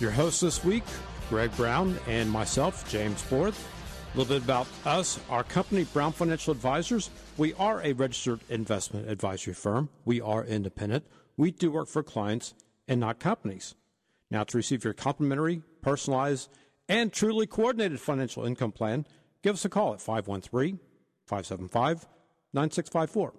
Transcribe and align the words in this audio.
Your 0.00 0.10
host 0.10 0.40
this 0.40 0.64
week, 0.64 0.82
Greg 1.28 1.56
Brown, 1.56 1.96
and 2.08 2.28
myself, 2.28 2.88
James 2.90 3.22
Borth. 3.22 3.68
A 4.12 4.18
little 4.18 4.34
bit 4.34 4.42
about 4.42 4.66
us, 4.84 5.20
our 5.30 5.44
company, 5.44 5.84
Brown 5.84 6.10
Financial 6.10 6.50
Advisors. 6.50 7.10
We 7.36 7.54
are 7.54 7.80
a 7.80 7.92
registered 7.92 8.40
investment 8.48 9.08
advisory 9.08 9.54
firm. 9.54 9.88
We 10.04 10.20
are 10.20 10.44
independent. 10.44 11.06
We 11.36 11.52
do 11.52 11.70
work 11.70 11.86
for 11.86 12.02
clients 12.02 12.54
and 12.88 12.98
not 12.98 13.20
companies. 13.20 13.76
Now, 14.32 14.42
to 14.42 14.56
receive 14.56 14.82
your 14.82 14.94
complimentary, 14.94 15.62
personalized, 15.80 16.50
and 16.88 17.12
truly 17.12 17.46
coordinated 17.46 18.00
financial 18.00 18.44
income 18.44 18.72
plan, 18.72 19.06
give 19.42 19.54
us 19.54 19.64
a 19.64 19.68
call 19.68 19.94
at 19.94 20.00
513 20.00 20.80
575 21.24 22.08
9654. 22.52 23.32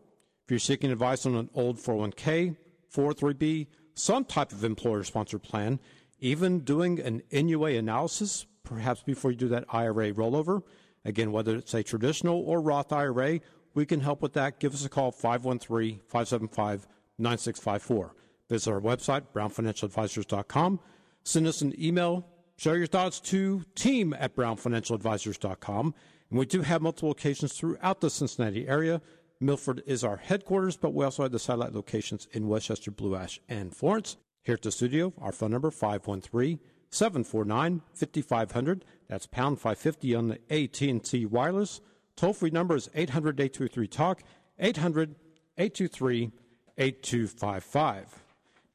If 0.45 0.52
you're 0.52 0.59
seeking 0.59 0.92
advice 0.92 1.26
on 1.26 1.36
an 1.36 1.50
old 1.53 1.78
401k, 1.78 2.56
403b, 2.94 3.67
some 3.94 4.23
type 4.23 4.52
of 4.52 4.64
employer 4.64 5.03
sponsored 5.03 5.44
plan, 5.44 5.80
even 6.26 6.62
doing 6.62 7.00
an 7.00 7.22
NUA 7.32 7.74
analysis, 7.74 8.48
perhaps 8.64 9.04
before 9.04 9.30
you 9.30 9.38
do 9.38 9.48
that 9.50 9.64
IRA 9.70 10.12
rollover. 10.12 10.64
Again, 11.06 11.32
whether 11.32 11.56
it's 11.56 11.76
a 11.76 11.84
traditional 11.84 12.40
or 12.40 12.62
Roth 12.62 12.92
IRA, 12.92 13.42
we 13.76 13.86
can 13.86 14.00
help 14.00 14.23
with 14.23 14.34
that. 14.34 14.59
Give 14.59 14.73
us 14.73 14.84
a 14.84 14.90
call, 14.90 15.12
513 15.12 16.00
575 16.08 16.88
9654. 17.20 18.16
Visit 18.50 18.72
our 18.72 18.82
website, 18.82 19.26
brownfinancialadvisors.com. 19.36 20.80
Send 21.23 21.45
us 21.45 21.62
an 21.62 21.80
email. 21.80 22.26
Share 22.58 22.78
your 22.78 22.88
thoughts 22.88 23.20
to 23.20 23.64
team 23.76 24.12
at 24.14 24.36
brownfinancialadvisors.com. 24.36 25.94
And 26.32 26.39
we 26.39 26.48
do 26.48 26.64
have 26.64 26.82
multiple 26.82 27.10
locations 27.10 27.54
throughout 27.54 28.02
the 28.02 28.10
Cincinnati 28.10 28.67
area. 28.67 29.00
Milford 29.39 29.84
is 29.86 30.04
our 30.04 30.17
headquarters, 30.17 30.76
but 30.76 30.95
we 30.95 31.06
also 31.06 31.22
have 31.22 31.32
the 31.32 31.38
satellite 31.38 31.73
locations 31.73 32.28
in 32.32 32.48
Westchester, 32.48 32.89
Blue 32.89 33.16
Ash, 33.16 33.39
and 33.48 33.76
Florence. 33.76 34.17
Here 34.46 34.54
at 34.54 34.62
the 34.62 34.72
studio, 34.72 35.12
our 35.20 35.32
phone 35.32 35.52
number 35.52 35.72
513 35.72 36.60
749 36.92 37.82
5500. 37.96 38.86
That's 39.08 39.26
pound 39.26 39.60
550 39.60 40.14
on 40.14 40.28
the 40.28 40.40
AT&T 40.52 41.26
wireless. 41.26 41.82
Toll 42.16 42.34
free 42.34 42.52
number 42.52 42.76
is 42.76 42.88
800 42.94 43.40
823 43.40 43.88
talk 43.88 44.22
800 44.60 45.16
823 45.58 46.32
8255. 46.78 48.23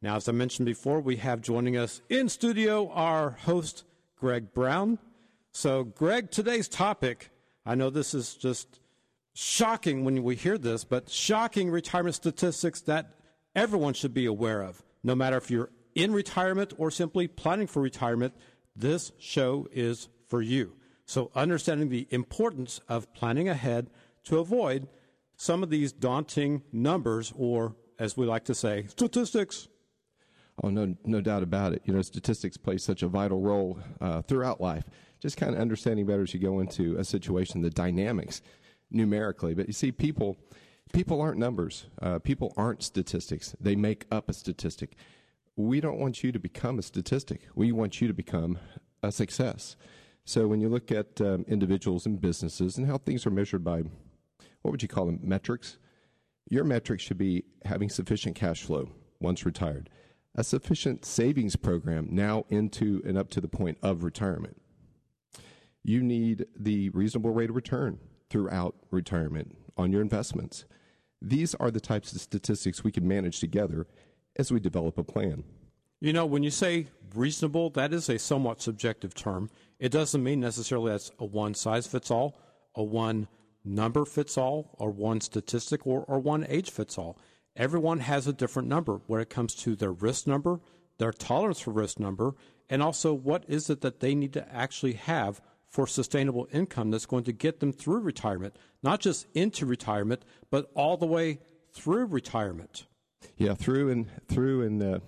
Now, 0.03 0.17
as 0.17 0.29
I 0.29 0.33
mentioned 0.33 0.67
before, 0.67 1.01
we 1.01 1.17
have 1.17 1.41
joining 1.41 1.77
us 1.77 2.03
in 2.09 2.29
studio 2.29 2.91
our 2.91 3.31
host, 3.31 3.85
Greg 4.17 4.53
Brown. 4.53 4.99
So, 5.53 5.85
Greg, 5.85 6.33
today's 6.33 6.67
topic, 6.67 7.31
I 7.65 7.77
know 7.77 7.91
this 7.91 8.13
is 8.13 8.35
just 8.35 8.81
shocking 9.35 10.05
when 10.05 10.25
we 10.25 10.35
hear 10.35 10.59
this, 10.59 10.83
but 10.83 11.09
shocking 11.09 11.71
retirement 11.71 12.17
statistics 12.17 12.81
that 12.83 13.15
everyone 13.55 13.95
should 13.95 14.15
be 14.15 14.27
aware 14.27 14.63
of 14.63 14.83
no 15.03 15.15
matter 15.15 15.37
if 15.37 15.51
you're 15.51 15.71
in 15.95 16.13
retirement 16.13 16.73
or 16.79 16.91
simply 16.91 17.27
planning 17.27 17.67
for 17.67 17.83
retirement, 17.83 18.35
this 18.77 19.13
show 19.19 19.67
is 19.73 20.09
for 20.27 20.43
you. 20.43 20.75
So, 21.05 21.31
understanding 21.35 21.89
the 21.89 22.07
importance 22.11 22.81
of 22.89 23.13
planning 23.13 23.49
ahead 23.49 23.91
to 24.25 24.39
avoid 24.39 24.89
some 25.37 25.63
of 25.63 25.71
these 25.71 25.93
daunting 25.93 26.63
numbers, 26.73 27.33
or 27.37 27.75
as 27.99 28.17
we 28.17 28.27
like 28.27 28.45
to 28.45 28.55
say, 28.55 28.85
statistics. 28.87 29.69
Oh, 30.63 30.69
no, 30.69 30.95
no 31.05 31.21
doubt 31.21 31.43
about 31.43 31.73
it. 31.73 31.83
You 31.85 31.95
know, 31.95 32.03
statistics 32.03 32.57
play 32.57 32.77
such 32.77 33.03
a 33.03 33.09
vital 33.09 33.41
role 33.41 33.79
uh, 34.01 34.23
throughout 34.23 34.61
life. 34.61 34.85
Just 35.21 35.37
kind 35.37 35.55
of 35.55 35.61
understanding 35.61 36.07
better 36.07 36.23
as 36.23 36.35
you 36.35 36.41
go 36.41 36.61
into 36.61 36.97
a 36.97 37.05
situation, 37.05 37.63
the 37.63 37.71
dynamics 37.71 38.43
numerically. 38.91 39.55
But 39.55 39.67
you 39.67 39.73
see, 39.73 39.91
people 39.91 40.37
people 40.93 41.21
aren't 41.21 41.39
numbers. 41.39 41.87
Uh, 42.01 42.19
people 42.19 42.53
aren't 42.57 42.83
statistics. 42.83 43.55
They 43.61 43.77
make 43.77 44.07
up 44.11 44.29
a 44.29 44.33
statistic. 44.33 44.97
We 45.57 45.81
don't 45.81 45.99
want 45.99 46.23
you 46.23 46.33
to 46.33 46.39
become 46.39 46.79
a 46.79 46.83
statistic. 46.83 47.43
We 47.55 47.73
want 47.73 48.01
you 48.01 48.09
to 48.09 48.15
become 48.15 48.59
a 49.03 49.13
success. 49.13 49.77
So 50.25 50.47
when 50.47 50.61
you 50.61 50.69
look 50.69 50.93
at 50.93 51.21
um, 51.21 51.45
individuals 51.49 52.07
and 52.07 52.21
businesses 52.21 52.79
and 52.79 52.87
how 52.87 52.99
things 52.99 53.27
are 53.27 53.31
measured 53.31 53.65
by, 53.65 53.83
what 54.63 54.71
would 54.71 54.83
you 54.83 54.89
call 54.89 55.07
them, 55.07 55.21
metrics? 55.23 55.79
Your 56.49 56.65
metrics 56.65 57.03
should 57.03 57.19
be 57.19 57.45
having 57.65 57.89
sufficient 57.89 58.37
cash 58.37 58.63
flow 58.63 58.91
once 59.21 59.45
retired, 59.45 59.89
a 60.35 60.45
sufficient 60.45 61.05
savings 61.05 61.57
program 61.57 62.09
now 62.11 62.45
into 62.49 63.03
and 63.05 63.17
up 63.17 63.31
to 63.31 63.41
the 63.41 63.49
point 63.49 63.79
of 63.83 64.05
retirement. 64.05 64.61
You 65.83 66.03
need 66.03 66.47
the 66.59 66.91
reasonable 66.91 67.31
rate 67.31 67.51
of 67.51 67.57
return 67.57 67.99
throughout 68.29 68.77
retirement 68.91 69.57
on 69.77 69.93
your 69.93 70.03
investments. 70.03 70.65
These 71.23 71.55
are 71.57 71.71
the 71.71 71.81
types 71.81 72.13
of 72.13 72.21
statistics 72.21 72.83
we 72.83 72.93
can 72.93 73.07
manage 73.07 73.41
together 73.41 73.87
as 74.37 74.51
we 74.51 74.61
develop 74.61 74.97
a 74.99 75.05
plan. 75.05 75.45
You 76.01 76.15
know, 76.15 76.25
when 76.25 76.43
you 76.43 76.51
say 76.51 76.87
reasonable, 77.15 77.69
that 77.71 77.93
is 77.93 78.09
a 78.09 78.19
somewhat 78.19 78.63
subjective 78.63 79.15
term. 79.15 79.51
It 79.79 79.93
doesn't 79.93 80.23
mean 80.23 80.41
necessarily 80.41 80.93
that's 80.93 81.11
a 81.19 81.27
one 81.27 81.55
size 81.55 81.87
fits 81.87 82.11
all, 82.11 82.39
a 82.75 82.83
one 82.83 83.29
number 83.65 84.07
fits 84.07 84.39
all, 84.39 84.75
or 84.79 84.91
one 84.91 85.21
statistic, 85.21 85.87
or, 85.87 86.05
or 86.05 86.19
one 86.19 86.47
age 86.49 86.71
fits 86.71 86.97
all. 86.97 87.19
Everyone 87.55 88.01
has 88.01 88.27
a 88.27 88.33
different 88.33 88.69
number 88.69 89.03
when 89.07 89.21
it 89.21 89.29
comes 89.29 89.55
to 89.57 89.77
their 89.77 89.93
risk 89.93 90.27
number, 90.27 90.61
their 90.97 91.13
tolerance 91.13 91.61
for 91.61 91.73
risk 91.73 92.01
number, 92.01 92.35
and 92.71 92.83
also 92.83 93.13
what 93.13 93.45
is 93.49 93.69
it 93.69 93.83
that 93.83 94.01
they 94.01 94.15
need 94.15 94.33
to 94.33 94.55
actually 94.55 94.95
have 94.95 95.43
for 95.71 95.87
sustainable 95.87 96.49
income 96.53 96.91
that's 96.91 97.07
going 97.07 97.25
to 97.25 97.33
get 97.33 97.61
them 97.61 97.73
through 97.73 98.01
retirement, 98.01 98.57
not 98.83 99.01
just 99.01 99.27
into 99.35 99.65
retirement, 99.65 100.25
but 100.51 100.71
all 100.75 100.97
the 100.97 101.07
way 101.07 101.39
through 101.73 102.07
retirement. 102.07 102.87
Yeah, 103.37 103.55
through 103.55 103.91
and 103.91 104.07
through 104.29 104.63
and 104.63 104.83
uh, 104.83 104.99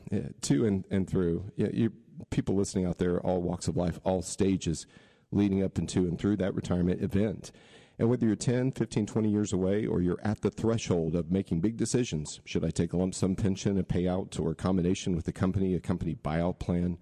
to 0.42 0.64
and, 0.64 0.84
and 0.90 1.08
through. 1.08 1.50
Yeah, 1.56 1.68
you 1.72 1.92
people 2.30 2.54
listening 2.54 2.86
out 2.86 2.98
there, 2.98 3.20
all 3.20 3.42
walks 3.42 3.66
of 3.66 3.76
life, 3.76 3.98
all 4.04 4.22
stages 4.22 4.86
leading 5.32 5.62
up 5.62 5.78
into 5.78 6.00
and 6.06 6.18
through 6.18 6.36
that 6.36 6.54
retirement 6.54 7.02
event. 7.02 7.50
And 7.98 8.08
whether 8.08 8.26
you're 8.26 8.36
10, 8.36 8.72
15, 8.72 9.06
20 9.06 9.28
years 9.28 9.52
away 9.52 9.86
or 9.86 10.00
you're 10.00 10.20
at 10.22 10.40
the 10.40 10.50
threshold 10.50 11.14
of 11.14 11.30
making 11.30 11.60
big 11.60 11.76
decisions, 11.76 12.40
should 12.44 12.64
I 12.64 12.70
take 12.70 12.92
a 12.92 12.96
lump 12.96 13.14
sum 13.14 13.34
pension, 13.34 13.78
a 13.78 13.82
payout, 13.82 14.38
or 14.40 14.52
a 14.52 14.54
combination 14.54 15.14
with 15.16 15.26
a 15.28 15.32
company, 15.32 15.74
a 15.74 15.80
company 15.80 16.14
buyout 16.14 16.58
plan, 16.58 16.98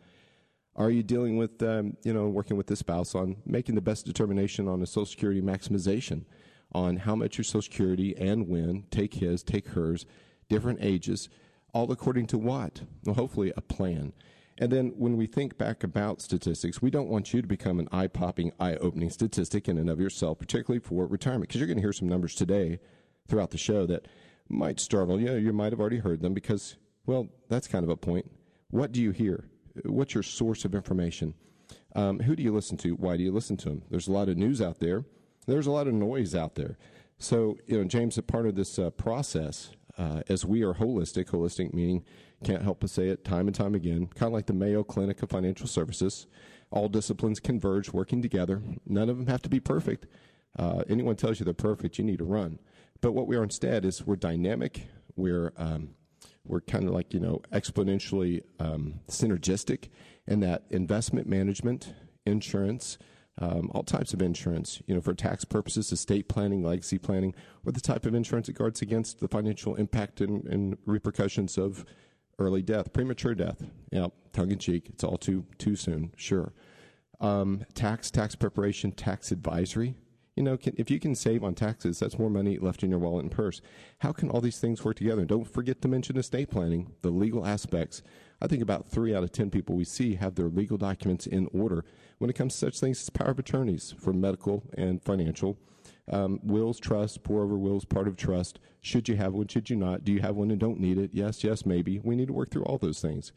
are 0.76 0.91
you 0.91 1.03
dealing 1.03 1.36
with, 1.36 1.62
um, 1.62 1.97
you 2.04 2.12
know, 2.12 2.28
working 2.28 2.56
with 2.56 2.66
the 2.66 2.76
spouse 2.76 3.14
on 3.14 3.36
making 3.44 3.75
the 3.75 3.81
best 3.81 4.06
determination 4.06 4.69
on 4.69 4.82
a 4.82 4.86
Social 4.86 5.06
Security 5.06 5.42
maximization, 5.42 6.25
on 6.72 6.98
how 6.98 7.16
much 7.16 7.36
your 7.38 7.44
Social 7.44 7.62
Security 7.62 8.16
and 8.16 8.48
when, 8.48 8.84
take 8.91 9.14
his, 9.14 9.42
take 9.42 9.69
hers, 9.69 10.06
different 10.48 10.78
ages, 10.81 11.28
all 11.75 11.91
according 11.91 12.26
to 12.28 12.38
what? 12.38 12.82
Well, 13.04 13.14
hopefully 13.14 13.53
a 13.56 13.60
plan. 13.60 14.12
And 14.58 14.70
then 14.70 14.92
when 14.97 15.16
we 15.16 15.26
think 15.26 15.56
back 15.56 15.82
about 15.82 16.20
statistics, 16.20 16.82
we 16.82 16.91
don't 16.91 17.08
want 17.08 17.32
you 17.32 17.41
to 17.41 17.48
become 17.48 17.81
an 17.81 17.88
eye 17.91 18.08
popping, 18.08 18.52
eye 18.60 18.76
opening 18.76 19.08
statistic 19.08 19.69
in 19.69 19.78
and 19.78 19.88
of 19.88 19.98
yourself, 19.98 20.38
particularly 20.38 20.81
for 20.81 21.06
retirement, 21.06 21.48
because 21.48 21.60
you're 21.60 21.66
going 21.66 21.78
to 21.78 21.82
hear 21.82 21.94
some 21.94 22.08
numbers 22.08 22.34
today 22.34 22.78
throughout 23.26 23.50
the 23.50 23.58
show 23.58 23.87
that 23.87 24.06
might 24.48 24.78
startle 24.78 25.19
you. 25.19 25.32
You 25.34 25.52
might 25.52 25.72
have 25.72 25.81
already 25.81 25.98
heard 25.98 26.20
them 26.20 26.34
because, 26.34 26.76
well, 27.06 27.28
that's 27.48 27.69
kind 27.69 27.84
of 27.84 27.88
a 27.88 27.97
point. 27.97 28.31
What 28.70 28.92
do 28.92 29.00
you 29.00 29.12
hear? 29.12 29.48
What's 29.84 30.14
your 30.14 30.22
source 30.22 30.64
of 30.64 30.75
information? 30.75 31.34
Um, 31.94 32.20
who 32.20 32.37
do 32.37 32.43
you 32.43 32.52
listen 32.52 32.76
to? 32.78 32.90
Why 32.94 33.17
do 33.17 33.22
you 33.22 33.32
listen 33.32 33.56
to 33.58 33.69
them? 33.70 33.82
There's 33.90 34.08
a 34.08 34.12
lot 34.12 34.28
of 34.28 34.37
news 34.37 34.61
out 34.61 34.78
there. 34.78 35.05
There's 35.46 35.67
a 35.67 35.70
lot 35.70 35.88
of 35.88 35.94
noise 35.94 36.34
out 36.34 36.55
there. 36.55 36.78
So, 37.19 37.58
you 37.67 37.78
know, 37.78 37.84
James, 37.84 38.17
a 38.17 38.22
part 38.22 38.46
of 38.46 38.55
this 38.55 38.78
uh, 38.78 38.90
process, 38.90 39.70
uh, 39.99 40.22
as 40.28 40.44
we 40.44 40.62
are 40.62 40.75
holistic, 40.75 41.26
holistic 41.26 41.75
meaning, 41.75 42.05
can't 42.44 42.62
help 42.62 42.81
but 42.81 42.90
say 42.90 43.08
it 43.08 43.25
time 43.25 43.46
and 43.46 43.55
time 43.55 43.75
again, 43.75 44.06
kind 44.06 44.28
of 44.28 44.32
like 44.32 44.46
the 44.46 44.55
Mayo 44.55 44.82
Clinic 44.82 45.22
of 45.22 45.31
Financial 45.31 45.67
Services. 45.67 46.26
All 46.70 46.88
disciplines 46.88 47.40
converge, 47.40 47.93
working 47.93 48.22
together. 48.22 48.62
None 48.87 49.11
of 49.11 49.19
them 49.19 49.26
have 49.26 49.43
to 49.43 49.49
be 49.49 49.61
perfect. 49.61 50.06
Uh, 50.58 50.82
anyone 50.88 51.17
tells 51.17 51.38
you 51.38 51.44
they're 51.44 51.52
perfect, 51.52 51.99
you 51.99 52.05
need 52.05 52.19
to 52.19 52.25
run. 52.25 52.58
But 53.00 53.12
what 53.12 53.26
we 53.26 53.37
are 53.37 53.43
instead 53.43 53.84
is 53.84 54.06
we're 54.06 54.17
dynamic, 54.17 54.88
we're 55.17 55.52
um, 55.56 55.90
we're 56.46 56.60
kind 56.60 56.84
of 56.84 56.94
like 56.94 57.12
you 57.12 57.20
know 57.20 57.40
exponentially 57.52 58.42
um, 58.58 59.00
synergistic 59.08 59.88
in 60.26 60.40
that 60.40 60.64
investment 60.70 61.26
management, 61.28 61.94
insurance, 62.26 62.98
um, 63.38 63.70
all 63.75 63.82
types 63.82 64.12
of 64.12 64.20
insurance, 64.20 64.82
you 64.87 64.94
know, 64.94 65.00
for 65.00 65.14
tax 65.14 65.44
purposes, 65.44 65.90
estate 65.92 66.28
planning, 66.28 66.62
legacy 66.62 66.98
planning, 66.98 67.34
or 67.64 67.72
the 67.72 67.81
type 67.81 68.04
of 68.04 68.14
insurance 68.14 68.46
that 68.46 68.54
guards 68.54 68.82
against 68.82 69.20
the 69.20 69.28
financial 69.28 69.75
impact 69.76 70.20
and, 70.20 70.44
and 70.46 70.76
repercussions 70.84 71.56
of 71.56 71.84
early 72.38 72.62
death, 72.62 72.93
premature 72.93 73.34
death. 73.34 73.62
Know, 73.93 74.12
tongue 74.32 74.50
in 74.50 74.58
cheek. 74.58 74.88
It's 74.90 75.04
all 75.04 75.16
too 75.16 75.46
too 75.58 75.76
soon, 75.76 76.12
sure. 76.16 76.52
Um, 77.20 77.64
tax, 77.75 78.10
tax 78.10 78.34
preparation, 78.34 78.93
tax 78.93 79.31
advisory. 79.31 79.94
You 80.40 80.44
know, 80.44 80.56
can, 80.56 80.72
if 80.78 80.90
you 80.90 80.98
can 80.98 81.14
save 81.14 81.44
on 81.44 81.54
taxes, 81.54 81.98
that's 81.98 82.19
more 82.19 82.31
money 82.31 82.56
left 82.56 82.82
in 82.82 82.88
your 82.88 82.98
wallet 82.98 83.25
and 83.25 83.31
purse. 83.31 83.60
How 83.98 84.10
can 84.12 84.31
all 84.31 84.40
these 84.40 84.58
things 84.58 84.82
work 84.82 84.96
together? 84.96 85.26
Don't 85.26 85.44
forget 85.44 85.82
to 85.82 85.88
mention 85.88 86.16
estate 86.16 86.48
planning, 86.48 86.92
the 87.02 87.10
legal 87.10 87.44
aspects. 87.44 88.02
I 88.40 88.46
think 88.46 88.62
about 88.62 88.88
three 88.88 89.14
out 89.14 89.22
of 89.22 89.32
ten 89.32 89.50
people 89.50 89.76
we 89.76 89.84
see 89.84 90.14
have 90.14 90.37
their 90.37 90.48
legal 90.48 90.78
documents 90.78 91.26
in 91.26 91.46
order 91.52 91.84
when 92.16 92.31
it 92.31 92.37
comes 92.37 92.54
to 92.54 92.58
such 92.58 92.81
things 92.81 93.02
as 93.02 93.10
power 93.10 93.32
of 93.32 93.38
attorneys 93.38 93.94
for 93.98 94.14
medical 94.14 94.62
and 94.78 95.04
financial. 95.04 95.58
Um, 96.10 96.40
wills, 96.43 96.81
trust, 96.81 97.22
pour 97.22 97.43
over 97.43 97.58
wills, 97.58 97.84
part 97.84 98.08
of 98.08 98.16
trust. 98.16 98.60
Should 98.81 99.10
you 99.10 99.16
have 99.16 99.34
one? 99.34 99.48
Should 99.48 99.69
you 99.69 99.76
not? 99.76 100.04
Do 100.04 100.12
you 100.12 100.20
have 100.20 100.36
one 100.36 100.50
and 100.50 100.58
don't 100.58 100.81
need 100.81 100.96
it? 100.96 101.10
Yes, 101.12 101.44
yes, 101.44 101.66
maybe. 101.66 101.98
We 101.98 102.16
need 102.16 102.28
to 102.28 102.32
work 102.32 102.50
through 102.50 102.64
all 102.64 102.78
those 102.78 103.02
things. 103.02 103.32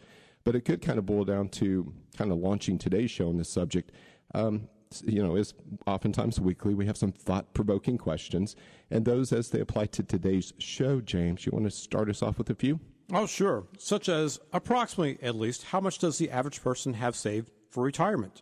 But 0.46 0.56
it 0.56 0.62
could 0.62 0.82
kind 0.82 0.98
of 0.98 1.06
boil 1.06 1.26
down 1.26 1.50
to 1.50 1.92
kind 2.18 2.32
of 2.32 2.38
launching 2.38 2.78
today's 2.78 3.12
show 3.12 3.28
on 3.28 3.36
this 3.36 3.50
subject. 3.50 3.92
Um, 4.34 4.70
you 5.02 5.24
know, 5.24 5.36
is 5.36 5.54
oftentimes 5.88 6.40
weekly. 6.40 6.74
We 6.74 6.86
have 6.86 6.98
some 6.98 7.12
thought 7.12 7.54
provoking 7.54 7.98
questions, 7.98 8.56
and 8.92 9.06
those 9.06 9.32
as 9.32 9.50
they 9.50 9.60
apply 9.60 9.88
to 9.88 10.04
today's 10.04 10.54
show. 10.58 11.02
James, 11.02 11.46
you 11.46 11.52
want 11.52 11.66
to 11.66 11.72
start 11.72 12.10
us 12.10 12.22
off 12.22 12.38
with 12.38 12.50
a 12.50 12.56
few? 12.56 12.80
Oh, 13.12 13.26
sure. 13.26 13.66
Such 13.78 14.10
as 14.10 14.40
approximately, 14.52 15.18
at 15.22 15.36
least, 15.36 15.64
how 15.64 15.80
much 15.80 16.00
does 16.00 16.18
the 16.18 16.32
average 16.32 16.62
person 16.62 16.94
have 16.94 17.16
saved 17.16 17.52
for 17.70 17.84
retirement? 17.84 18.42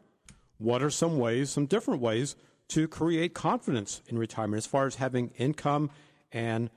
What 0.58 0.84
are 0.84 0.90
some 0.90 1.18
ways, 1.18 1.50
some 1.50 1.66
different 1.66 2.02
ways, 2.02 2.36
to 2.70 2.88
create 2.88 3.34
confidence 3.34 4.02
in 4.08 4.18
retirement 4.18 4.60
as 4.60 4.66
far 4.66 4.86
as 4.86 4.96
having 4.96 5.32
income 5.38 5.90
and 6.32 6.70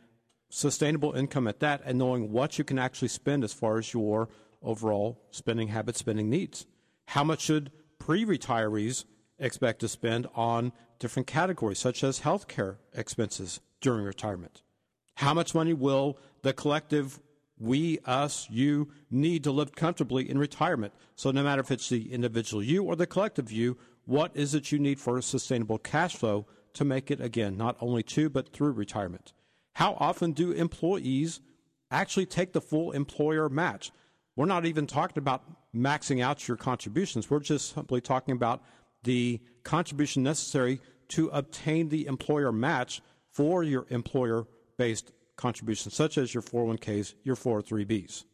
sustainable 0.48 1.12
income 1.12 1.46
at 1.46 1.60
that, 1.60 1.82
and 1.84 1.98
knowing 1.98 2.32
what 2.32 2.58
you 2.58 2.64
can 2.64 2.78
actually 2.78 3.08
spend 3.08 3.44
as 3.44 3.52
far 3.52 3.78
as 3.78 3.92
your 3.92 4.28
overall 4.62 5.20
spending 5.30 5.68
habits, 5.68 5.98
spending 5.98 6.30
needs? 6.30 6.66
How 7.08 7.22
much 7.22 7.42
should 7.42 7.70
pre 7.98 8.24
retirees 8.24 9.04
expect 9.44 9.80
to 9.80 9.88
spend 9.88 10.26
on 10.34 10.72
different 10.98 11.26
categories, 11.26 11.78
such 11.78 12.02
as 12.02 12.20
healthcare 12.20 12.76
expenses 12.94 13.60
during 13.80 14.04
retirement? 14.04 14.62
How 15.16 15.34
much 15.34 15.54
money 15.54 15.74
will 15.74 16.18
the 16.42 16.52
collective 16.52 17.20
we, 17.56 18.00
us, 18.04 18.48
you 18.50 18.88
need 19.10 19.44
to 19.44 19.52
live 19.52 19.76
comfortably 19.76 20.28
in 20.28 20.38
retirement? 20.38 20.92
So, 21.14 21.30
no 21.30 21.44
matter 21.44 21.60
if 21.60 21.70
it's 21.70 21.88
the 21.88 22.12
individual 22.12 22.62
you 22.62 22.82
or 22.82 22.96
the 22.96 23.06
collective 23.06 23.52
you, 23.52 23.76
what 24.06 24.32
is 24.34 24.54
it 24.54 24.72
you 24.72 24.78
need 24.78 24.98
for 24.98 25.16
a 25.16 25.22
sustainable 25.22 25.78
cash 25.78 26.16
flow 26.16 26.46
to 26.74 26.84
make 26.84 27.10
it, 27.10 27.20
again, 27.20 27.56
not 27.56 27.76
only 27.80 28.02
to, 28.02 28.28
but 28.28 28.52
through 28.52 28.72
retirement? 28.72 29.32
How 29.74 29.96
often 30.00 30.32
do 30.32 30.52
employees 30.52 31.40
actually 31.90 32.26
take 32.26 32.52
the 32.52 32.60
full 32.60 32.90
employer 32.92 33.48
match? 33.48 33.92
We're 34.36 34.46
not 34.46 34.66
even 34.66 34.86
talking 34.86 35.18
about 35.18 35.44
maxing 35.74 36.20
out 36.22 36.46
your 36.48 36.56
contributions. 36.56 37.30
We're 37.30 37.40
just 37.40 37.74
simply 37.74 38.00
talking 38.00 38.32
about 38.32 38.62
the 39.04 39.40
contribution 39.62 40.22
necessary 40.22 40.80
to 41.08 41.28
obtain 41.28 41.88
the 41.88 42.06
employer 42.06 42.52
match 42.52 43.00
for 43.30 43.62
your 43.62 43.86
employer 43.90 44.46
based 44.76 45.12
contributions, 45.36 45.94
such 45.94 46.18
as 46.18 46.34
your 46.34 46.42
401ks, 46.42 47.14
your 47.22 47.36
403bs. 47.36 48.24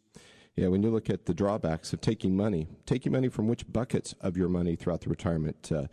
Yeah, 0.57 0.69
when 0.69 0.83
you 0.83 0.91
look 0.91 1.09
at 1.09 1.27
the 1.27 1.35
drawbacks 1.35 1.93
of 1.93 2.01
taking 2.01 2.37
money, 2.37 2.69
taking 2.85 3.13
money 3.13 3.29
from 3.29 3.49
which 3.49 3.71
buckets 3.71 4.15
of 4.21 4.37
your 4.37 4.49
money 4.49 4.77
throughout 4.77 5.01
the 5.03 5.09
retirement 5.09 5.71
uh, 5.73 5.87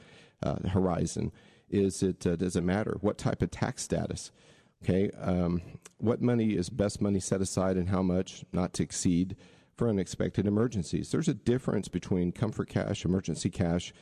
uh, 0.44 0.70
horizon? 0.70 1.32
Is 1.70 2.02
it 2.02 2.26
uh, 2.26 2.36
does 2.36 2.56
it 2.56 2.64
matter 2.64 2.98
what 3.02 3.18
type 3.18 3.42
of 3.42 3.52
tax 3.52 3.84
status? 3.84 4.32
Okay, 4.84 5.10
um, 5.20 5.62
what 5.98 6.22
money 6.22 6.56
is 6.56 6.70
best 6.70 7.02
money 7.02 7.20
set 7.20 7.42
aside 7.42 7.78
and 7.78 7.90
how 7.90 8.02
much 8.02 8.46
not 8.54 8.74
to 8.74 8.84
exceed 8.84 9.36
for 9.76 9.90
unexpected 9.90 10.46
emergencies? 10.46 11.12
There's 11.12 11.28
a 11.28 11.34
difference 11.34 11.88
between 11.88 12.32
comfort 12.32 12.70
cash, 12.70 13.04
emergency 13.04 13.50
cash, 13.50 13.94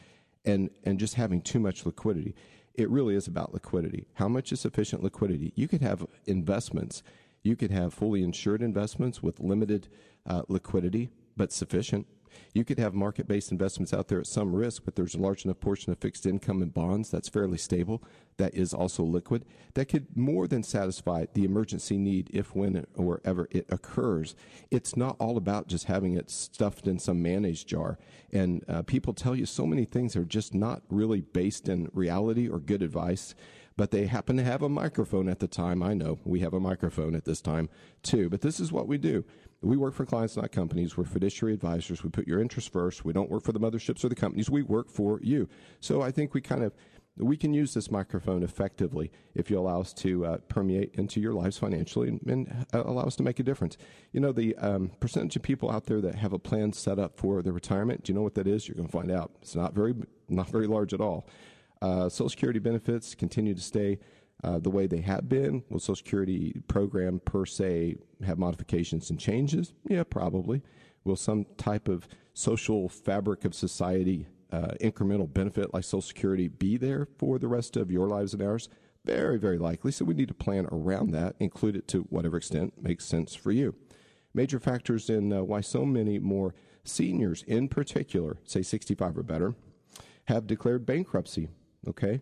and 0.45 0.69
and 0.83 0.99
just 0.99 1.15
having 1.15 1.41
too 1.41 1.59
much 1.59 1.85
liquidity. 1.85 2.35
It 2.73 2.89
really 2.89 3.15
is 3.15 3.27
about 3.27 3.53
liquidity. 3.53 4.07
How 4.15 4.27
much 4.27 4.51
is 4.51 4.59
sufficient 4.59 5.03
liquidity? 5.03 5.53
You 5.55 5.67
could 5.67 5.81
have 5.81 6.05
investments. 6.25 7.03
You 7.41 7.55
could 7.55 7.71
have 7.71 7.93
fully 7.93 8.21
insured 8.23 8.61
investments 8.61 9.23
with 9.23 9.39
limited 9.39 9.87
uh, 10.25 10.43
liquidity, 10.47 11.09
but 11.37 11.53
sufficient. 11.53 12.07
You 12.53 12.63
could 12.63 12.79
have 12.79 12.93
market 12.93 13.27
based 13.27 13.51
investments 13.51 13.93
out 13.93 14.07
there 14.07 14.19
at 14.19 14.27
some 14.27 14.55
risk, 14.55 14.83
but 14.85 14.95
there's 14.95 15.15
a 15.15 15.19
large 15.19 15.45
enough 15.45 15.59
portion 15.59 15.91
of 15.91 15.99
fixed 15.99 16.25
income 16.25 16.61
and 16.61 16.73
bonds 16.73 17.09
that's 17.09 17.29
fairly 17.29 17.57
stable, 17.57 18.03
that 18.37 18.53
is 18.53 18.73
also 18.73 19.03
liquid, 19.03 19.45
that 19.73 19.85
could 19.85 20.07
more 20.15 20.47
than 20.47 20.63
satisfy 20.63 21.25
the 21.33 21.45
emergency 21.45 21.97
need 21.97 22.29
if, 22.33 22.55
when, 22.55 22.85
or 22.95 23.21
ever 23.23 23.47
it 23.51 23.65
occurs. 23.69 24.35
It's 24.71 24.95
not 24.95 25.15
all 25.19 25.37
about 25.37 25.67
just 25.67 25.85
having 25.85 26.15
it 26.15 26.29
stuffed 26.29 26.87
in 26.87 26.99
some 26.99 27.21
mayonnaise 27.21 27.63
jar. 27.63 27.97
And 28.31 28.63
uh, 28.67 28.81
people 28.83 29.13
tell 29.13 29.35
you 29.35 29.45
so 29.45 29.65
many 29.65 29.85
things 29.85 30.15
are 30.15 30.25
just 30.25 30.53
not 30.53 30.81
really 30.89 31.21
based 31.21 31.69
in 31.69 31.89
reality 31.93 32.47
or 32.47 32.59
good 32.59 32.81
advice 32.81 33.35
but 33.77 33.91
they 33.91 34.05
happen 34.05 34.37
to 34.37 34.43
have 34.43 34.61
a 34.61 34.69
microphone 34.69 35.27
at 35.27 35.39
the 35.39 35.47
time. 35.47 35.83
I 35.83 35.93
know 35.93 36.19
we 36.23 36.39
have 36.39 36.53
a 36.53 36.59
microphone 36.59 37.15
at 37.15 37.25
this 37.25 37.41
time 37.41 37.69
too, 38.03 38.29
but 38.29 38.41
this 38.41 38.59
is 38.59 38.71
what 38.71 38.87
we 38.87 38.97
do. 38.97 39.25
We 39.61 39.77
work 39.77 39.93
for 39.93 40.05
clients, 40.05 40.37
not 40.37 40.51
companies. 40.51 40.95
We're 40.95 41.05
fiduciary 41.05 41.53
advisors. 41.53 42.03
We 42.03 42.09
put 42.09 42.27
your 42.27 42.39
interests 42.39 42.69
first. 42.69 43.03
We 43.03 43.13
don't 43.13 43.31
work 43.31 43.43
for 43.43 43.51
the 43.51 43.59
motherships 43.59 44.03
or 44.03 44.09
the 44.09 44.15
companies. 44.15 44.49
We 44.49 44.61
work 44.61 44.89
for 44.89 45.19
you. 45.21 45.49
So 45.79 46.01
I 46.01 46.11
think 46.11 46.33
we 46.33 46.41
kind 46.41 46.63
of 46.63 46.73
we 47.17 47.37
can 47.37 47.53
use 47.53 47.73
this 47.73 47.89
microphone 47.89 48.43
effectively 48.43 49.11
if 49.33 49.49
you 49.49 49.57
allow 49.57 49.79
us 49.79 49.93
to 49.93 50.25
uh, 50.25 50.37
permeate 50.49 50.95
into 50.95 51.21
your 51.21 51.33
lives 51.33 51.57
financially 51.57 52.09
and, 52.09 52.21
and 52.27 52.65
uh, 52.73 52.83
allow 52.85 53.03
us 53.03 53.15
to 53.15 53.23
make 53.23 53.39
a 53.39 53.43
difference. 53.43 53.77
You 54.11 54.19
know, 54.19 54.33
the 54.33 54.55
um, 54.57 54.91
percentage 54.99 55.35
of 55.37 55.41
people 55.41 55.71
out 55.71 55.85
there 55.85 56.01
that 56.01 56.15
have 56.15 56.33
a 56.33 56.39
plan 56.39 56.73
set 56.73 56.99
up 56.99 57.17
for 57.17 57.41
their 57.41 57.53
retirement, 57.53 58.03
do 58.03 58.11
you 58.11 58.15
know 58.17 58.23
what 58.23 58.35
that 58.35 58.47
is? 58.47 58.67
You're 58.67 58.75
going 58.75 58.87
to 58.87 58.91
find 58.91 59.11
out. 59.11 59.31
It's 59.41 59.55
not 59.55 59.73
very, 59.73 59.93
not 60.27 60.49
very 60.49 60.67
large 60.67 60.93
at 60.93 60.99
all. 60.99 61.27
Uh, 61.81 62.09
Social 62.09 62.29
Security 62.29 62.59
benefits 62.59 63.15
continue 63.15 63.53
to 63.53 63.61
stay 63.61 63.99
uh, 64.45 64.59
the 64.59 64.69
way 64.69 64.85
they 64.85 65.01
have 65.01 65.27
been. 65.27 65.63
Will 65.69 65.79
Social 65.79 65.95
Security 65.95 66.61
program 66.67 67.19
per 67.19 67.45
se 67.45 67.95
have 68.23 68.37
modifications 68.37 69.09
and 69.09 69.19
changes? 69.19 69.73
Yeah, 69.89 70.03
probably. 70.03 70.61
Will 71.03 71.15
some 71.15 71.45
type 71.57 71.87
of 71.87 72.07
social 72.33 72.87
fabric 72.87 73.43
of 73.43 73.55
society, 73.55 74.27
uh, 74.51 74.73
incremental 74.81 75.31
benefit 75.31 75.73
like 75.73 75.83
Social 75.83 76.01
Security, 76.01 76.47
be 76.47 76.77
there 76.77 77.07
for 77.17 77.39
the 77.39 77.47
rest 77.47 77.75
of 77.75 77.89
your 77.89 78.07
lives 78.07 78.33
and 78.33 78.43
ours? 78.43 78.69
Very, 79.03 79.39
very 79.39 79.57
likely. 79.57 79.91
So 79.91 80.05
we 80.05 80.13
need 80.13 80.27
to 80.27 80.35
plan 80.35 80.67
around 80.71 81.11
that, 81.11 81.35
include 81.39 81.75
it 81.75 81.87
to 81.89 82.01
whatever 82.03 82.37
extent 82.37 82.73
makes 82.81 83.05
sense 83.05 83.33
for 83.33 83.51
you. 83.51 83.73
Major 84.33 84.59
factors 84.59 85.09
in 85.09 85.33
uh, 85.33 85.41
why 85.41 85.61
so 85.61 85.85
many 85.85 86.19
more 86.19 86.53
seniors, 86.83 87.43
in 87.47 87.67
particular, 87.67 88.37
say 88.43 88.61
65 88.61 89.17
or 89.17 89.23
better, 89.23 89.55
have 90.25 90.45
declared 90.45 90.85
bankruptcy 90.85 91.49
Okay. 91.87 92.21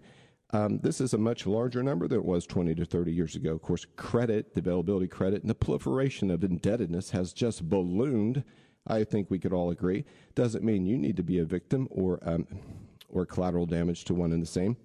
Um, 0.53 0.77
this 0.83 1.01
is 1.01 1.15
a 1.15 1.17
much 1.17 1.47
larger 1.47 1.81
number 1.81 2.07
than 2.07 2.19
it 2.19 2.25
was 2.25 2.45
20 2.45 2.75
to 2.75 2.85
30 2.85 3.11
years 3.11 3.35
ago. 3.35 3.53
Of 3.53 3.63
course, 3.63 3.87
credit, 3.95 4.53
the 4.53 4.59
availability 4.59 5.07
credit, 5.07 5.41
and 5.41 5.49
the 5.49 5.55
proliferation 5.55 6.29
of 6.29 6.43
indebtedness 6.43 7.09
has 7.09 7.33
just 7.33 7.67
ballooned. 7.67 8.43
I 8.85 9.03
think 9.03 9.31
we 9.31 9.39
could 9.39 9.51
all 9.51 9.71
agree. 9.71 10.05
Doesn't 10.35 10.63
mean 10.63 10.85
you 10.85 10.95
need 10.95 11.17
to 11.17 11.23
be 11.23 11.39
a 11.39 11.45
victim 11.45 11.87
or 11.89 12.19
um, 12.21 12.47
or 13.09 13.25
collateral 13.25 13.65
damage 13.65 14.05
to 14.05 14.13
one 14.13 14.31
and 14.31 14.43
the 14.43 14.47
same. 14.47 14.77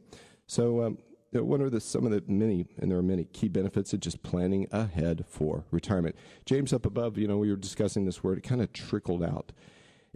So, 0.47 0.83
um, 0.83 0.99
what 1.33 1.61
are 1.61 1.69
the, 1.69 1.81
some 1.81 2.07
of 2.07 2.13
the 2.13 2.23
many, 2.27 2.67
and 2.79 2.91
there 2.91 2.99
are 2.99 3.03
many 3.03 3.25
key 3.25 3.49
benefits 3.49 3.93
of 3.93 4.01
just 4.01 4.23
planning 4.23 4.67
ahead 4.73 5.27
for 5.29 5.65
retirement? 5.71 6.17
James, 6.47 6.73
up 6.73 6.87
above, 6.87 7.19
you 7.19 7.29
know, 7.29 7.37
we 7.37 7.51
were 7.51 7.57
discussing 7.57 8.07
this 8.07 8.23
word. 8.25 8.39
It 8.39 8.45
kind 8.45 8.63
of 8.63 8.73
trickled 8.73 9.23
out 9.23 9.53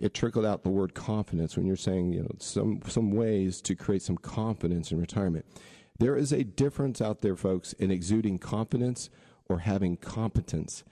it 0.03 0.13
trickled 0.13 0.45
out 0.45 0.65
the 0.65 0.69
word 0.69 0.95
confidence 0.95 1.57
when 1.57 1.65
you're 1.65 1.77
saying, 1.77 2.13
you 2.13 2.23
know, 2.23 2.35
some, 2.39 2.83
some 2.89 3.13
ways 3.13 3.63
to 3.63 3.77
create 3.77 4.03
some 4.03 4.17
confidence 4.17 4.91
in 4.91 5.01
retirement. 5.01 5.47
There 5.97 6.17
is 6.17 6.33
a 6.33 6.43
difference 6.43 7.01
out 7.01 7.21
there, 7.21 7.37
folks, 7.37 7.73
in 7.75 7.93
exuding 7.93 8.39
confidence 8.39 9.11
or 9.49 9.61
having 9.61 9.97
competence. 9.97 10.83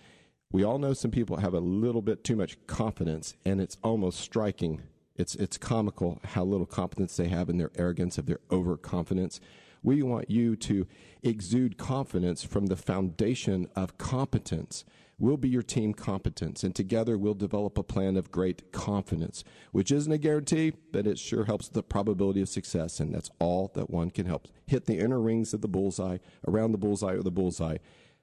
We 0.52 0.62
all 0.62 0.78
know 0.78 0.92
some 0.92 1.10
people 1.10 1.38
have 1.38 1.54
a 1.54 1.60
little 1.60 2.02
bit 2.02 2.22
too 2.22 2.36
much 2.36 2.56
confidence, 2.68 3.34
and 3.44 3.60
it's 3.60 3.78
almost 3.82 4.20
striking. 4.20 4.82
It's, 5.16 5.34
it's 5.34 5.58
comical 5.58 6.20
how 6.22 6.44
little 6.44 6.64
competence 6.64 7.16
they 7.16 7.28
have 7.28 7.50
in 7.50 7.58
their 7.58 7.72
arrogance, 7.76 8.16
of 8.16 8.26
their 8.26 8.40
overconfidence. 8.52 9.40
We 9.82 10.04
want 10.04 10.30
you 10.30 10.54
to 10.54 10.86
exude 11.24 11.78
confidence 11.78 12.44
from 12.44 12.66
the 12.66 12.76
foundation 12.76 13.68
of 13.74 13.98
competence 13.98 14.84
will 15.20 15.36
be 15.36 15.48
your 15.48 15.62
team 15.62 15.92
competence, 15.94 16.64
and 16.64 16.74
together 16.74 17.16
we'll 17.16 17.34
develop 17.34 17.78
a 17.78 17.82
plan 17.82 18.16
of 18.16 18.32
great 18.32 18.72
confidence, 18.72 19.44
which 19.70 19.92
isn't 19.92 20.12
a 20.12 20.18
guarantee, 20.18 20.72
but 20.92 21.06
it 21.06 21.18
sure 21.18 21.44
helps 21.44 21.68
the 21.68 21.82
probability 21.82 22.40
of 22.40 22.48
success, 22.48 22.98
and 22.98 23.14
that's 23.14 23.30
all 23.38 23.70
that 23.74 23.90
one 23.90 24.10
can 24.10 24.26
help. 24.26 24.48
Hit 24.66 24.86
the 24.86 24.98
inner 24.98 25.20
rings 25.20 25.52
of 25.52 25.60
the 25.60 25.68
bullseye, 25.68 26.18
around 26.48 26.72
the 26.72 26.78
bullseye 26.78 27.12
or 27.12 27.22
the 27.22 27.30
bullseye. 27.30 27.76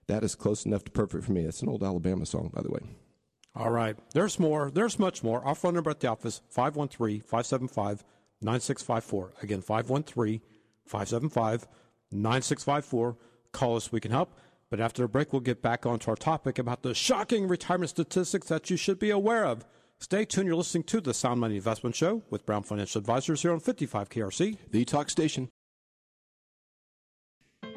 That 0.08 0.24
is 0.24 0.36
close 0.36 0.66
enough 0.66 0.84
to 0.86 0.92
perfect 0.92 1.26
for 1.26 1.32
me. 1.32 1.44
It's 1.44 1.62
an 1.62 1.70
old 1.70 1.84
Alabama 1.84 2.26
song, 2.26 2.50
by 2.54 2.62
the 2.62 2.72
way. 2.72 2.80
All 3.56 3.72
right. 3.72 3.98
There's 4.14 4.40
more. 4.40 4.72
There's 4.72 5.00
much 5.00 5.24
more. 5.24 5.44
Our 5.44 5.56
phone 5.56 5.74
number 5.74 5.90
at 5.90 6.00
the 6.00 6.08
office, 6.08 6.42
513 6.50 7.22
575 7.22 8.04
9654. 8.42 9.34
Again, 9.42 9.62
513 9.62 10.42
575 10.86 11.68
9654. 12.12 13.18
Call 13.52 13.76
us. 13.76 13.92
We 13.92 14.00
can 14.00 14.12
help. 14.12 14.32
But 14.70 14.82
after 14.82 15.04
the 15.04 15.08
break, 15.08 15.32
we'll 15.32 15.40
get 15.40 15.62
back 15.62 15.86
onto 15.86 16.10
our 16.10 16.18
topic 16.18 16.60
about 16.60 16.82
the 16.82 16.94
shocking 16.94 17.48
retirement 17.48 17.90
statistics 17.90 18.48
that 18.48 18.70
you 18.70 18.76
should 18.76 19.00
be 19.00 19.10
aware 19.10 19.46
of. 19.46 19.66
Stay 20.00 20.26
tuned. 20.26 20.48
You're 20.48 20.58
listening 20.58 20.84
to 20.86 21.02
the 21.02 21.14
Sound 21.14 21.40
Money 21.40 21.56
Investment 21.56 21.96
Show 21.96 22.22
with 22.30 22.46
Brown 22.46 22.64
Financial 22.64 23.00
Advisors 23.00 23.42
here 23.42 23.54
on 23.54 23.60
55 23.60 24.10
KRC, 24.10 24.58
the 24.72 24.86
talk 24.86 25.10
station. 25.10 25.50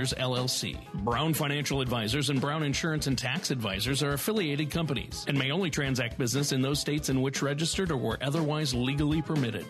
Advisors, 0.00 0.18
LLC. 0.18 0.78
Brown 1.04 1.34
Financial 1.34 1.82
Advisors 1.82 2.30
and 2.30 2.40
Brown 2.40 2.62
Insurance 2.62 3.06
and 3.06 3.18
Tax 3.18 3.50
Advisors 3.50 4.02
are 4.02 4.14
affiliated 4.14 4.70
companies 4.70 5.26
and 5.28 5.38
may 5.38 5.50
only 5.50 5.68
transact 5.68 6.16
business 6.16 6.52
in 6.52 6.62
those 6.62 6.80
states 6.80 7.10
in 7.10 7.20
which 7.20 7.42
registered 7.42 7.90
or 7.90 7.98
were 7.98 8.18
otherwise 8.22 8.72
legally 8.72 9.20
permitted. 9.20 9.66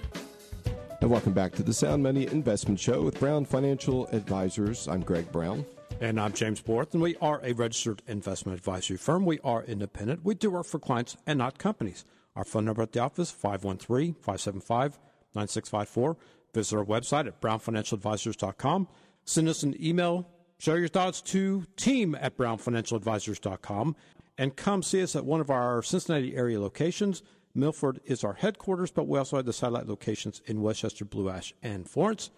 And 1.00 1.10
welcome 1.10 1.32
back 1.32 1.52
to 1.54 1.64
the 1.64 1.74
Sound 1.74 2.04
Money 2.04 2.28
Investment 2.28 2.78
Show 2.78 3.02
with 3.02 3.18
Brown 3.18 3.44
Financial 3.44 4.06
Advisors. 4.12 4.86
I'm 4.86 5.00
Greg 5.00 5.32
Brown. 5.32 5.66
And 6.00 6.20
I'm 6.20 6.32
James 6.32 6.62
Borth, 6.62 6.94
and 6.94 7.02
we 7.02 7.16
are 7.16 7.40
a 7.42 7.52
registered 7.52 8.00
investment 8.06 8.56
advisory 8.56 8.98
firm. 8.98 9.26
We 9.26 9.40
are 9.40 9.64
independent. 9.64 10.24
We 10.24 10.36
do 10.36 10.52
work 10.52 10.66
for 10.66 10.78
clients 10.78 11.16
and 11.26 11.38
not 11.38 11.58
companies. 11.58 12.04
Our 12.36 12.44
phone 12.44 12.66
number 12.66 12.82
at 12.82 12.92
the 12.92 13.00
office, 13.00 13.32
513 13.32 14.14
575 14.14 15.00
9654. 15.34 16.16
Visit 16.54 16.76
our 16.76 16.84
website 16.84 17.26
at 17.26 17.40
brownfinancialadvisors.com. 17.40 18.88
Send 19.24 19.48
us 19.48 19.62
an 19.62 19.74
email, 19.82 20.28
share 20.58 20.78
your 20.78 20.88
thoughts 20.88 21.22
to 21.22 21.64
team 21.76 22.14
at 22.14 22.36
brownfinancialadvisors.com, 22.36 23.96
and 24.38 24.56
come 24.56 24.82
see 24.82 25.02
us 25.02 25.14
at 25.14 25.24
one 25.24 25.40
of 25.40 25.50
our 25.50 25.82
Cincinnati 25.82 26.36
area 26.36 26.60
locations. 26.60 27.22
Milford 27.54 28.00
is 28.04 28.24
our 28.24 28.34
headquarters, 28.34 28.90
but 28.90 29.06
we 29.06 29.18
also 29.18 29.36
have 29.36 29.46
the 29.46 29.52
satellite 29.52 29.88
locations 29.88 30.42
in 30.46 30.62
Westchester, 30.62 31.04
Blue 31.04 31.28
Ash, 31.28 31.54
and 31.62 31.88
Florence. 31.88 32.30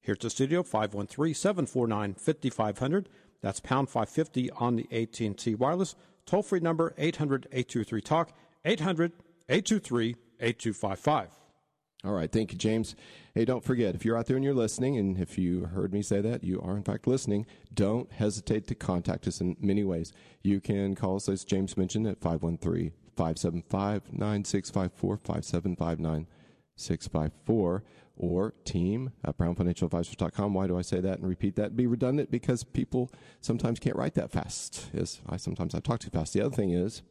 Here 0.00 0.14
at 0.14 0.20
the 0.20 0.30
studio, 0.30 0.62
513-749-5500. 0.62 3.06
That's 3.42 3.60
pound 3.60 3.90
550 3.90 4.50
on 4.52 4.76
the 4.76 4.88
AT&T 4.90 5.56
wireless. 5.56 5.94
Toll-free 6.26 6.60
number 6.60 6.94
800-823-TALK, 6.98 8.30
800-823-8255. 8.64 11.26
All 12.06 12.12
right. 12.12 12.30
Thank 12.30 12.52
you, 12.52 12.58
James. 12.58 12.94
Hey, 13.34 13.44
don't 13.44 13.64
forget, 13.64 13.96
if 13.96 14.04
you're 14.04 14.16
out 14.16 14.26
there 14.26 14.36
and 14.36 14.44
you're 14.44 14.54
listening, 14.54 14.96
and 14.96 15.18
if 15.18 15.36
you 15.36 15.64
heard 15.64 15.92
me 15.92 16.02
say 16.02 16.20
that, 16.20 16.44
you 16.44 16.60
are 16.60 16.76
in 16.76 16.84
fact 16.84 17.08
listening, 17.08 17.46
don't 17.74 18.12
hesitate 18.12 18.68
to 18.68 18.76
contact 18.76 19.26
us 19.26 19.40
in 19.40 19.56
many 19.58 19.82
ways. 19.82 20.12
You 20.44 20.60
can 20.60 20.94
call 20.94 21.16
us, 21.16 21.28
as 21.28 21.42
James 21.42 21.76
mentioned, 21.76 22.06
at 22.06 22.20
513 22.20 22.92
575 23.16 24.12
9654 24.12 25.16
575 25.16 25.98
9654 25.98 27.82
or 28.16 28.54
team 28.64 29.10
at 29.24 29.36
brownfinancialadvisors.com. 29.36 30.54
Why 30.54 30.68
do 30.68 30.78
I 30.78 30.82
say 30.82 31.00
that 31.00 31.18
and 31.18 31.28
repeat 31.28 31.56
that? 31.56 31.74
Be 31.74 31.88
redundant 31.88 32.30
because 32.30 32.62
people 32.62 33.10
sometimes 33.40 33.80
can't 33.80 33.96
write 33.96 34.14
that 34.14 34.30
fast. 34.30 34.90
Yes, 34.92 35.20
I 35.28 35.38
sometimes 35.38 35.74
I 35.74 35.80
talk 35.80 35.98
too 35.98 36.10
fast. 36.10 36.34
The 36.34 36.42
other 36.42 36.54
thing 36.54 36.70
is, 36.70 37.02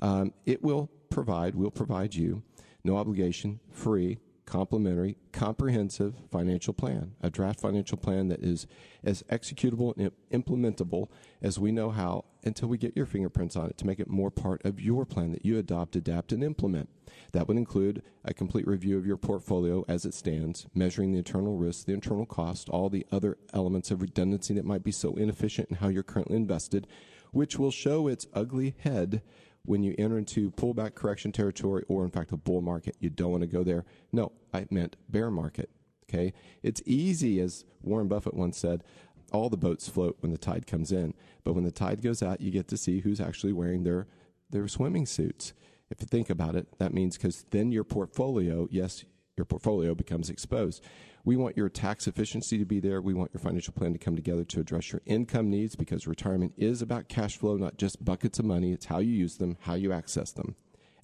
um, 0.00 0.32
it 0.44 0.64
will 0.64 0.90
provide, 1.10 1.54
will 1.54 1.70
provide 1.70 2.16
you 2.16 2.42
no 2.84 2.96
obligation, 2.96 3.60
free, 3.70 4.18
complimentary, 4.46 5.16
comprehensive 5.32 6.14
financial 6.30 6.74
plan, 6.74 7.12
a 7.20 7.30
draft 7.30 7.60
financial 7.60 7.96
plan 7.96 8.28
that 8.28 8.40
is 8.40 8.66
as 9.04 9.22
executable 9.24 9.96
and 9.96 10.10
implementable 10.32 11.08
as 11.40 11.58
we 11.58 11.72
know 11.72 11.90
how 11.90 12.24
until 12.44 12.68
we 12.68 12.76
get 12.76 12.96
your 12.96 13.06
fingerprints 13.06 13.56
on 13.56 13.70
it 13.70 13.78
to 13.78 13.86
make 13.86 14.00
it 14.00 14.08
more 14.08 14.30
part 14.30 14.64
of 14.64 14.80
your 14.80 15.04
plan 15.04 15.32
that 15.32 15.44
you 15.44 15.58
adopt, 15.58 15.96
adapt, 15.96 16.32
and 16.32 16.42
implement. 16.42 16.88
That 17.32 17.46
would 17.48 17.56
include 17.56 18.02
a 18.24 18.34
complete 18.34 18.66
review 18.66 18.98
of 18.98 19.06
your 19.06 19.16
portfolio 19.16 19.84
as 19.88 20.04
it 20.04 20.14
stands, 20.14 20.66
measuring 20.74 21.12
the 21.12 21.18
internal 21.18 21.56
risk, 21.56 21.86
the 21.86 21.92
internal 21.92 22.26
cost, 22.26 22.68
all 22.68 22.88
the 22.88 23.06
other 23.12 23.38
elements 23.54 23.90
of 23.90 24.02
redundancy 24.02 24.54
that 24.54 24.64
might 24.64 24.82
be 24.82 24.92
so 24.92 25.14
inefficient 25.14 25.70
in 25.70 25.76
how 25.76 25.88
you're 25.88 26.02
currently 26.02 26.36
invested, 26.36 26.86
which 27.30 27.58
will 27.58 27.70
show 27.70 28.08
its 28.08 28.26
ugly 28.34 28.74
head 28.80 29.22
when 29.64 29.82
you 29.82 29.94
enter 29.98 30.18
into 30.18 30.50
pullback 30.52 30.94
correction 30.94 31.32
territory 31.32 31.84
or, 31.88 32.04
in 32.04 32.10
fact, 32.10 32.32
a 32.32 32.36
bull 32.36 32.60
market. 32.60 32.96
You 33.00 33.10
don't 33.10 33.30
want 33.30 33.42
to 33.42 33.46
go 33.46 33.62
there. 33.62 33.84
No, 34.12 34.32
I 34.52 34.66
meant 34.70 34.96
bear 35.08 35.30
market. 35.30 35.70
Okay. 36.08 36.32
It's 36.62 36.82
easy, 36.84 37.40
as 37.40 37.64
Warren 37.82 38.08
Buffett 38.08 38.34
once 38.34 38.58
said, 38.58 38.84
all 39.32 39.48
the 39.48 39.56
boats 39.56 39.88
float 39.88 40.18
when 40.20 40.30
the 40.30 40.38
tide 40.38 40.66
comes 40.66 40.92
in. 40.92 41.14
But 41.44 41.54
when 41.54 41.64
the 41.64 41.70
tide 41.70 42.02
goes 42.02 42.22
out, 42.22 42.40
you 42.40 42.50
get 42.50 42.68
to 42.68 42.76
see 42.76 43.00
who's 43.00 43.20
actually 43.20 43.52
wearing 43.52 43.84
their, 43.84 44.06
their 44.50 44.68
swimming 44.68 45.06
suits. 45.06 45.54
If 45.90 46.00
you 46.00 46.06
think 46.06 46.30
about 46.30 46.54
it, 46.54 46.66
that 46.78 46.94
means 46.94 47.16
because 47.16 47.44
then 47.50 47.70
your 47.72 47.84
portfolio, 47.84 48.68
yes, 48.70 49.04
your 49.36 49.44
portfolio 49.44 49.94
becomes 49.94 50.30
exposed. 50.30 50.84
We 51.24 51.36
want 51.36 51.56
your 51.56 51.68
tax 51.68 52.06
efficiency 52.06 52.58
to 52.58 52.64
be 52.64 52.80
there. 52.80 53.00
We 53.00 53.14
want 53.14 53.32
your 53.32 53.40
financial 53.40 53.72
plan 53.72 53.92
to 53.92 53.98
come 53.98 54.16
together 54.16 54.44
to 54.44 54.60
address 54.60 54.92
your 54.92 55.02
income 55.06 55.50
needs 55.50 55.76
because 55.76 56.06
retirement 56.06 56.52
is 56.56 56.82
about 56.82 57.08
cash 57.08 57.36
flow, 57.36 57.56
not 57.56 57.78
just 57.78 58.04
buckets 58.04 58.38
of 58.38 58.44
money. 58.44 58.72
It's 58.72 58.86
how 58.86 58.98
you 58.98 59.12
use 59.12 59.36
them, 59.36 59.56
how 59.60 59.74
you 59.74 59.92
access 59.92 60.32
them. 60.32 60.56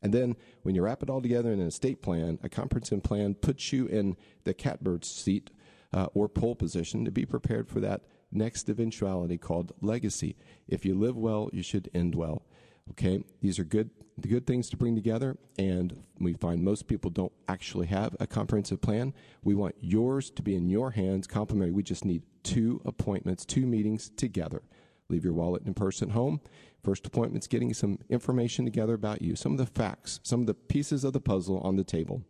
And 0.03 0.13
then 0.13 0.37
when 0.63 0.75
you 0.75 0.83
wrap 0.83 1.03
it 1.03 1.11
all 1.11 1.23
together 1.23 1.53
in 1.53 1.61
an 1.61 1.67
estate 1.67 2.03
plan, 2.03 2.39
a 2.43 2.49
comprehensive 2.49 3.03
plan 3.03 3.35
puts 3.35 3.73
you 3.73 3.87
in 3.87 4.17
the 4.45 4.55
catbird 4.55 5.05
seat 5.05 5.51
uh, 5.93 6.07
or 6.15 6.29
pole 6.29 6.55
position 6.55 7.05
to 7.05 7.11
be 7.11 7.25
prepared 7.25 7.69
for 7.69 7.81
that 7.81 8.03
next 8.31 8.69
eventuality 8.69 9.39
called 9.39 9.73
legacy. 9.81 10.37
If 10.69 10.85
you 10.85 10.95
live 10.95 11.17
well, 11.17 11.49
you 11.53 11.63
should 11.63 11.91
end 11.95 12.15
well. 12.15 12.45
Okay, 12.91 13.23
these 13.41 13.59
are 13.59 13.65
good 13.65 13.91
the 14.21 14.29
good 14.29 14.47
things 14.47 14.69
to 14.71 14.77
bring 14.77 14.95
together, 14.97 15.37
and 15.59 16.03
we 16.19 16.33
find 16.33 16.63
most 16.63 16.89
people 16.89 17.11
don't 17.11 17.33
actually 17.47 17.87
have 17.87 18.17
a 18.19 18.27
comprehensive 18.27 18.81
plan. 18.81 19.15
We 19.45 19.55
want 19.55 19.77
yours 19.81 20.31
to 20.31 20.43
be 20.43 20.57
in 20.57 20.69
your 20.69 20.91
hands, 20.91 21.27
complimentary. 21.27 21.73
We 21.73 21.85
just 21.85 22.05
need 22.05 22.23
two 22.43 22.81
appointments, 22.85 23.45
two 23.45 23.67
meetings 23.67 24.11
together. 24.17 24.63
Leave 25.09 25.25
your 25.25 25.35
wallet 25.35 25.65
in 25.67 25.75
person 25.75 26.11
at 26.11 26.15
home. 26.15 26.41
First 26.83 27.07
appointment's 27.07 27.47
getting 27.47 27.73
some 27.75 27.99
information 28.09 28.65
together 28.65 28.95
about 28.95 29.23
you, 29.23 29.37
some 29.37 29.53
of 29.53 29.59
the 29.59 29.67
facts, 29.67 30.21
some 30.23 30.41
of 30.41 30.47
the 30.47 30.55
pieces 30.55 31.05
of 31.05 31.13
the 31.13 31.21
puzzle 31.21 31.61
on 31.61 31.77
the 31.77 31.85
table. 31.85 32.23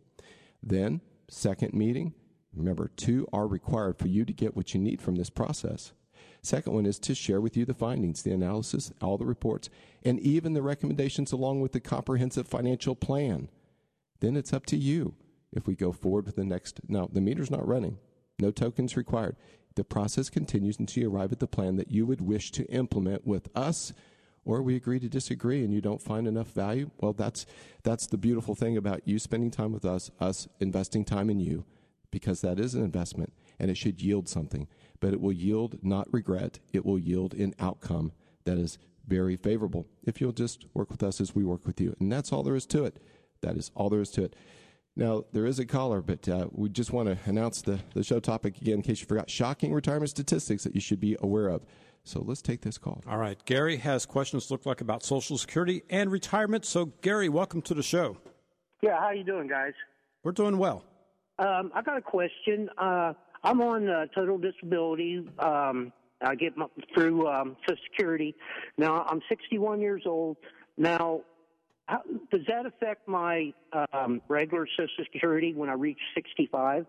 Then, 0.61 1.01
second 1.27 1.73
meeting, 1.73 2.13
remember, 2.53 2.89
two 2.95 3.27
are 3.33 3.47
required 3.47 3.97
for 3.97 4.07
you 4.07 4.25
to 4.25 4.33
get 4.33 4.55
what 4.55 4.73
you 4.73 4.79
need 4.79 5.01
from 5.01 5.15
this 5.15 5.29
process. 5.29 5.91
Second 6.41 6.73
one 6.73 6.85
is 6.85 6.99
to 6.99 7.13
share 7.13 7.41
with 7.41 7.57
you 7.57 7.65
the 7.65 7.73
findings, 7.73 8.23
the 8.23 8.31
analysis, 8.31 8.91
all 9.01 9.17
the 9.17 9.25
reports, 9.25 9.69
and 10.03 10.19
even 10.19 10.53
the 10.53 10.61
recommendations 10.61 11.31
along 11.31 11.61
with 11.61 11.73
the 11.73 11.79
comprehensive 11.79 12.47
financial 12.47 12.95
plan. 12.95 13.49
Then 14.19 14.35
it's 14.37 14.53
up 14.53 14.65
to 14.67 14.77
you 14.77 15.15
if 15.51 15.67
we 15.67 15.75
go 15.75 15.91
forward 15.91 16.25
with 16.25 16.35
the 16.35 16.45
next. 16.45 16.79
Now, 16.87 17.09
the 17.11 17.21
meter's 17.21 17.51
not 17.51 17.67
running, 17.67 17.97
no 18.39 18.51
tokens 18.51 18.95
required. 18.95 19.35
The 19.75 19.83
process 19.83 20.29
continues 20.29 20.79
until 20.79 21.03
you 21.03 21.09
arrive 21.09 21.31
at 21.31 21.39
the 21.39 21.47
plan 21.47 21.75
that 21.77 21.91
you 21.91 22.05
would 22.05 22.21
wish 22.21 22.51
to 22.51 22.65
implement 22.65 23.25
with 23.25 23.49
us 23.55 23.93
or 24.45 24.61
we 24.61 24.75
agree 24.75 24.99
to 24.99 25.09
disagree 25.09 25.63
and 25.63 25.73
you 25.73 25.81
don't 25.81 26.01
find 26.01 26.27
enough 26.27 26.47
value 26.47 26.89
well 26.99 27.13
that's 27.13 27.45
that's 27.83 28.07
the 28.07 28.17
beautiful 28.17 28.55
thing 28.55 28.77
about 28.77 29.07
you 29.07 29.19
spending 29.19 29.51
time 29.51 29.71
with 29.71 29.85
us 29.85 30.11
us 30.19 30.47
investing 30.59 31.05
time 31.05 31.29
in 31.29 31.39
you 31.39 31.65
because 32.11 32.41
that 32.41 32.59
is 32.59 32.73
an 32.73 32.83
investment 32.83 33.31
and 33.59 33.69
it 33.69 33.77
should 33.77 34.01
yield 34.01 34.27
something 34.27 34.67
but 34.99 35.13
it 35.13 35.21
will 35.21 35.33
yield 35.33 35.79
not 35.81 36.11
regret. 36.13 36.59
It 36.73 36.85
will 36.85 36.99
yield 36.99 37.33
an 37.33 37.53
outcome 37.59 38.11
that 38.45 38.57
is 38.57 38.77
very 39.07 39.35
favorable 39.35 39.87
if 40.03 40.21
you'll 40.21 40.31
just 40.31 40.65
work 40.73 40.89
with 40.91 41.03
us 41.03 41.19
as 41.19 41.35
we 41.35 41.43
work 41.43 41.65
with 41.65 41.81
you. 41.81 41.95
And 41.99 42.11
that's 42.11 42.31
all 42.31 42.43
there 42.43 42.55
is 42.55 42.65
to 42.67 42.85
it. 42.85 43.01
That 43.41 43.57
is 43.57 43.71
all 43.75 43.89
there 43.89 44.01
is 44.01 44.11
to 44.11 44.23
it. 44.23 44.35
Now, 44.95 45.23
there 45.31 45.45
is 45.45 45.59
a 45.59 45.65
caller, 45.65 46.01
but 46.01 46.27
uh, 46.27 46.47
we 46.51 46.69
just 46.69 46.91
want 46.91 47.07
to 47.07 47.17
announce 47.29 47.61
the, 47.61 47.79
the 47.93 48.03
show 48.03 48.19
topic 48.19 48.57
again 48.59 48.75
in 48.75 48.81
case 48.81 48.99
you 48.99 49.07
forgot. 49.07 49.29
Shocking 49.29 49.73
retirement 49.73 50.09
statistics 50.09 50.63
that 50.63 50.75
you 50.75 50.81
should 50.81 50.99
be 50.99 51.15
aware 51.21 51.47
of. 51.47 51.63
So 52.03 52.21
let's 52.21 52.41
take 52.41 52.61
this 52.61 52.77
call. 52.77 53.01
All 53.07 53.17
right. 53.17 53.37
Gary 53.45 53.77
has 53.77 54.05
questions 54.05 54.51
look 54.51 54.65
like 54.65 54.81
about 54.81 55.03
Social 55.03 55.37
Security 55.37 55.83
and 55.89 56.11
retirement. 56.11 56.65
So, 56.65 56.87
Gary, 57.01 57.29
welcome 57.29 57.61
to 57.63 57.73
the 57.73 57.83
show. 57.83 58.17
Yeah, 58.81 58.99
how 58.99 59.11
you 59.11 59.23
doing, 59.23 59.47
guys? 59.47 59.73
We're 60.23 60.31
doing 60.31 60.57
well. 60.57 60.83
Um, 61.37 61.71
I 61.73 61.81
got 61.81 61.97
a 61.97 62.01
question. 62.01 62.69
Uh, 62.77 63.13
I'm 63.43 63.61
on 63.61 63.89
uh, 63.89 64.05
total 64.13 64.37
disability. 64.37 65.25
Um, 65.39 65.91
I 66.21 66.35
get 66.35 66.57
my, 66.57 66.65
through 66.93 67.27
um, 67.27 67.55
Social 67.67 67.81
Security. 67.91 68.35
Now 68.77 69.05
I'm 69.07 69.21
61 69.29 69.79
years 69.79 70.03
old. 70.05 70.37
Now, 70.77 71.21
how, 71.87 72.01
does 72.31 72.41
that 72.47 72.65
affect 72.65 73.07
my 73.07 73.53
um, 73.93 74.21
regular 74.27 74.67
Social 74.77 75.05
Security 75.11 75.53
when 75.53 75.69
I 75.69 75.73
reach 75.73 75.99
65? 76.15 76.85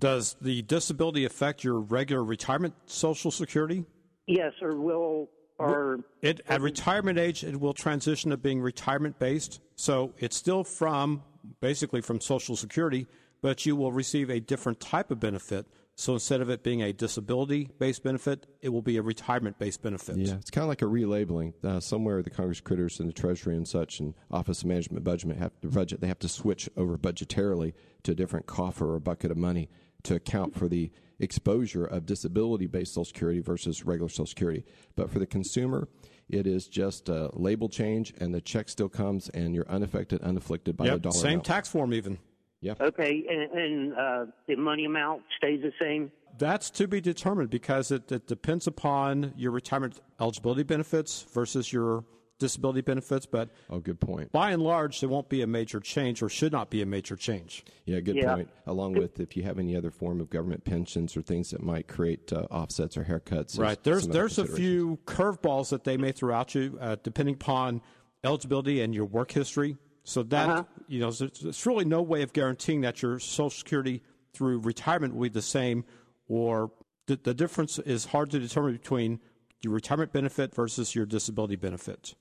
Does 0.00 0.36
the 0.40 0.62
disability 0.62 1.24
affect 1.24 1.62
your 1.62 1.80
regular 1.80 2.24
retirement 2.24 2.74
Social 2.86 3.30
Security? 3.30 3.84
Yes, 4.26 4.52
or 4.60 4.76
will 4.76 5.28
or 5.58 6.00
it 6.20 6.40
at 6.48 6.60
retirement 6.60 7.18
age 7.18 7.44
it 7.44 7.60
will 7.60 7.74
transition 7.74 8.30
to 8.30 8.36
being 8.36 8.60
retirement 8.60 9.18
based. 9.18 9.60
So 9.76 10.12
it's 10.18 10.36
still 10.36 10.64
from 10.64 11.22
basically 11.60 12.00
from 12.00 12.20
Social 12.20 12.56
Security, 12.56 13.06
but 13.44 13.66
you 13.66 13.76
will 13.76 13.92
receive 13.92 14.30
a 14.30 14.40
different 14.40 14.80
type 14.80 15.10
of 15.10 15.20
benefit. 15.20 15.66
So 15.96 16.14
instead 16.14 16.40
of 16.40 16.48
it 16.48 16.62
being 16.62 16.82
a 16.82 16.94
disability 16.94 17.68
based 17.78 18.02
benefit, 18.02 18.46
it 18.62 18.70
will 18.70 18.80
be 18.80 18.96
a 18.96 19.02
retirement 19.02 19.58
based 19.58 19.82
benefit. 19.82 20.16
Yeah, 20.16 20.36
it's 20.36 20.50
kind 20.50 20.62
of 20.62 20.70
like 20.70 20.80
a 20.80 20.86
relabeling. 20.86 21.52
Uh, 21.62 21.78
somewhere 21.78 22.22
the 22.22 22.30
Congress 22.30 22.62
critters 22.62 23.00
and 23.00 23.08
the 23.10 23.12
Treasury 23.12 23.54
and 23.54 23.68
such 23.68 24.00
and 24.00 24.14
Office 24.30 24.62
of 24.62 24.68
Management 24.68 25.04
Budget 25.04 25.36
have 25.36 25.52
to 25.60 25.68
budget. 25.68 26.00
They 26.00 26.06
have 26.06 26.18
to 26.20 26.28
switch 26.28 26.70
over 26.78 26.96
budgetarily 26.96 27.74
to 28.04 28.12
a 28.12 28.14
different 28.14 28.46
coffer 28.46 28.94
or 28.94 28.98
bucket 28.98 29.30
of 29.30 29.36
money 29.36 29.68
to 30.04 30.14
account 30.14 30.54
for 30.54 30.66
the 30.66 30.90
exposure 31.18 31.84
of 31.84 32.06
disability 32.06 32.66
based 32.66 32.94
Social 32.94 33.04
Security 33.04 33.40
versus 33.40 33.84
regular 33.84 34.08
Social 34.08 34.24
Security. 34.24 34.64
But 34.96 35.10
for 35.10 35.18
the 35.18 35.26
consumer, 35.26 35.88
it 36.30 36.46
is 36.46 36.66
just 36.66 37.10
a 37.10 37.28
label 37.34 37.68
change, 37.68 38.14
and 38.18 38.34
the 38.34 38.40
check 38.40 38.70
still 38.70 38.88
comes, 38.88 39.28
and 39.28 39.54
you're 39.54 39.68
unaffected, 39.68 40.22
unafflicted 40.22 40.78
by 40.78 40.86
yep, 40.86 40.94
the 40.94 41.00
dollar. 41.00 41.14
Same 41.14 41.32
amount. 41.32 41.44
tax 41.44 41.68
form, 41.68 41.92
even. 41.92 42.18
Yeah. 42.64 42.72
Okay, 42.80 43.24
and, 43.28 43.52
and 43.52 43.94
uh, 43.94 44.26
the 44.48 44.56
money 44.56 44.86
amount 44.86 45.22
stays 45.36 45.60
the 45.60 45.72
same. 45.78 46.10
That's 46.38 46.70
to 46.70 46.88
be 46.88 47.02
determined 47.02 47.50
because 47.50 47.90
it, 47.90 48.10
it 48.10 48.26
depends 48.26 48.66
upon 48.66 49.34
your 49.36 49.52
retirement 49.52 50.00
eligibility 50.18 50.62
benefits 50.62 51.26
versus 51.34 51.70
your 51.70 52.04
disability 52.38 52.80
benefits. 52.80 53.26
But 53.26 53.50
oh, 53.68 53.80
good 53.80 54.00
point. 54.00 54.32
By 54.32 54.52
and 54.52 54.62
large, 54.62 55.00
there 55.00 55.10
won't 55.10 55.28
be 55.28 55.42
a 55.42 55.46
major 55.46 55.78
change, 55.78 56.22
or 56.22 56.30
should 56.30 56.52
not 56.52 56.70
be 56.70 56.80
a 56.80 56.86
major 56.86 57.16
change. 57.16 57.66
Yeah, 57.84 58.00
good 58.00 58.16
Yeah. 58.16 58.34
point. 58.34 58.48
Along 58.66 58.94
with 58.94 59.20
if 59.20 59.36
you 59.36 59.42
have 59.42 59.58
any 59.58 59.76
other 59.76 59.90
form 59.90 60.22
of 60.22 60.30
government 60.30 60.64
pensions 60.64 61.18
or 61.18 61.20
things 61.22 61.50
that 61.50 61.62
might 61.62 61.86
create 61.86 62.32
uh, 62.32 62.46
offsets 62.50 62.96
or 62.96 63.04
haircuts. 63.04 63.58
Right. 63.58 63.80
There's 63.84 64.08
there's 64.08 64.38
a 64.38 64.46
few 64.46 64.98
curveballs 65.04 65.68
that 65.68 65.84
they 65.84 65.98
may 65.98 66.12
throw 66.12 66.34
at 66.34 66.54
you, 66.54 66.78
uh, 66.80 66.96
depending 67.02 67.34
upon 67.34 67.82
eligibility 68.24 68.80
and 68.80 68.94
your 68.94 69.04
work 69.04 69.32
history. 69.32 69.76
So 70.04 70.22
that 70.24 70.48
Uh-huh. 70.48 70.64
you 70.86 71.00
know, 71.00 71.10
there's, 71.10 71.40
there's 71.40 71.66
really 71.66 71.84
no 71.84 72.02
way 72.02 72.22
of 72.22 72.32
guaranteeing 72.32 72.82
that 72.82 73.02
your 73.02 73.18
Social 73.18 73.50
Security 73.50 74.02
through 74.32 74.58
retirement 74.60 75.14
will 75.14 75.22
be 75.22 75.28
the 75.30 75.42
same, 75.42 75.84
or 76.28 76.70
the, 77.06 77.16
the 77.22 77.34
difference 77.34 77.78
is 77.80 78.06
hard 78.06 78.30
to 78.30 78.38
determine 78.38 78.72
between 78.72 79.20
your 79.62 79.72
retirement 79.72 80.12
benefit 80.12 80.54
versus 80.54 80.94
your 80.94 81.06
disability 81.06 81.56
benefit. 81.56 82.14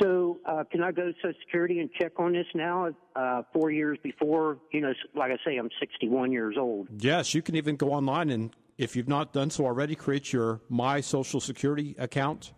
So, 0.00 0.40
uh, 0.46 0.64
can 0.70 0.82
I 0.82 0.90
go 0.90 1.02
to 1.02 1.12
Social 1.22 1.38
Security 1.44 1.78
and 1.80 1.90
check 2.00 2.12
on 2.18 2.32
this 2.32 2.46
now? 2.54 2.90
Uh, 3.14 3.42
four 3.52 3.70
years 3.70 3.98
before, 4.02 4.58
you 4.72 4.80
know, 4.80 4.92
like 5.14 5.30
I 5.30 5.36
say, 5.44 5.58
I'm 5.58 5.68
61 5.78 6.32
years 6.32 6.56
old. 6.58 6.88
Yes, 6.98 7.34
you 7.34 7.42
can 7.42 7.54
even 7.56 7.76
go 7.76 7.92
online 7.92 8.30
and, 8.30 8.56
if 8.78 8.96
you've 8.96 9.08
not 9.08 9.34
done 9.34 9.50
so 9.50 9.66
already, 9.66 9.94
create 9.94 10.32
your 10.32 10.62
My 10.70 11.02
Social 11.02 11.40
Security 11.40 11.94
account, 11.98 12.52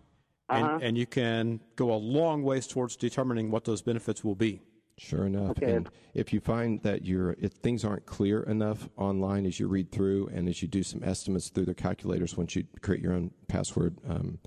Uh-huh. 0.49 0.79
and 0.83 0.99
you 0.99 1.07
can 1.07 1.59
go 1.75 1.91
a 1.93 1.97
long 1.97 2.43
ways 2.43 2.67
towards 2.67 2.97
determining 2.97 3.51
what 3.51 3.65
those 3.65 3.81
benefits 3.81 4.23
will 4.23 4.35
be. 4.35 4.61
Sure 4.99 5.27
enough. 5.27 5.51
Okay. 5.51 5.73
And 5.73 5.91
if 6.13 6.33
you 6.33 6.41
find 6.41 6.81
that 6.83 7.05
your 7.05 7.35
if 7.41 7.53
things 7.53 7.85
aren't 7.85 8.07
clear 8.07 8.43
enough 8.43 8.89
online 8.97 9.45
as 9.47 9.59
you 9.59 9.67
read 9.67 9.91
through 9.91 10.29
and 10.33 10.49
as 10.49 10.63
you 10.63 10.69
do 10.69 10.83
some 10.83 11.03
estimates 11.03 11.49
through 11.49 11.65
their 11.65 11.75
calculators 11.75 12.37
once 12.37 12.55
you 12.55 12.65
create 12.81 13.03
your 13.03 13.13
own 13.13 13.33
password 13.49 13.99
um, 14.09 14.39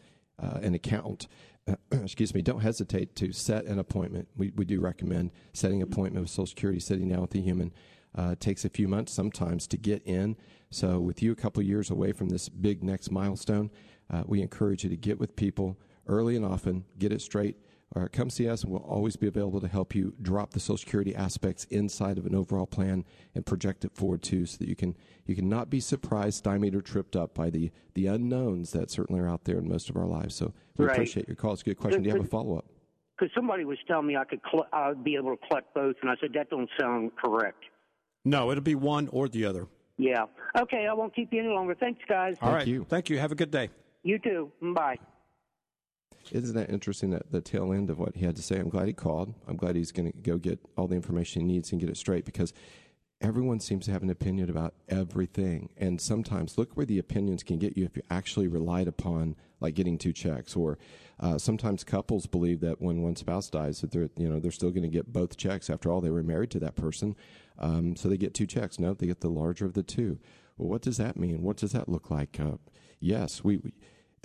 uh, 0.41 0.59
and 0.61 0.73
account, 0.75 1.27
excuse 1.91 2.33
me, 2.33 2.41
don't 2.41 2.61
hesitate 2.61 3.15
to 3.15 3.33
set 3.33 3.65
an 3.65 3.79
appointment. 3.79 4.27
We, 4.37 4.51
we 4.55 4.63
do 4.63 4.79
recommend 4.79 5.31
setting 5.53 5.81
an 5.81 5.91
appointment 5.91 6.23
with 6.23 6.29
Social 6.29 6.47
Security, 6.47 6.79
sitting 6.79 7.09
down 7.09 7.21
with 7.21 7.35
a 7.35 7.39
human. 7.39 7.73
Uh, 8.17 8.31
it 8.31 8.39
takes 8.39 8.63
a 8.63 8.69
few 8.69 8.87
months 8.87 9.11
sometimes 9.11 9.67
to 9.67 9.77
get 9.77 10.01
in. 10.05 10.37
So, 10.69 10.99
with 10.99 11.21
you 11.21 11.31
a 11.31 11.35
couple 11.35 11.61
years 11.63 11.89
away 11.89 12.13
from 12.13 12.29
this 12.29 12.49
big 12.49 12.83
next 12.83 13.11
milestone, 13.11 13.69
uh, 14.09 14.23
we 14.25 14.41
encourage 14.41 14.83
you 14.83 14.89
to 14.89 14.97
get 14.97 15.19
with 15.19 15.35
people 15.35 15.77
early 16.07 16.35
and 16.35 16.45
often, 16.45 16.85
get 16.99 17.11
it 17.11 17.21
straight, 17.21 17.57
or 17.95 18.09
come 18.09 18.29
see 18.29 18.49
us, 18.49 18.63
and 18.63 18.71
we'll 18.71 18.81
always 18.81 19.15
be 19.15 19.27
available 19.27 19.61
to 19.61 19.67
help 19.67 19.95
you 19.95 20.13
drop 20.21 20.51
the 20.51 20.59
Social 20.59 20.77
Security 20.77 21.15
aspects 21.15 21.63
inside 21.65 22.17
of 22.17 22.25
an 22.25 22.35
overall 22.35 22.65
plan 22.67 23.05
and 23.33 23.45
project 23.45 23.85
it 23.85 23.93
forward 23.95 24.21
too, 24.21 24.45
so 24.45 24.57
that 24.57 24.67
you 24.67 24.75
can 24.75 24.95
you 25.25 25.35
can 25.35 25.47
not 25.47 25.69
be 25.69 25.79
surprised, 25.79 26.37
stymied, 26.37 26.75
or 26.75 26.81
tripped 26.81 27.15
up 27.15 27.33
by 27.33 27.49
the 27.49 27.71
the 27.93 28.07
unknowns 28.07 28.71
that 28.71 28.89
certainly 28.91 29.21
are 29.21 29.27
out 29.29 29.45
there 29.45 29.57
in 29.57 29.67
most 29.69 29.89
of 29.89 29.95
our 29.97 30.05
lives. 30.05 30.35
So 30.35 30.53
we 30.77 30.85
Right. 30.85 30.93
appreciate 30.93 31.27
your 31.27 31.35
call. 31.35 31.53
It's 31.53 31.61
a 31.61 31.65
good 31.65 31.77
question. 31.77 32.03
Do 32.03 32.09
you 32.09 32.15
have 32.15 32.25
a 32.25 32.27
follow 32.27 32.57
up? 32.57 32.65
Because 33.17 33.33
somebody 33.33 33.65
was 33.65 33.77
telling 33.87 34.05
me 34.05 34.15
I 34.15 34.25
could, 34.25 34.41
cl- 34.51 34.67
I'd 34.71 35.03
be 35.03 35.15
able 35.15 35.35
to 35.35 35.47
collect 35.47 35.73
both, 35.73 35.95
and 36.01 36.11
I 36.11 36.15
said 36.21 36.33
that 36.33 36.49
don't 36.51 36.69
sound 36.79 37.11
correct. 37.15 37.63
No, 38.25 38.51
it'll 38.51 38.61
be 38.63 38.75
one 38.75 39.07
or 39.07 39.27
the 39.27 39.45
other. 39.45 39.65
Yeah. 39.97 40.25
Okay, 40.55 40.85
I 40.85 40.93
won't 40.93 41.15
keep 41.15 41.33
you 41.33 41.39
any 41.39 41.47
longer. 41.49 41.73
Thanks, 41.73 41.99
guys. 42.07 42.35
All 42.41 42.53
right. 42.53 42.67
you. 42.67 42.83
Thank 42.83 43.09
you. 43.09 43.17
Have 43.17 43.31
a 43.31 43.35
good 43.35 43.49
day. 43.49 43.69
You 44.03 44.19
too. 44.19 44.51
Bye. 44.61 44.97
Isn't 46.31 46.55
that 46.55 46.69
interesting 46.69 47.11
that 47.11 47.31
the 47.31 47.41
tail 47.41 47.71
end 47.71 47.89
of 47.89 47.99
what 47.99 48.15
he 48.15 48.25
had 48.25 48.35
to 48.35 48.41
say? 48.41 48.59
I'm 48.59 48.69
glad 48.69 48.87
he 48.87 48.93
called. 48.93 49.33
I'm 49.47 49.55
glad 49.55 49.75
he's 49.75 49.91
going 49.91 50.11
to 50.11 50.17
go 50.17 50.37
get 50.37 50.59
all 50.77 50.87
the 50.87 50.95
information 50.95 51.41
he 51.41 51.47
needs 51.47 51.71
and 51.71 51.79
get 51.79 51.89
it 51.89 51.97
straight 51.97 52.25
because 52.25 52.53
everyone 53.21 53.59
seems 53.59 53.85
to 53.85 53.91
have 53.91 54.03
an 54.03 54.09
opinion 54.09 54.49
about 54.49 54.73
everything. 54.89 55.69
And 55.77 55.99
sometimes 55.99 56.57
look 56.57 56.75
where 56.75 56.85
the 56.85 56.99
opinions 56.99 57.43
can 57.43 57.57
get 57.57 57.77
you 57.77 57.85
if 57.85 57.95
you 57.95 58.03
actually 58.09 58.47
relied 58.47 58.87
upon 58.87 59.35
like 59.59 59.73
getting 59.73 59.97
two 59.97 60.13
checks 60.13 60.55
or 60.55 60.77
uh, 61.19 61.37
sometimes 61.37 61.83
couples 61.83 62.27
believe 62.27 62.59
that 62.59 62.81
when 62.81 63.01
one 63.01 63.15
spouse 63.15 63.49
dies 63.49 63.81
that 63.81 63.91
they're 63.91 64.09
you 64.17 64.29
know 64.29 64.39
they're 64.39 64.51
still 64.51 64.69
going 64.69 64.83
to 64.83 64.87
get 64.87 65.11
both 65.11 65.35
checks 65.35 65.67
after 65.67 65.91
all 65.91 65.99
they 65.99 66.11
were 66.11 66.21
married 66.21 66.51
to 66.51 66.59
that 66.59 66.75
person 66.75 67.15
um, 67.57 67.95
so 67.95 68.07
they 68.07 68.17
get 68.17 68.35
two 68.35 68.45
checks 68.45 68.77
no 68.77 68.93
they 68.93 69.07
get 69.07 69.21
the 69.21 69.29
larger 69.29 69.65
of 69.65 69.73
the 69.73 69.81
two 69.81 70.19
well 70.57 70.69
what 70.69 70.83
does 70.83 70.97
that 70.97 71.17
mean 71.17 71.41
what 71.41 71.57
does 71.57 71.71
that 71.71 71.89
look 71.89 72.11
like 72.11 72.39
uh, 72.39 72.57
yes 72.99 73.43
we, 73.43 73.57
we 73.57 73.73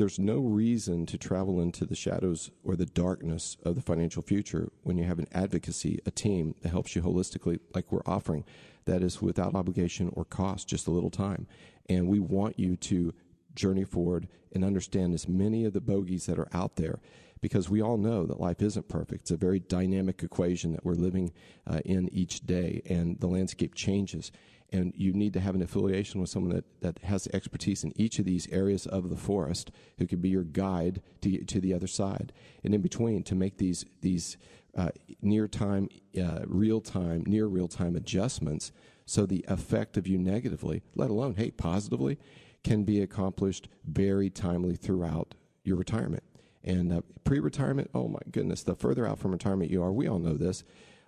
there's 0.02 0.18
no 0.18 0.40
reason 0.40 1.06
to 1.06 1.16
travel 1.16 1.60
into 1.60 1.84
the 1.84 1.94
shadows 1.94 2.50
or 2.64 2.74
the 2.74 2.86
darkness 2.86 3.56
of 3.64 3.76
the 3.76 3.80
financial 3.80 4.20
future 4.20 4.68
when 4.82 4.98
you 4.98 5.04
have 5.04 5.20
an 5.20 5.28
advocacy, 5.30 6.00
a 6.04 6.10
team 6.10 6.56
that 6.60 6.70
helps 6.70 6.96
you 6.96 7.02
holistically, 7.02 7.60
like 7.72 7.92
we're 7.92 8.02
offering, 8.04 8.44
that 8.84 9.00
is 9.00 9.22
without 9.22 9.54
obligation 9.54 10.10
or 10.14 10.24
cost, 10.24 10.66
just 10.66 10.88
a 10.88 10.90
little 10.90 11.08
time. 11.08 11.46
And 11.88 12.08
we 12.08 12.18
want 12.18 12.58
you 12.58 12.74
to 12.78 13.14
journey 13.54 13.84
forward 13.84 14.26
and 14.52 14.64
understand 14.64 15.14
as 15.14 15.28
many 15.28 15.64
of 15.64 15.72
the 15.72 15.80
bogeys 15.80 16.26
that 16.26 16.36
are 16.36 16.48
out 16.52 16.74
there 16.74 16.98
because 17.40 17.70
we 17.70 17.80
all 17.80 17.96
know 17.96 18.26
that 18.26 18.40
life 18.40 18.60
isn't 18.60 18.88
perfect. 18.88 19.22
It's 19.22 19.30
a 19.30 19.36
very 19.36 19.60
dynamic 19.60 20.24
equation 20.24 20.72
that 20.72 20.84
we're 20.84 20.94
living 20.94 21.32
uh, 21.64 21.78
in 21.84 22.08
each 22.12 22.40
day, 22.40 22.82
and 22.86 23.20
the 23.20 23.28
landscape 23.28 23.76
changes. 23.76 24.32
And 24.72 24.94
you 24.96 25.12
need 25.12 25.34
to 25.34 25.40
have 25.40 25.54
an 25.54 25.62
affiliation 25.62 26.20
with 26.20 26.30
someone 26.30 26.54
that, 26.54 26.80
that 26.80 27.04
has 27.04 27.28
expertise 27.28 27.84
in 27.84 27.92
each 27.94 28.18
of 28.18 28.24
these 28.24 28.48
areas 28.48 28.86
of 28.86 29.10
the 29.10 29.16
forest 29.16 29.70
who 29.98 30.06
can 30.06 30.20
be 30.20 30.30
your 30.30 30.44
guide 30.44 31.02
to 31.20 31.44
to 31.44 31.60
the 31.60 31.74
other 31.74 31.86
side. 31.86 32.32
And 32.64 32.74
in 32.74 32.80
between, 32.80 33.22
to 33.24 33.34
make 33.34 33.58
these, 33.58 33.84
these 34.00 34.38
uh, 34.76 34.88
near 35.20 35.46
time, 35.46 35.88
uh, 36.18 36.40
real 36.46 36.80
time, 36.80 37.24
near 37.26 37.46
real 37.46 37.68
time 37.68 37.96
adjustments 37.96 38.72
so 39.04 39.26
the 39.26 39.44
effect 39.48 39.96
of 39.96 40.06
you 40.06 40.18
negatively, 40.18 40.82
let 40.94 41.10
alone, 41.10 41.34
hey, 41.34 41.50
positively, 41.50 42.18
can 42.64 42.84
be 42.84 43.00
accomplished 43.00 43.68
very 43.84 44.30
timely 44.30 44.76
throughout 44.76 45.34
your 45.64 45.76
retirement. 45.76 46.22
And 46.64 46.92
uh, 46.92 47.00
pre 47.24 47.40
retirement, 47.40 47.90
oh 47.94 48.08
my 48.08 48.20
goodness, 48.30 48.62
the 48.62 48.74
further 48.74 49.06
out 49.06 49.18
from 49.18 49.32
retirement 49.32 49.70
you 49.70 49.82
are, 49.82 49.92
we 49.92 50.06
all 50.06 50.18
know 50.18 50.34
this. 50.34 50.64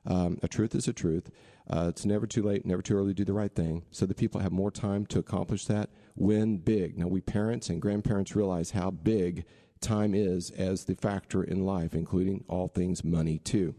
Um, 0.06 0.38
a 0.42 0.48
truth 0.48 0.74
is 0.74 0.88
a 0.88 0.92
truth. 0.92 1.30
Uh, 1.68 1.86
it's 1.88 2.04
never 2.04 2.26
too 2.26 2.42
late, 2.42 2.66
never 2.66 2.82
too 2.82 2.96
early 2.96 3.08
to 3.08 3.14
do 3.14 3.24
the 3.24 3.32
right 3.32 3.54
thing. 3.54 3.84
So 3.90 4.04
the 4.04 4.14
people 4.14 4.40
have 4.40 4.52
more 4.52 4.70
time 4.70 5.06
to 5.06 5.18
accomplish 5.18 5.64
that. 5.66 5.90
Win 6.14 6.58
big. 6.58 6.98
Now, 6.98 7.06
we 7.06 7.20
parents 7.20 7.70
and 7.70 7.80
grandparents 7.80 8.36
realize 8.36 8.72
how 8.72 8.90
big 8.90 9.44
time 9.80 10.14
is 10.14 10.50
as 10.50 10.84
the 10.84 10.94
factor 10.94 11.42
in 11.42 11.64
life, 11.64 11.94
including 11.94 12.44
all 12.48 12.68
things 12.68 13.02
money, 13.02 13.38
too. 13.38 13.74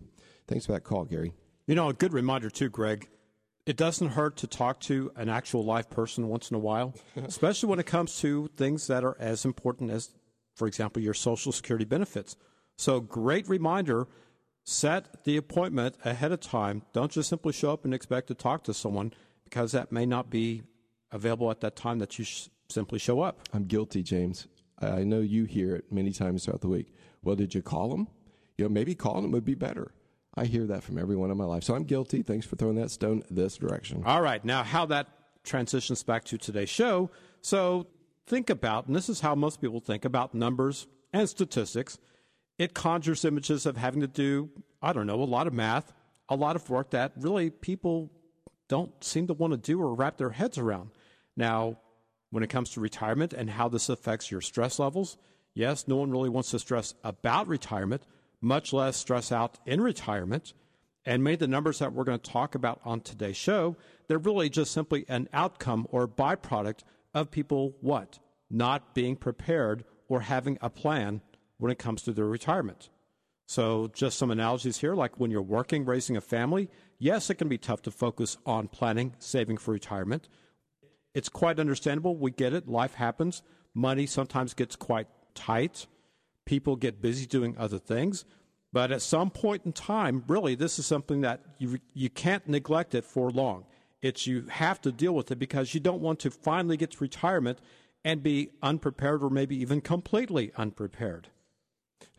Thanks 0.47 0.65
for 0.65 0.73
that 0.73 0.83
call, 0.83 1.05
Gary. 1.05 1.33
You 1.67 1.75
know, 1.75 1.89
a 1.89 1.93
good 1.93 2.13
reminder 2.13 2.49
too, 2.49 2.69
Greg. 2.69 3.09
It 3.65 3.77
doesn't 3.77 4.09
hurt 4.09 4.37
to 4.37 4.47
talk 4.47 4.79
to 4.81 5.11
an 5.15 5.27
actual 5.27 5.65
live 5.65 5.89
person 5.89 6.27
once 6.27 6.51
in 6.51 6.55
a 6.55 6.59
while, 6.59 6.93
especially 7.15 7.69
when 7.69 7.79
it 7.79 7.87
comes 7.87 8.19
to 8.19 8.49
things 8.55 8.87
that 8.87 9.03
are 9.03 9.17
as 9.19 9.45
important 9.45 9.89
as, 9.89 10.11
for 10.55 10.67
example, 10.67 11.01
your 11.01 11.15
Social 11.15 11.51
Security 11.51 11.85
benefits. 11.85 12.35
So, 12.77 12.99
great 12.99 13.47
reminder 13.49 14.07
set 14.65 15.23
the 15.23 15.37
appointment 15.37 15.95
ahead 16.03 16.31
of 16.31 16.41
time. 16.41 16.81
Don't 16.91 17.11
just 17.11 17.29
simply 17.29 17.53
show 17.53 17.71
up 17.71 17.85
and 17.85 17.93
expect 17.93 18.27
to 18.27 18.33
talk 18.33 18.63
to 18.63 18.73
someone 18.73 19.13
because 19.43 19.71
that 19.71 19.91
may 19.91 20.05
not 20.05 20.29
be 20.29 20.63
available 21.11 21.49
at 21.51 21.61
that 21.61 21.75
time 21.75 21.99
that 21.99 22.19
you 22.19 22.25
sh- 22.25 22.49
simply 22.67 22.99
show 22.99 23.21
up. 23.21 23.47
I'm 23.53 23.65
guilty, 23.65 24.03
James. 24.03 24.47
I 24.81 25.03
know 25.03 25.21
you 25.21 25.45
hear 25.45 25.75
it 25.75 25.91
many 25.91 26.11
times 26.11 26.43
throughout 26.43 26.61
the 26.61 26.67
week. 26.67 26.93
Well, 27.23 27.35
did 27.35 27.55
you 27.55 27.61
call 27.61 27.89
them? 27.89 28.07
You 28.57 28.65
know, 28.65 28.69
maybe 28.69 28.95
calling 28.95 29.21
them 29.21 29.31
would 29.31 29.45
be 29.45 29.55
better. 29.55 29.91
I 30.35 30.45
hear 30.45 30.65
that 30.65 30.83
from 30.83 30.97
everyone 30.97 31.31
in 31.31 31.37
my 31.37 31.45
life. 31.45 31.63
So 31.63 31.75
I'm 31.75 31.83
guilty. 31.83 32.23
Thanks 32.23 32.45
for 32.45 32.55
throwing 32.55 32.75
that 32.75 32.91
stone 32.91 33.23
this 33.29 33.57
direction. 33.57 34.03
All 34.05 34.21
right, 34.21 34.43
now 34.43 34.63
how 34.63 34.85
that 34.87 35.07
transitions 35.43 36.03
back 36.03 36.25
to 36.25 36.37
today's 36.37 36.69
show. 36.69 37.11
So 37.41 37.87
think 38.25 38.49
about, 38.49 38.87
and 38.87 38.95
this 38.95 39.07
is 39.07 39.21
how 39.21 39.35
most 39.35 39.61
people 39.61 39.79
think 39.79 40.03
about 40.03 40.33
numbers 40.33 40.87
and 41.13 41.29
statistics. 41.29 41.99
It 42.57 42.73
conjures 42.73 43.25
images 43.25 43.65
of 43.65 43.77
having 43.77 44.01
to 44.01 44.07
do, 44.07 44.49
I 44.81 44.93
don't 44.93 45.07
know, 45.07 45.21
a 45.21 45.23
lot 45.23 45.47
of 45.47 45.53
math, 45.53 45.93
a 46.29 46.35
lot 46.35 46.55
of 46.55 46.69
work 46.69 46.91
that 46.91 47.13
really 47.17 47.49
people 47.49 48.11
don't 48.67 49.03
seem 49.03 49.27
to 49.27 49.33
want 49.33 49.51
to 49.53 49.57
do 49.57 49.81
or 49.81 49.93
wrap 49.93 50.17
their 50.17 50.31
heads 50.31 50.57
around. 50.57 50.91
Now, 51.35 51.77
when 52.31 52.43
it 52.43 52.49
comes 52.49 52.71
to 52.71 52.79
retirement 52.79 53.33
and 53.33 53.49
how 53.49 53.69
this 53.69 53.89
affects 53.89 54.31
your 54.31 54.41
stress 54.41 54.79
levels, 54.79 55.17
Yes, 55.55 55.87
no 55.87 55.95
one 55.95 56.11
really 56.11 56.29
wants 56.29 56.51
to 56.51 56.59
stress 56.59 56.93
about 57.03 57.47
retirement, 57.47 58.03
much 58.41 58.73
less 58.73 58.97
stress 58.97 59.31
out 59.31 59.57
in 59.65 59.79
retirement. 59.79 60.53
And 61.05 61.23
many 61.23 61.35
of 61.35 61.39
the 61.39 61.47
numbers 61.47 61.79
that 61.79 61.93
we're 61.93 62.03
going 62.03 62.19
to 62.19 62.31
talk 62.31 62.55
about 62.55 62.81
on 62.83 62.99
today's 62.99 63.37
show, 63.37 63.77
they're 64.07 64.17
really 64.17 64.49
just 64.49 64.71
simply 64.71 65.05
an 65.07 65.29
outcome 65.31 65.87
or 65.89 66.07
byproduct 66.07 66.79
of 67.13 67.31
people 67.31 67.75
what? 67.79 68.19
Not 68.49 68.93
being 68.93 69.15
prepared 69.15 69.85
or 70.09 70.21
having 70.21 70.57
a 70.61 70.69
plan 70.69 71.21
when 71.57 71.71
it 71.71 71.79
comes 71.79 72.01
to 72.03 72.13
their 72.13 72.25
retirement. 72.25 72.89
So, 73.47 73.91
just 73.93 74.17
some 74.17 74.31
analogies 74.31 74.79
here 74.79 74.95
like 74.95 75.19
when 75.19 75.29
you're 75.29 75.41
working, 75.41 75.85
raising 75.85 76.17
a 76.17 76.21
family, 76.21 76.69
yes, 76.97 77.29
it 77.29 77.35
can 77.35 77.47
be 77.47 77.59
tough 77.59 77.81
to 77.83 77.91
focus 77.91 78.37
on 78.45 78.67
planning, 78.67 79.13
saving 79.19 79.57
for 79.57 79.71
retirement. 79.71 80.27
It's 81.13 81.29
quite 81.29 81.59
understandable. 81.59 82.17
We 82.17 82.31
get 82.31 82.53
it. 82.53 82.67
Life 82.67 82.95
happens. 82.95 83.43
Money 83.73 84.07
sometimes 84.07 84.53
gets 84.53 84.75
quite 84.75 85.07
tight. 85.35 85.85
People 86.45 86.75
get 86.75 87.01
busy 87.01 87.25
doing 87.25 87.55
other 87.57 87.77
things. 87.79 88.25
But 88.73 88.91
at 88.91 89.01
some 89.01 89.29
point 89.29 89.61
in 89.65 89.71
time, 89.71 90.23
really, 90.27 90.55
this 90.55 90.79
is 90.79 90.85
something 90.85 91.21
that 91.21 91.41
you, 91.59 91.79
you 91.93 92.09
can't 92.09 92.47
neglect 92.47 92.93
it 92.93 93.05
for 93.05 93.29
long. 93.31 93.65
It's 94.01 94.27
you 94.27 94.47
have 94.49 94.81
to 94.81 94.91
deal 94.91 95.13
with 95.13 95.31
it 95.31 95.39
because 95.39 95.73
you 95.73 95.79
don't 95.79 96.01
want 96.01 96.19
to 96.19 96.31
finally 96.31 96.75
get 96.77 96.91
to 96.91 96.97
retirement 96.99 97.59
and 98.03 98.21
be 98.21 98.49
unprepared 98.61 99.23
or 99.23 99.29
maybe 99.29 99.55
even 99.55 99.81
completely 99.81 100.51
unprepared. 100.57 101.29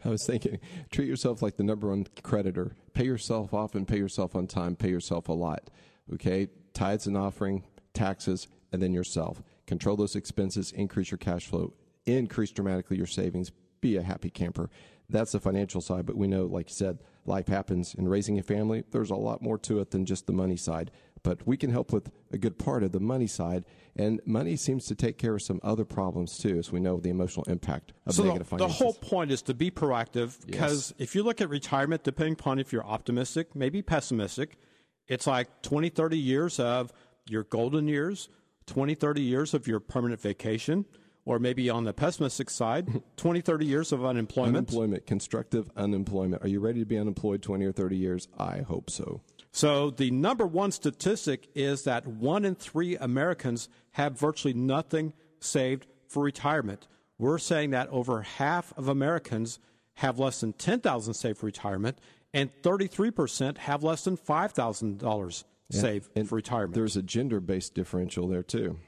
I 0.04 0.08
was 0.08 0.24
thinking, 0.24 0.60
treat 0.90 1.08
yourself 1.08 1.42
like 1.42 1.56
the 1.56 1.64
number 1.64 1.88
one 1.88 2.06
creditor. 2.22 2.76
Pay 2.94 3.04
yourself 3.04 3.52
off 3.52 3.74
and 3.74 3.88
pay 3.88 3.98
yourself 3.98 4.36
on 4.36 4.46
time. 4.46 4.76
Pay 4.76 4.90
yourself 4.90 5.28
a 5.28 5.32
lot. 5.32 5.70
Okay? 6.12 6.48
Tithes 6.74 7.06
and 7.06 7.16
offering, 7.16 7.64
taxes, 7.92 8.46
and 8.72 8.80
then 8.80 8.92
yourself. 8.92 9.42
Control 9.66 9.96
those 9.96 10.14
expenses, 10.14 10.70
increase 10.72 11.10
your 11.10 11.18
cash 11.18 11.46
flow, 11.46 11.72
increase 12.04 12.52
dramatically 12.52 12.96
your 12.96 13.06
savings. 13.06 13.50
Be 13.80 13.96
a 13.96 14.02
happy 14.02 14.30
camper. 14.30 14.70
That's 15.08 15.32
the 15.32 15.40
financial 15.40 15.80
side, 15.80 16.06
but 16.06 16.16
we 16.16 16.26
know, 16.26 16.46
like 16.46 16.68
you 16.68 16.74
said, 16.74 16.98
life 17.24 17.48
happens. 17.48 17.94
In 17.94 18.08
raising 18.08 18.38
a 18.38 18.42
family, 18.42 18.84
there's 18.90 19.10
a 19.10 19.16
lot 19.16 19.42
more 19.42 19.58
to 19.58 19.80
it 19.80 19.90
than 19.90 20.06
just 20.06 20.26
the 20.26 20.32
money 20.32 20.56
side. 20.56 20.90
But 21.22 21.46
we 21.46 21.56
can 21.56 21.70
help 21.70 21.92
with 21.92 22.10
a 22.32 22.38
good 22.38 22.58
part 22.58 22.82
of 22.82 22.92
the 22.92 23.00
money 23.00 23.26
side, 23.26 23.64
and 23.96 24.20
money 24.26 24.54
seems 24.56 24.86
to 24.86 24.94
take 24.94 25.18
care 25.18 25.34
of 25.34 25.42
some 25.42 25.58
other 25.62 25.84
problems 25.84 26.38
too, 26.38 26.56
as 26.58 26.70
we 26.70 26.78
know 26.78 26.98
the 26.98 27.08
emotional 27.10 27.44
impact 27.48 27.92
of 28.06 28.14
so 28.14 28.22
negative 28.24 28.46
the, 28.46 28.50
finances. 28.56 28.78
the 28.78 28.84
whole 28.84 28.92
point 28.94 29.30
is 29.30 29.42
to 29.42 29.54
be 29.54 29.70
proactive 29.70 30.44
because 30.46 30.90
Yes. 30.90 30.94
if 30.98 31.14
you 31.14 31.22
look 31.22 31.40
at 31.40 31.48
retirement, 31.48 32.04
depending 32.04 32.34
upon 32.34 32.58
if 32.58 32.72
you're 32.72 32.84
optimistic, 32.86 33.54
maybe 33.56 33.82
pessimistic, 33.82 34.56
it's 35.08 35.26
like 35.26 35.62
20, 35.62 35.88
30 35.88 36.18
years 36.18 36.60
of 36.60 36.92
your 37.28 37.44
golden 37.44 37.88
years, 37.88 38.28
20, 38.66 38.94
30 38.94 39.20
years 39.22 39.54
of 39.54 39.66
your 39.66 39.80
permanent 39.80 40.20
vacation, 40.20 40.84
or 41.24 41.38
maybe 41.40 41.68
on 41.70 41.82
the 41.84 41.92
pessimistic 41.92 42.50
side, 42.50 43.02
20, 43.16 43.40
30 43.40 43.66
years 43.66 43.90
of 43.92 44.04
unemployment. 44.04 44.56
Unemployment, 44.68 45.06
constructive 45.06 45.70
unemployment. 45.76 46.44
Are 46.44 46.48
you 46.48 46.60
ready 46.60 46.78
to 46.80 46.86
be 46.86 46.96
unemployed 46.98 47.42
20 47.42 47.64
or 47.64 47.72
30 47.72 47.96
years? 47.96 48.28
I 48.38 48.58
hope 48.60 48.90
so. 48.90 49.22
So 49.56 49.88
the 49.88 50.10
number 50.10 50.46
one 50.46 50.70
statistic 50.70 51.48
is 51.54 51.84
that 51.84 52.06
one 52.06 52.44
in 52.44 52.56
three 52.56 52.94
Americans 52.96 53.70
have 53.92 54.20
virtually 54.20 54.52
nothing 54.52 55.14
saved 55.40 55.86
for 56.08 56.22
retirement. 56.22 56.86
We're 57.16 57.38
saying 57.38 57.70
that 57.70 57.88
over 57.88 58.20
half 58.20 58.74
of 58.76 58.88
Americans 58.88 59.58
have 59.94 60.18
less 60.18 60.42
than 60.42 60.52
ten 60.52 60.80
thousand 60.80 61.14
saved 61.14 61.38
for 61.38 61.46
retirement, 61.46 61.98
and 62.34 62.50
thirty-three 62.62 63.12
percent 63.12 63.56
have 63.56 63.82
less 63.82 64.04
than 64.04 64.18
five 64.18 64.52
thousand 64.52 64.98
dollars 64.98 65.46
saved 65.70 66.10
And 66.14 66.28
for 66.28 66.34
retirement. 66.34 66.74
There's 66.74 66.98
a 66.98 67.02
gender 67.02 67.40
based 67.40 67.72
differential 67.72 68.28
there 68.28 68.42
too. 68.42 68.78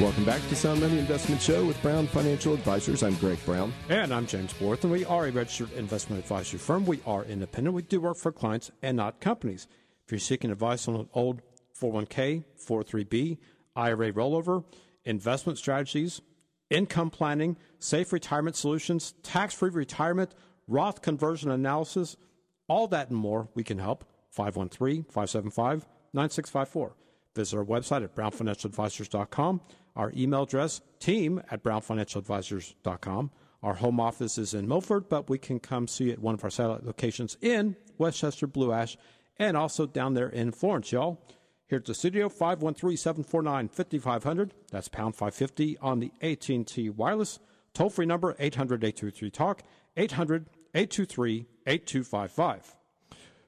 Welcome 0.00 0.24
back 0.24 0.46
to 0.48 0.56
Sound 0.56 0.80
Money 0.80 0.98
Investment 0.98 1.40
Show 1.40 1.64
with 1.64 1.80
Brown 1.80 2.08
Financial 2.08 2.52
Advisors. 2.52 3.04
I'm 3.04 3.14
Greg 3.14 3.38
Brown. 3.46 3.72
And 3.88 4.12
I'm 4.12 4.26
James 4.26 4.52
Borth, 4.52 4.82
and 4.82 4.92
we 4.92 5.04
are 5.04 5.26
a 5.26 5.30
registered 5.30 5.72
investment 5.72 6.20
advisory 6.20 6.58
firm. 6.58 6.84
We 6.84 7.00
are 7.06 7.24
independent. 7.24 7.74
We 7.74 7.82
do 7.82 8.00
work 8.00 8.16
for 8.16 8.32
clients 8.32 8.72
and 8.82 8.96
not 8.96 9.20
companies. 9.20 9.68
If 10.04 10.12
you're 10.12 10.18
seeking 10.18 10.50
advice 10.50 10.88
on 10.88 10.96
an 10.96 11.08
old 11.14 11.40
401k, 11.80 12.44
403b, 12.58 13.38
IRA 13.76 14.12
rollover, 14.12 14.64
investment 15.04 15.58
strategies, 15.58 16.20
income 16.70 17.10
planning, 17.10 17.56
safe 17.78 18.12
retirement 18.12 18.56
solutions, 18.56 19.14
tax 19.22 19.54
free 19.54 19.70
retirement, 19.70 20.34
Roth 20.66 21.02
conversion 21.02 21.50
analysis, 21.50 22.16
all 22.68 22.88
that 22.88 23.10
and 23.10 23.18
more, 23.18 23.48
we 23.54 23.62
can 23.62 23.78
help. 23.78 24.04
513 24.30 25.04
575 25.04 25.86
9654. 26.12 26.96
Visit 27.34 27.56
our 27.56 27.64
website 27.64 28.02
at 28.02 28.14
brownfinancialadvisors.com. 28.14 29.60
Our 29.96 30.12
email 30.16 30.42
address, 30.42 30.80
team 30.98 31.42
at 31.50 31.62
brownfinancialadvisors.com. 31.62 33.30
Our 33.62 33.74
home 33.74 34.00
office 34.00 34.38
is 34.38 34.54
in 34.54 34.68
Milford, 34.68 35.08
but 35.08 35.30
we 35.30 35.38
can 35.38 35.58
come 35.58 35.88
see 35.88 36.04
you 36.04 36.12
at 36.12 36.18
one 36.18 36.34
of 36.34 36.44
our 36.44 36.50
satellite 36.50 36.84
locations 36.84 37.36
in 37.40 37.76
Westchester, 37.96 38.46
Blue 38.46 38.72
Ash, 38.72 38.96
and 39.38 39.56
also 39.56 39.86
down 39.86 40.14
there 40.14 40.28
in 40.28 40.52
Florence, 40.52 40.92
y'all. 40.92 41.24
Here 41.66 41.78
at 41.78 41.86
the 41.86 41.94
studio, 41.94 42.28
513-749-5500. 42.28 44.50
That's 44.70 44.88
pound 44.88 45.16
550 45.16 45.78
on 45.78 46.00
the 46.00 46.12
AT&T 46.20 46.90
wireless. 46.90 47.38
Toll-free 47.72 48.04
number, 48.06 48.34
800-823-TALK, 48.34 49.60
800-823-8255. 49.96 52.60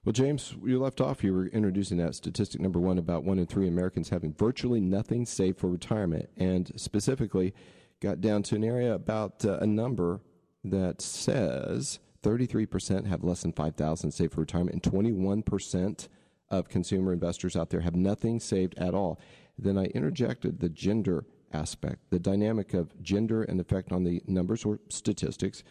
Well, 0.04 0.12
James, 0.12 0.54
you 0.64 0.78
left 0.78 1.00
off. 1.00 1.24
You 1.24 1.34
were 1.34 1.46
introducing 1.46 1.96
that 1.98 2.14
statistic 2.14 2.60
number 2.60 2.78
one 2.78 2.96
about 2.96 3.24
one 3.24 3.40
in 3.40 3.46
three 3.46 3.66
Americans 3.66 4.08
having 4.08 4.32
virtually 4.32 4.80
nothing 4.80 5.26
saved 5.26 5.58
for 5.58 5.68
retirement, 5.68 6.30
and 6.36 6.70
specifically 6.76 7.52
got 8.00 8.20
down 8.20 8.44
to 8.44 8.54
an 8.54 8.62
area 8.64 8.94
about 8.94 9.44
uh, 9.44 9.58
a 9.58 9.66
number 9.66 10.20
that 10.62 11.02
says 11.02 11.98
33% 12.22 13.06
have 13.06 13.24
less 13.24 13.42
than 13.42 13.52
5000 13.52 14.12
saved 14.12 14.32
for 14.32 14.40
retirement, 14.40 14.74
and 14.74 14.82
21% 14.82 16.08
of 16.50 16.68
consumer 16.68 17.12
investors 17.12 17.56
out 17.56 17.70
there 17.70 17.80
have 17.80 17.96
nothing 17.96 18.40
saved 18.40 18.74
at 18.78 18.94
all. 18.94 19.20
Then 19.58 19.78
I 19.78 19.86
interjected 19.86 20.60
the 20.60 20.68
gender 20.68 21.24
aspect, 21.52 22.10
the 22.10 22.18
dynamic 22.18 22.74
of 22.74 23.00
gender 23.02 23.42
and 23.42 23.60
effect 23.60 23.92
on 23.92 24.04
the 24.04 24.22
numbers 24.26 24.64
or 24.64 24.80
statistics. 24.88 25.62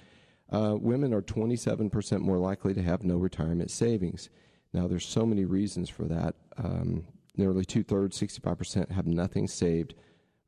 Uh, 0.51 0.75
women 0.79 1.13
are 1.13 1.21
27% 1.21 2.19
more 2.19 2.37
likely 2.37 2.73
to 2.73 2.81
have 2.81 3.03
no 3.03 3.17
retirement 3.17 3.71
savings. 3.71 4.29
Now, 4.73 4.87
there's 4.87 5.05
so 5.05 5.25
many 5.25 5.45
reasons 5.45 5.89
for 5.89 6.05
that. 6.05 6.35
Um, 6.57 7.05
nearly 7.35 7.65
two 7.65 7.83
thirds, 7.83 8.19
65%, 8.19 8.91
have 8.91 9.07
nothing 9.07 9.47
saved 9.47 9.95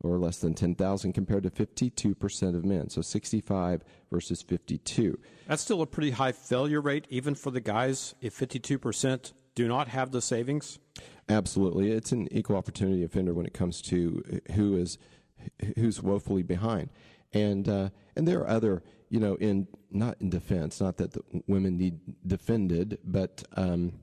or 0.01 0.19
less 0.19 0.37
than 0.37 0.53
10,000 0.53 1.13
compared 1.13 1.43
to 1.43 1.49
52% 1.49 2.55
of 2.55 2.63
men. 2.63 2.89
So 2.89 3.01
65 3.01 3.83
versus 4.11 4.41
52. 4.41 5.17
That's 5.47 5.61
still 5.61 5.81
a 5.81 5.87
pretty 5.87 6.11
high 6.11 6.33
failure 6.33 6.81
rate, 6.81 7.07
even 7.09 7.33
for 7.33 7.51
the 7.51 7.61
guys, 7.61 8.13
if 8.21 8.37
52% 8.37 9.33
do 9.57 9.67
not 9.67 9.87
have 9.87 10.11
the 10.11 10.21
savings. 10.21 10.77
Absolutely, 11.27 11.91
it's 11.91 12.11
an 12.11 12.31
equal 12.31 12.55
opportunity 12.55 13.03
offender 13.03 13.33
when 13.33 13.47
it 13.47 13.55
comes 13.55 13.81
to 13.81 14.39
who 14.53 14.77
is 14.77 14.99
who's 15.75 15.99
woefully 16.01 16.43
behind, 16.43 16.89
and 17.33 17.67
uh, 17.67 17.89
and 18.15 18.27
there 18.27 18.39
are 18.39 18.47
other 18.47 18.83
you 19.09 19.19
know 19.19 19.33
in 19.35 19.67
not 19.89 20.15
in 20.21 20.29
defense, 20.29 20.79
not 20.79 20.97
that 20.97 21.17
women 21.47 21.75
need 21.75 21.99
defended, 22.27 22.99
but 23.03 23.43
um, 23.57 23.93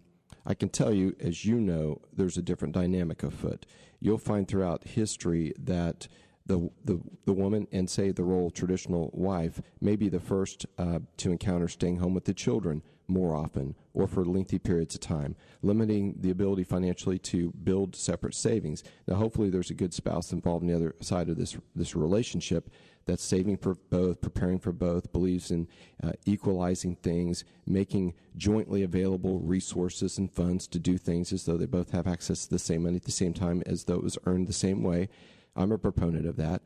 I 0.44 0.54
can 0.54 0.70
tell 0.70 0.92
you, 0.92 1.14
as 1.20 1.44
you 1.44 1.60
know, 1.60 2.00
there's 2.12 2.36
a 2.36 2.42
different 2.42 2.74
dynamic 2.74 3.22
afoot. 3.22 3.64
You'll 4.00 4.18
find 4.18 4.48
throughout 4.48 4.82
history 4.82 5.52
that 5.56 6.08
the 6.46 6.68
the 6.84 7.00
the 7.26 7.32
woman 7.32 7.68
and 7.70 7.88
say 7.88 8.10
the 8.10 8.24
role 8.24 8.50
traditional 8.50 9.08
wife 9.14 9.62
may 9.80 9.94
be 9.94 10.08
the 10.08 10.18
first 10.18 10.66
uh, 10.78 10.98
to 11.18 11.30
encounter 11.30 11.68
staying 11.68 11.98
home 11.98 12.12
with 12.12 12.24
the 12.24 12.34
children 12.34 12.82
more 13.06 13.34
often 13.34 13.74
or 13.92 14.06
for 14.06 14.24
lengthy 14.24 14.58
periods 14.58 14.94
of 14.94 15.00
time, 15.00 15.36
limiting 15.62 16.14
the 16.20 16.30
ability 16.30 16.64
financially 16.64 17.18
to 17.18 17.52
build 17.62 17.94
separate 17.94 18.34
savings. 18.34 18.82
Now, 19.06 19.16
hopefully, 19.16 19.50
there's 19.50 19.70
a 19.70 19.74
good 19.74 19.94
spouse 19.94 20.32
involved 20.32 20.62
on 20.62 20.68
the 20.68 20.76
other 20.76 20.94
side 21.00 21.28
of 21.28 21.36
this 21.36 21.56
this 21.74 21.94
relationship 21.94 22.70
that's 23.06 23.22
saving 23.22 23.58
for 23.58 23.74
both, 23.90 24.20
preparing 24.20 24.58
for 24.58 24.72
both, 24.72 25.12
believes 25.12 25.50
in 25.50 25.68
uh, 26.02 26.12
equalizing 26.24 26.96
things, 26.96 27.44
making 27.66 28.14
jointly 28.36 28.82
available 28.82 29.40
resources 29.40 30.18
and 30.18 30.32
funds 30.32 30.66
to 30.66 30.78
do 30.78 30.96
things 30.96 31.32
as 31.32 31.44
though 31.44 31.56
they 31.56 31.66
both 31.66 31.90
have 31.90 32.06
access 32.06 32.44
to 32.44 32.50
the 32.50 32.58
same 32.58 32.84
money 32.84 32.96
at 32.96 33.04
the 33.04 33.12
same 33.12 33.34
time, 33.34 33.62
as 33.66 33.84
though 33.84 33.96
it 33.96 34.02
was 34.02 34.18
earned 34.26 34.46
the 34.46 34.52
same 34.52 34.82
way. 34.82 35.08
I'm 35.54 35.72
a 35.72 35.78
proponent 35.78 36.26
of 36.26 36.36
that. 36.36 36.62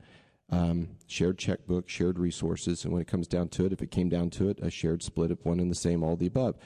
Um, 0.50 0.88
shared 1.06 1.38
checkbook, 1.38 1.88
shared 1.88 2.18
resources, 2.18 2.84
and 2.84 2.92
when 2.92 3.02
it 3.02 3.08
comes 3.08 3.26
down 3.26 3.48
to 3.50 3.66
it, 3.66 3.72
if 3.72 3.82
it 3.82 3.90
came 3.90 4.08
down 4.08 4.30
to 4.30 4.48
it, 4.48 4.58
a 4.60 4.70
shared 4.70 5.02
split 5.02 5.30
of 5.30 5.44
one 5.44 5.60
and 5.60 5.70
the 5.70 5.76
same, 5.76 6.02
all 6.02 6.16
the 6.16 6.26
above. 6.26 6.56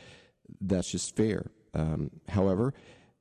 That's 0.61 0.91
just 0.91 1.17
fair. 1.17 1.51
Um, 1.75 2.11
however, 2.29 2.75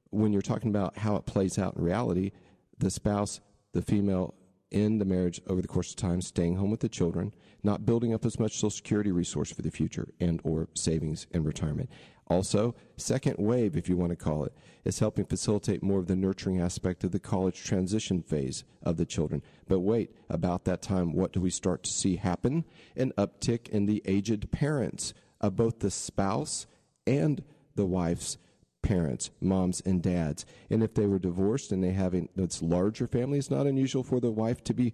when 0.09 0.33
you're 0.33 0.41
talking 0.41 0.69
about 0.69 0.97
how 0.97 1.15
it 1.15 1.25
plays 1.25 1.57
out 1.57 1.75
in 1.77 1.83
reality, 1.83 2.31
the 2.77 2.91
spouse, 2.91 3.39
the 3.73 3.81
female 3.81 4.35
in 4.69 4.99
the 4.99 5.05
marriage 5.05 5.41
over 5.47 5.61
the 5.61 5.67
course 5.67 5.91
of 5.91 5.97
time, 5.97 6.21
staying 6.21 6.55
home 6.55 6.71
with 6.71 6.79
the 6.79 6.89
children, 6.89 7.33
not 7.63 7.85
building 7.85 8.13
up 8.13 8.25
as 8.25 8.39
much 8.39 8.53
Social 8.53 8.69
Security 8.69 9.11
resource 9.11 9.51
for 9.51 9.61
the 9.61 9.71
future 9.71 10.07
and 10.19 10.39
or 10.43 10.69
savings 10.73 11.27
and 11.33 11.45
retirement. 11.45 11.89
Also, 12.31 12.73
second 12.95 13.35
wave, 13.37 13.75
if 13.75 13.89
you 13.89 13.97
want 13.97 14.11
to 14.11 14.15
call 14.15 14.45
it, 14.45 14.53
is 14.85 14.99
helping 14.99 15.25
facilitate 15.25 15.83
more 15.83 15.99
of 15.99 16.07
the 16.07 16.15
nurturing 16.15 16.61
aspect 16.61 17.03
of 17.03 17.11
the 17.11 17.19
college 17.19 17.61
transition 17.61 18.21
phase 18.21 18.63
of 18.81 18.95
the 18.95 19.05
children. 19.05 19.43
But 19.67 19.81
wait, 19.81 20.15
about 20.29 20.63
that 20.63 20.81
time, 20.81 21.11
what 21.11 21.33
do 21.33 21.41
we 21.41 21.49
start 21.49 21.83
to 21.83 21.91
see 21.91 22.15
happen? 22.15 22.63
An 22.95 23.11
uptick 23.17 23.67
in 23.67 23.85
the 23.85 24.01
aged 24.05 24.49
parents 24.49 25.13
of 25.41 25.57
both 25.57 25.79
the 25.79 25.91
spouse 25.91 26.67
and 27.05 27.43
the 27.75 27.85
wife's 27.85 28.37
parents, 28.81 29.29
moms 29.41 29.81
and 29.81 30.01
dads. 30.01 30.45
And 30.69 30.81
if 30.81 30.93
they 30.93 31.07
were 31.07 31.19
divorced 31.19 31.73
and 31.73 31.83
they 31.83 31.91
have 31.91 32.15
that's 32.37 32.61
larger 32.61 33.07
family, 33.07 33.39
it's 33.39 33.51
not 33.51 33.67
unusual 33.67 34.03
for 34.03 34.21
the 34.21 34.31
wife 34.31 34.63
to 34.63 34.73
be 34.73 34.93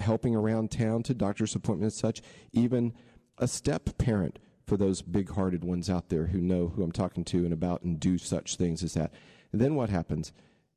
helping 0.00 0.34
around 0.34 0.72
town 0.72 1.04
to 1.04 1.14
doctor's 1.14 1.54
appointments, 1.54 1.96
such. 1.96 2.22
Even 2.52 2.92
a 3.38 3.46
step 3.46 3.96
parent 3.98 4.40
for 4.72 4.78
those 4.78 5.02
big 5.02 5.28
hearted 5.28 5.62
ones 5.62 5.90
out 5.90 6.08
there 6.08 6.28
who 6.28 6.38
know 6.40 6.68
who 6.68 6.82
I'm 6.82 6.92
talking 6.92 7.24
to 7.24 7.44
and 7.44 7.52
about 7.52 7.82
and 7.82 8.00
do 8.00 8.16
such 8.16 8.56
things 8.56 8.82
as 8.82 8.94
that. 8.94 9.12
And 9.52 9.60
then 9.60 9.74
what 9.74 9.90
happens? 9.90 10.32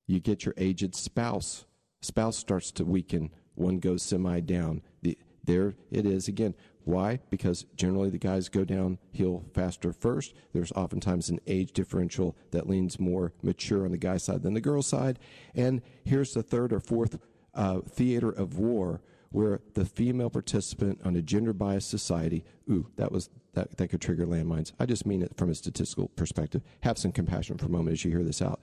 You 0.05 0.19
get 0.19 0.43
your 0.43 0.53
aged 0.58 0.93
spouse. 0.93 1.63
Spouse 2.01 2.36
starts 2.36 2.73
to 2.73 2.84
weaken. 2.84 3.31
One 3.53 3.79
goes 3.79 4.03
semi 4.03 4.41
down. 4.41 4.81
The, 5.01 5.17
there 5.45 5.75
it 5.91 6.05
is 6.05 6.27
again. 6.27 6.55
Why? 6.84 7.21
Because 7.29 7.67
generally 7.77 8.10
the 8.10 8.17
guys 8.17 8.49
go 8.49 8.65
downhill 8.65 9.45
faster 9.53 9.93
first. 9.93 10.34
There's 10.51 10.73
oftentimes 10.73 11.29
an 11.29 11.39
age 11.47 11.71
differential 11.71 12.36
that 12.51 12.67
leans 12.67 12.99
more 12.99 13.31
mature 13.41 13.86
on 13.86 13.91
the 13.91 13.97
guy 13.97 14.17
side 14.17 14.43
than 14.43 14.55
the 14.55 14.60
girl 14.60 14.81
side. 14.81 15.19
And 15.55 15.81
here's 16.03 16.34
the 16.34 16.43
third 16.43 16.73
or 16.73 16.81
fourth 16.81 17.17
uh, 17.53 17.79
theater 17.79 18.29
of 18.29 18.60
war 18.60 19.01
where 19.31 19.62
the 19.73 19.86
female 19.86 20.29
participant 20.29 20.99
on 21.05 21.15
a 21.15 21.21
gender 21.21 21.53
biased 21.53 21.89
society, 21.89 22.43
ooh, 22.69 22.88
that 22.97 23.12
was 23.12 23.29
that, 23.56 23.78
that 23.78 23.88
could 23.88 24.02
trigger 24.02 24.26
landmines. 24.26 24.72
I 24.80 24.86
just 24.86 25.06
mean 25.06 25.22
it 25.22 25.36
from 25.36 25.50
a 25.50 25.56
statistical 25.56 26.10
perspective. 26.10 26.62
Have 26.82 26.98
some 26.98 27.12
compassion 27.12 27.58
for 27.58 27.65
a 27.65 27.70
moment 27.70 27.94
as 27.94 28.06
you 28.06 28.12
hear 28.12 28.24
this 28.24 28.41
out. 28.41 28.62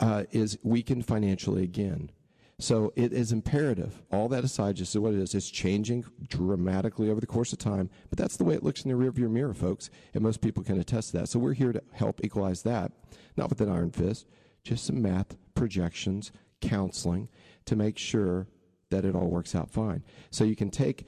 Uh, 0.00 0.24
is 0.30 0.58
weakened 0.62 1.06
financially 1.06 1.62
again. 1.62 2.10
So 2.58 2.92
it 2.96 3.12
is 3.12 3.32
imperative. 3.32 4.02
All 4.10 4.28
that 4.28 4.44
aside, 4.44 4.76
just 4.76 4.96
what 4.96 5.12
it 5.12 5.20
is. 5.20 5.34
It's 5.34 5.50
changing 5.50 6.06
dramatically 6.26 7.10
over 7.10 7.20
the 7.20 7.26
course 7.26 7.52
of 7.52 7.58
time, 7.58 7.90
but 8.08 8.18
that's 8.18 8.38
the 8.38 8.44
way 8.44 8.54
it 8.54 8.62
looks 8.62 8.82
in 8.82 8.90
the 8.90 8.96
rearview 8.96 9.30
mirror, 9.30 9.52
folks. 9.52 9.90
And 10.14 10.22
most 10.22 10.40
people 10.40 10.62
can 10.62 10.80
attest 10.80 11.10
to 11.10 11.18
that. 11.18 11.28
So 11.28 11.38
we're 11.38 11.52
here 11.52 11.72
to 11.72 11.82
help 11.92 12.24
equalize 12.24 12.62
that, 12.62 12.92
not 13.36 13.50
with 13.50 13.60
an 13.60 13.70
iron 13.70 13.90
fist, 13.90 14.26
just 14.64 14.86
some 14.86 15.02
math, 15.02 15.36
projections, 15.54 16.32
counseling 16.60 17.28
to 17.66 17.76
make 17.76 17.98
sure 17.98 18.46
that 18.90 19.04
it 19.04 19.14
all 19.14 19.28
works 19.28 19.54
out 19.54 19.70
fine. 19.70 20.02
So 20.30 20.44
you 20.44 20.56
can 20.56 20.70
take 20.70 21.06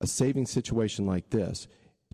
a 0.00 0.06
saving 0.06 0.46
situation 0.46 1.06
like 1.06 1.30
this, 1.30 1.68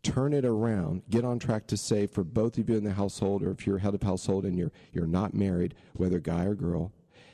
turn 0.04 0.32
it 0.32 0.44
around, 0.44 1.02
get 1.10 1.24
on 1.24 1.38
track 1.38 1.66
to 1.68 1.76
save 1.76 2.10
for 2.10 2.22
both 2.22 2.58
of 2.58 2.68
you 2.68 2.76
in 2.76 2.84
the 2.84 2.92
household, 2.92 3.42
or 3.42 3.50
if 3.50 3.66
you're 3.66 3.78
head 3.78 3.94
of 3.94 4.02
household 4.02 4.44
and 4.44 4.56
you're 4.56 4.72
you're 4.92 5.06
not 5.06 5.34
married, 5.34 5.74
whether 5.94 6.20
guy 6.20 6.44
or 6.44 6.54
girl, 6.54 6.92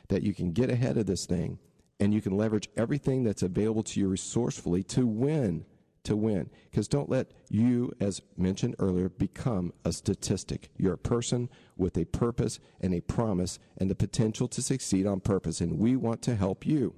that 0.09 0.23
you 0.23 0.33
can 0.33 0.53
get 0.53 0.71
ahead 0.71 0.97
of 0.97 1.07
this 1.07 1.27
thing 1.27 1.59
and 1.99 2.15
you 2.15 2.23
can 2.23 2.37
leverage 2.37 2.69
everything 2.77 3.25
that's 3.25 3.43
available 3.43 3.83
to 3.83 4.01
you 4.01 4.09
resourcefully 4.09 4.83
to 4.83 5.07
win 5.07 5.67
to 6.05 6.17
win. 6.17 6.51
Because 6.71 6.89
don't 6.89 7.11
let 7.11 7.31
you 7.51 7.93
as 8.01 8.23
mentioned 8.37 8.75
earlier 8.79 9.09
become 9.09 9.73
a 9.85 9.93
statistic. 9.93 10.71
You're 10.77 10.95
a 10.95 10.99
person 10.99 11.49
with 11.77 11.97
a 11.97 12.05
purpose 12.07 12.59
and 12.81 12.95
a 12.95 13.01
promise 13.01 13.59
and 13.77 13.91
the 13.91 13.95
potential 13.95 14.49
to 14.49 14.63
succeed 14.63 15.07
on 15.07 15.21
purpose 15.21 15.61
and 15.61 15.79
we 15.79 15.97
want 15.97 16.23
to 16.23 16.37
help 16.37 16.67
you. 16.67 16.95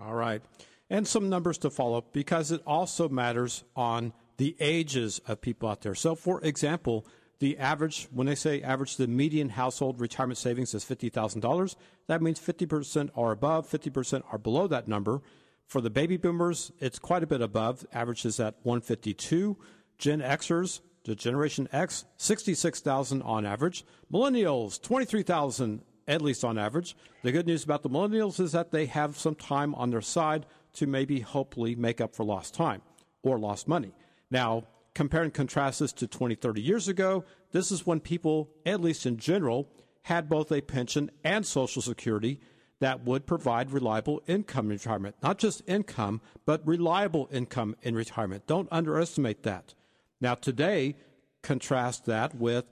All 0.00 0.14
right. 0.14 0.42
And 0.90 1.06
some 1.06 1.28
numbers 1.28 1.58
to 1.58 1.70
follow 1.70 2.04
because 2.12 2.52
it 2.52 2.62
also 2.66 3.08
matters 3.08 3.64
on 3.74 4.12
the 4.36 4.56
ages 4.60 5.20
of 5.26 5.40
people 5.40 5.68
out 5.68 5.82
there 5.82 5.94
so 5.94 6.14
for 6.14 6.40
example 6.42 7.06
the 7.38 7.58
average, 7.58 8.08
when 8.12 8.26
they 8.26 8.34
say 8.34 8.62
average, 8.62 8.96
the 8.96 9.06
median 9.06 9.50
household 9.50 10.00
retirement 10.00 10.38
savings 10.38 10.74
is 10.74 10.84
$50,000. 10.84 11.76
That 12.06 12.22
means 12.22 12.40
50% 12.40 13.10
are 13.14 13.32
above, 13.32 13.68
50% 13.68 14.22
are 14.32 14.38
below 14.38 14.66
that 14.68 14.88
number. 14.88 15.20
For 15.66 15.80
the 15.80 15.90
baby 15.90 16.16
boomers, 16.16 16.72
it's 16.80 16.98
quite 16.98 17.22
a 17.22 17.26
bit 17.26 17.42
above. 17.42 17.84
Average 17.92 18.24
is 18.24 18.40
at 18.40 18.54
152. 18.62 19.56
Gen 19.98 20.20
Xers, 20.20 20.80
the 21.04 21.14
Generation 21.14 21.68
X, 21.72 22.04
66,000 22.16 23.20
on 23.22 23.44
average. 23.44 23.84
Millennials, 24.12 24.80
23,000 24.80 25.82
at 26.08 26.22
least 26.22 26.44
on 26.44 26.56
average. 26.56 26.96
The 27.22 27.32
good 27.32 27.46
news 27.46 27.64
about 27.64 27.82
the 27.82 27.90
millennials 27.90 28.38
is 28.38 28.52
that 28.52 28.70
they 28.70 28.86
have 28.86 29.18
some 29.18 29.34
time 29.34 29.74
on 29.74 29.90
their 29.90 30.00
side 30.00 30.46
to 30.74 30.86
maybe 30.86 31.20
hopefully 31.20 31.74
make 31.74 32.00
up 32.00 32.14
for 32.14 32.24
lost 32.24 32.54
time 32.54 32.80
or 33.22 33.38
lost 33.38 33.66
money. 33.66 33.92
Now, 34.30 34.64
compare 34.94 35.22
and 35.22 35.32
contrast 35.32 35.80
this 35.80 35.92
to 35.94 36.06
20, 36.06 36.34
30 36.34 36.60
years 36.60 36.88
ago, 36.88 37.24
this 37.52 37.70
is 37.70 37.86
when 37.86 38.00
people, 38.00 38.50
at 38.64 38.80
least 38.80 39.06
in 39.06 39.18
general, 39.18 39.68
had 40.02 40.28
both 40.28 40.52
a 40.52 40.60
pension 40.60 41.10
and 41.24 41.44
Social 41.44 41.82
Security 41.82 42.40
that 42.80 43.04
would 43.04 43.26
provide 43.26 43.70
reliable 43.70 44.22
income 44.26 44.66
in 44.66 44.72
retirement. 44.72 45.16
Not 45.22 45.38
just 45.38 45.62
income, 45.66 46.20
but 46.44 46.66
reliable 46.66 47.28
income 47.32 47.76
in 47.82 47.94
retirement. 47.94 48.46
Don't 48.46 48.68
underestimate 48.70 49.42
that. 49.44 49.74
Now, 50.20 50.34
today, 50.34 50.96
contrast 51.42 52.06
that 52.06 52.34
with 52.34 52.64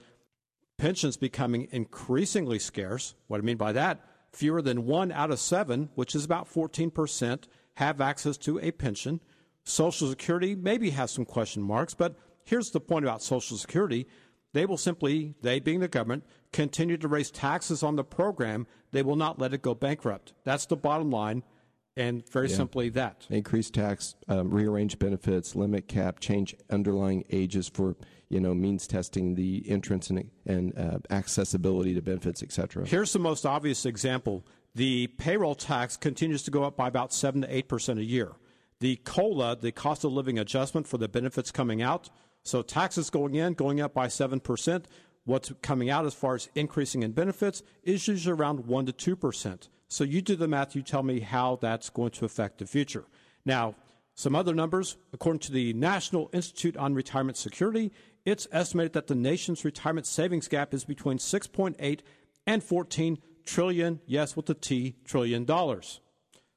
pensions 0.77 1.17
becoming 1.17 1.69
increasingly 1.71 2.59
scarce. 2.59 3.15
What 3.29 3.39
I 3.39 3.45
mean 3.45 3.57
by 3.57 3.73
that, 3.73 4.05
fewer 4.33 4.61
than 4.61 4.87
one 4.87 5.13
out 5.13 5.31
of 5.31 5.39
seven, 5.39 5.91
which 5.95 6.15
is 6.15 6.25
about 6.25 6.53
14%, 6.53 7.45
have 7.75 8.01
access 8.01 8.37
to 8.39 8.59
a 8.61 8.71
pension. 8.73 9.21
Social 9.65 10.09
Security 10.09 10.55
maybe 10.55 10.91
has 10.91 11.11
some 11.11 11.25
question 11.25 11.63
marks, 11.63 11.95
but 11.95 12.15
here's 12.45 12.71
the 12.71 12.81
point 12.81 13.05
about 13.05 13.23
Social 13.23 13.57
Security. 13.57 14.07
They 14.53 14.67
will 14.67 14.77
simply, 14.77 15.35
they 15.43 15.59
being 15.59 15.81
the 15.81 15.89
government, 15.89 16.25
continue 16.53 16.97
to 16.99 17.09
raise 17.09 17.31
taxes 17.31 17.83
on 17.83 17.97
the 17.97 18.05
program. 18.05 18.67
They 18.93 19.03
will 19.03 19.17
not 19.17 19.39
let 19.39 19.53
it 19.53 19.63
go 19.63 19.75
bankrupt. 19.75 20.33
That's 20.45 20.67
the 20.67 20.77
bottom 20.77 21.11
line, 21.11 21.43
and 21.97 22.29
very 22.31 22.49
yeah. 22.49 22.57
simply 22.57 22.89
that. 22.91 23.27
Increase 23.31 23.71
tax, 23.71 24.15
um, 24.29 24.51
rearrange 24.51 24.99
benefits, 24.99 25.57
limit 25.57 25.89
cap, 25.89 26.21
change 26.21 26.55
underlying 26.71 27.25
ages 27.31 27.69
for 27.69 27.97
you 28.29 28.39
know 28.39 28.55
means 28.55 28.87
testing 28.87 29.35
the 29.35 29.65
entrance 29.67 30.11
and, 30.11 30.31
and 30.47 30.79
uh, 30.79 30.99
accessibility 31.11 31.95
to 31.95 32.03
benefits, 32.03 32.43
etc. 32.43 32.87
Here's 32.87 33.13
the 33.13 33.19
most 33.19 33.45
obvious 33.45 33.87
example: 33.87 34.47
the 34.75 35.09
payroll 35.19 35.57
tax 35.57 35.97
continues 35.97 36.43
to 36.45 36.53
go 36.53 36.63
up 36.63 36.77
by 36.77 36.87
about 36.87 37.13
seven 37.13 37.41
to 37.41 37.53
eight 37.57 37.67
percent 37.67 37.99
a 37.99 38.05
year. 38.05 38.33
The 38.85 38.97
COLA, 38.97 39.57
the 39.57 39.73
cost 39.73 40.05
of 40.05 40.13
living 40.13 40.39
adjustment 40.39 40.87
for 40.87 40.99
the 40.99 41.09
benefits 41.09 41.51
coming 41.51 41.81
out, 41.81 42.11
so 42.43 42.61
taxes 42.61 43.09
going 43.09 43.35
in, 43.35 43.55
going 43.55 43.81
up 43.81 43.95
by 43.95 44.09
7%. 44.09 44.85
What's 45.25 45.55
coming 45.63 45.89
out 45.89 46.05
as 46.05 46.13
far 46.13 46.35
as 46.35 46.51
increasing 46.55 47.03
in 47.03 47.13
benefits 47.13 47.63
is 47.83 48.07
usually 48.07 48.39
around 48.39 48.67
1 48.67 48.85
to 48.85 49.17
2%. 49.17 49.69
So 49.89 50.05
you 50.05 50.21
do 50.21 50.37
the 50.37 50.49
math, 50.49 50.77
you 50.77 50.83
tell 50.83 51.03
me 51.03 51.21
how 51.21 51.57
that's 51.63 51.89
going 51.89 52.11
to 52.11 52.27
affect 52.27 52.59
the 52.59 52.67
future. 52.67 53.07
Now, 53.47 53.75
some 54.15 54.37
other 54.37 54.55
numbers. 54.55 54.99
According 55.15 55.41
to 55.41 55.53
the 55.53 55.73
National 55.73 56.29
Institute 56.35 56.77
on 56.77 56.93
Retirement 56.93 57.39
Security, 57.39 57.91
it's 58.27 58.47
estimated 58.53 58.93
that 58.93 59.07
the 59.07 59.15
nation's 59.15 59.65
retirement 59.65 60.07
savings 60.07 60.47
gap 60.47 60.75
is 60.75 60.85
between 60.85 61.17
6.8 61.17 62.01
and 62.47 62.63
14 62.63 63.17
trillion, 63.47 64.01
yes, 64.05 64.37
with 64.37 64.45
the 64.45 64.55
T, 64.55 64.97
trillion 65.07 65.47
dollars. 65.47 66.03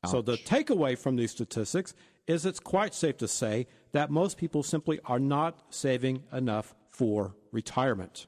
Ouch. 0.03 0.11
So 0.11 0.21
the 0.21 0.35
takeaway 0.35 0.97
from 0.97 1.15
these 1.15 1.31
statistics 1.31 1.93
is 2.27 2.45
it's 2.45 2.59
quite 2.59 2.93
safe 2.93 3.17
to 3.17 3.27
say 3.27 3.67
that 3.93 4.11
most 4.11 4.37
people 4.37 4.61
simply 4.61 4.99
are 5.05 5.19
not 5.19 5.73
saving 5.73 6.23
enough 6.31 6.75
for 6.89 7.35
retirement. 7.51 8.27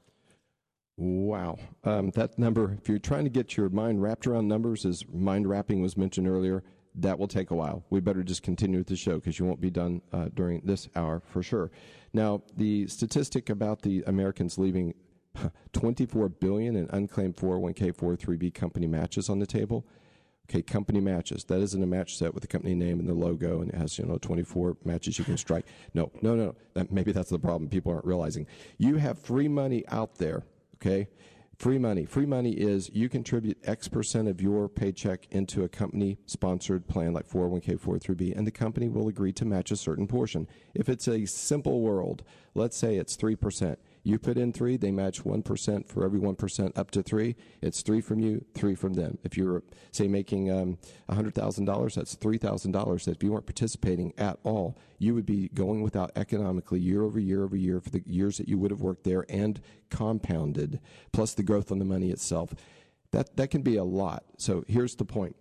Wow. 0.96 1.58
Um, 1.84 2.10
that 2.10 2.38
number, 2.38 2.76
if 2.80 2.88
you're 2.88 2.98
trying 2.98 3.24
to 3.24 3.30
get 3.30 3.56
your 3.56 3.68
mind 3.68 4.02
wrapped 4.02 4.26
around 4.26 4.48
numbers, 4.48 4.84
as 4.84 5.04
mind 5.12 5.48
wrapping 5.48 5.80
was 5.80 5.96
mentioned 5.96 6.28
earlier, 6.28 6.62
that 6.94 7.18
will 7.18 7.28
take 7.28 7.50
a 7.50 7.54
while. 7.54 7.84
We 7.90 8.00
better 8.00 8.22
just 8.22 8.42
continue 8.42 8.78
with 8.78 8.88
the 8.88 8.96
show 8.96 9.16
because 9.16 9.38
you 9.38 9.44
won't 9.44 9.60
be 9.60 9.70
done 9.70 10.02
uh, 10.12 10.28
during 10.34 10.60
this 10.64 10.88
hour 10.96 11.22
for 11.24 11.42
sure. 11.42 11.70
Now, 12.12 12.42
the 12.56 12.86
statistic 12.88 13.48
about 13.48 13.82
the 13.82 14.02
Americans 14.06 14.58
leaving 14.58 14.94
24 15.72 16.28
billion 16.28 16.76
in 16.76 16.88
unclaimed 16.90 17.36
401k 17.36 17.94
403b 17.94 18.52
company 18.52 18.86
matches 18.86 19.28
on 19.28 19.38
the 19.38 19.46
table 19.46 19.86
Okay, 20.50 20.62
company 20.62 21.00
matches. 21.00 21.44
That 21.44 21.60
isn't 21.60 21.80
a 21.80 21.86
match 21.86 22.16
set 22.16 22.34
with 22.34 22.40
the 22.40 22.48
company 22.48 22.74
name 22.74 22.98
and 22.98 23.08
the 23.08 23.14
logo, 23.14 23.60
and 23.60 23.70
it 23.70 23.76
has 23.76 23.96
you 23.98 24.04
know 24.04 24.18
24 24.18 24.78
matches 24.84 25.16
you 25.16 25.24
can 25.24 25.36
strike. 25.36 25.64
No, 25.94 26.10
no, 26.22 26.34
no. 26.34 26.56
That, 26.74 26.90
maybe 26.90 27.12
that's 27.12 27.30
the 27.30 27.38
problem. 27.38 27.70
People 27.70 27.92
aren't 27.92 28.04
realizing. 28.04 28.48
You 28.76 28.96
have 28.96 29.16
free 29.18 29.46
money 29.46 29.84
out 29.88 30.16
there. 30.16 30.42
Okay, 30.76 31.08
Free 31.60 31.78
money. 31.78 32.06
Free 32.06 32.24
money 32.24 32.52
is 32.52 32.90
you 32.94 33.10
contribute 33.10 33.58
X 33.64 33.86
percent 33.86 34.28
of 34.28 34.40
your 34.40 34.66
paycheck 34.66 35.26
into 35.30 35.62
a 35.62 35.68
company 35.68 36.16
sponsored 36.24 36.88
plan 36.88 37.12
like 37.12 37.28
401k, 37.28 37.78
403b, 37.78 38.34
and 38.34 38.46
the 38.46 38.50
company 38.50 38.88
will 38.88 39.08
agree 39.08 39.34
to 39.34 39.44
match 39.44 39.70
a 39.70 39.76
certain 39.76 40.06
portion. 40.06 40.48
If 40.72 40.88
it's 40.88 41.06
a 41.06 41.26
simple 41.26 41.82
world, 41.82 42.24
let's 42.54 42.78
say 42.78 42.96
it's 42.96 43.14
3%. 43.14 43.76
You 44.02 44.18
put 44.18 44.38
in 44.38 44.52
three, 44.52 44.76
they 44.76 44.90
match 44.90 45.24
1% 45.24 45.86
for 45.88 46.04
every 46.04 46.18
1% 46.18 46.78
up 46.78 46.90
to 46.92 47.02
three. 47.02 47.36
It's 47.60 47.82
three 47.82 48.00
from 48.00 48.18
you, 48.18 48.44
three 48.54 48.74
from 48.74 48.94
them. 48.94 49.18
If 49.24 49.36
you're, 49.36 49.62
say, 49.92 50.08
making 50.08 50.50
um, 50.50 50.78
$100,000, 51.10 51.94
that's 51.94 52.16
$3,000 52.16 53.04
that 53.04 53.16
if 53.16 53.22
you 53.22 53.32
weren't 53.32 53.46
participating 53.46 54.14
at 54.16 54.38
all, 54.42 54.78
you 54.98 55.14
would 55.14 55.26
be 55.26 55.48
going 55.48 55.82
without 55.82 56.12
economically 56.16 56.80
year 56.80 57.02
over 57.02 57.20
year 57.20 57.44
over 57.44 57.56
year 57.56 57.80
for 57.80 57.90
the 57.90 58.02
years 58.06 58.38
that 58.38 58.48
you 58.48 58.58
would 58.58 58.70
have 58.70 58.80
worked 58.80 59.04
there 59.04 59.26
and 59.28 59.60
compounded, 59.90 60.80
plus 61.12 61.34
the 61.34 61.42
growth 61.42 61.70
on 61.70 61.78
the 61.78 61.84
money 61.84 62.10
itself. 62.10 62.54
That, 63.12 63.36
that 63.36 63.50
can 63.50 63.62
be 63.62 63.76
a 63.76 63.84
lot. 63.84 64.24
So 64.38 64.64
here's 64.66 64.94
the 64.94 65.04
point 65.04 65.36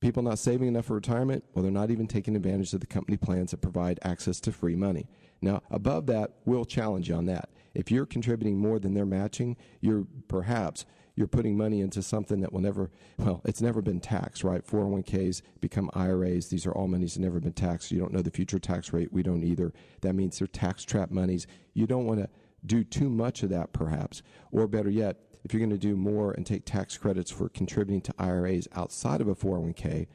people 0.00 0.22
not 0.22 0.38
saving 0.38 0.66
enough 0.66 0.86
for 0.86 0.94
retirement, 0.94 1.44
well, 1.52 1.62
they're 1.62 1.70
not 1.70 1.90
even 1.90 2.06
taking 2.06 2.34
advantage 2.34 2.72
of 2.72 2.80
the 2.80 2.86
company 2.86 3.16
plans 3.18 3.50
that 3.50 3.60
provide 3.60 4.00
access 4.02 4.40
to 4.40 4.50
free 4.50 4.74
money. 4.74 5.06
Now, 5.42 5.62
above 5.70 6.06
that, 6.06 6.32
we'll 6.44 6.64
challenge 6.64 7.08
you 7.08 7.14
on 7.14 7.26
that. 7.26 7.50
If 7.74 7.90
you're 7.90 8.06
contributing 8.06 8.58
more 8.58 8.78
than 8.78 8.94
they're 8.94 9.06
matching, 9.06 9.56
you're 9.80 10.06
perhaps 10.28 10.84
you're 11.16 11.26
putting 11.26 11.56
money 11.56 11.80
into 11.80 12.02
something 12.02 12.40
that 12.40 12.52
will 12.52 12.60
never 12.60 12.90
well 13.18 13.42
it's 13.44 13.60
never 13.60 13.82
been 13.82 14.00
taxed 14.00 14.42
right? 14.42 14.66
401ks 14.66 15.42
become 15.60 15.90
iras 15.94 16.48
these 16.48 16.66
are 16.66 16.72
all 16.72 16.88
monies 16.88 17.14
that 17.14 17.20
never 17.20 17.40
been 17.40 17.52
taxed. 17.52 17.90
You 17.90 17.98
don't 17.98 18.12
know 18.12 18.22
the 18.22 18.30
future 18.30 18.58
tax 18.58 18.92
rate. 18.92 19.12
We 19.12 19.22
don't 19.22 19.44
either. 19.44 19.72
That 20.00 20.14
means 20.14 20.38
they're 20.38 20.48
tax 20.48 20.84
trap 20.84 21.10
monies. 21.10 21.46
You 21.74 21.86
don't 21.86 22.06
want 22.06 22.20
to 22.20 22.28
do 22.64 22.84
too 22.84 23.10
much 23.10 23.42
of 23.42 23.50
that 23.50 23.72
perhaps. 23.72 24.22
Or 24.52 24.66
better 24.66 24.90
yet 24.90 25.18
if 25.44 25.52
you're 25.52 25.60
going 25.60 25.70
to 25.70 25.78
do 25.78 25.96
more 25.96 26.32
and 26.32 26.46
take 26.46 26.64
tax 26.64 26.98
credits 26.98 27.30
for 27.30 27.48
contributing 27.48 28.02
to 28.02 28.14
iras 28.18 28.68
outside 28.74 29.20
of 29.20 29.28
a 29.28 29.34
401k 29.34 30.06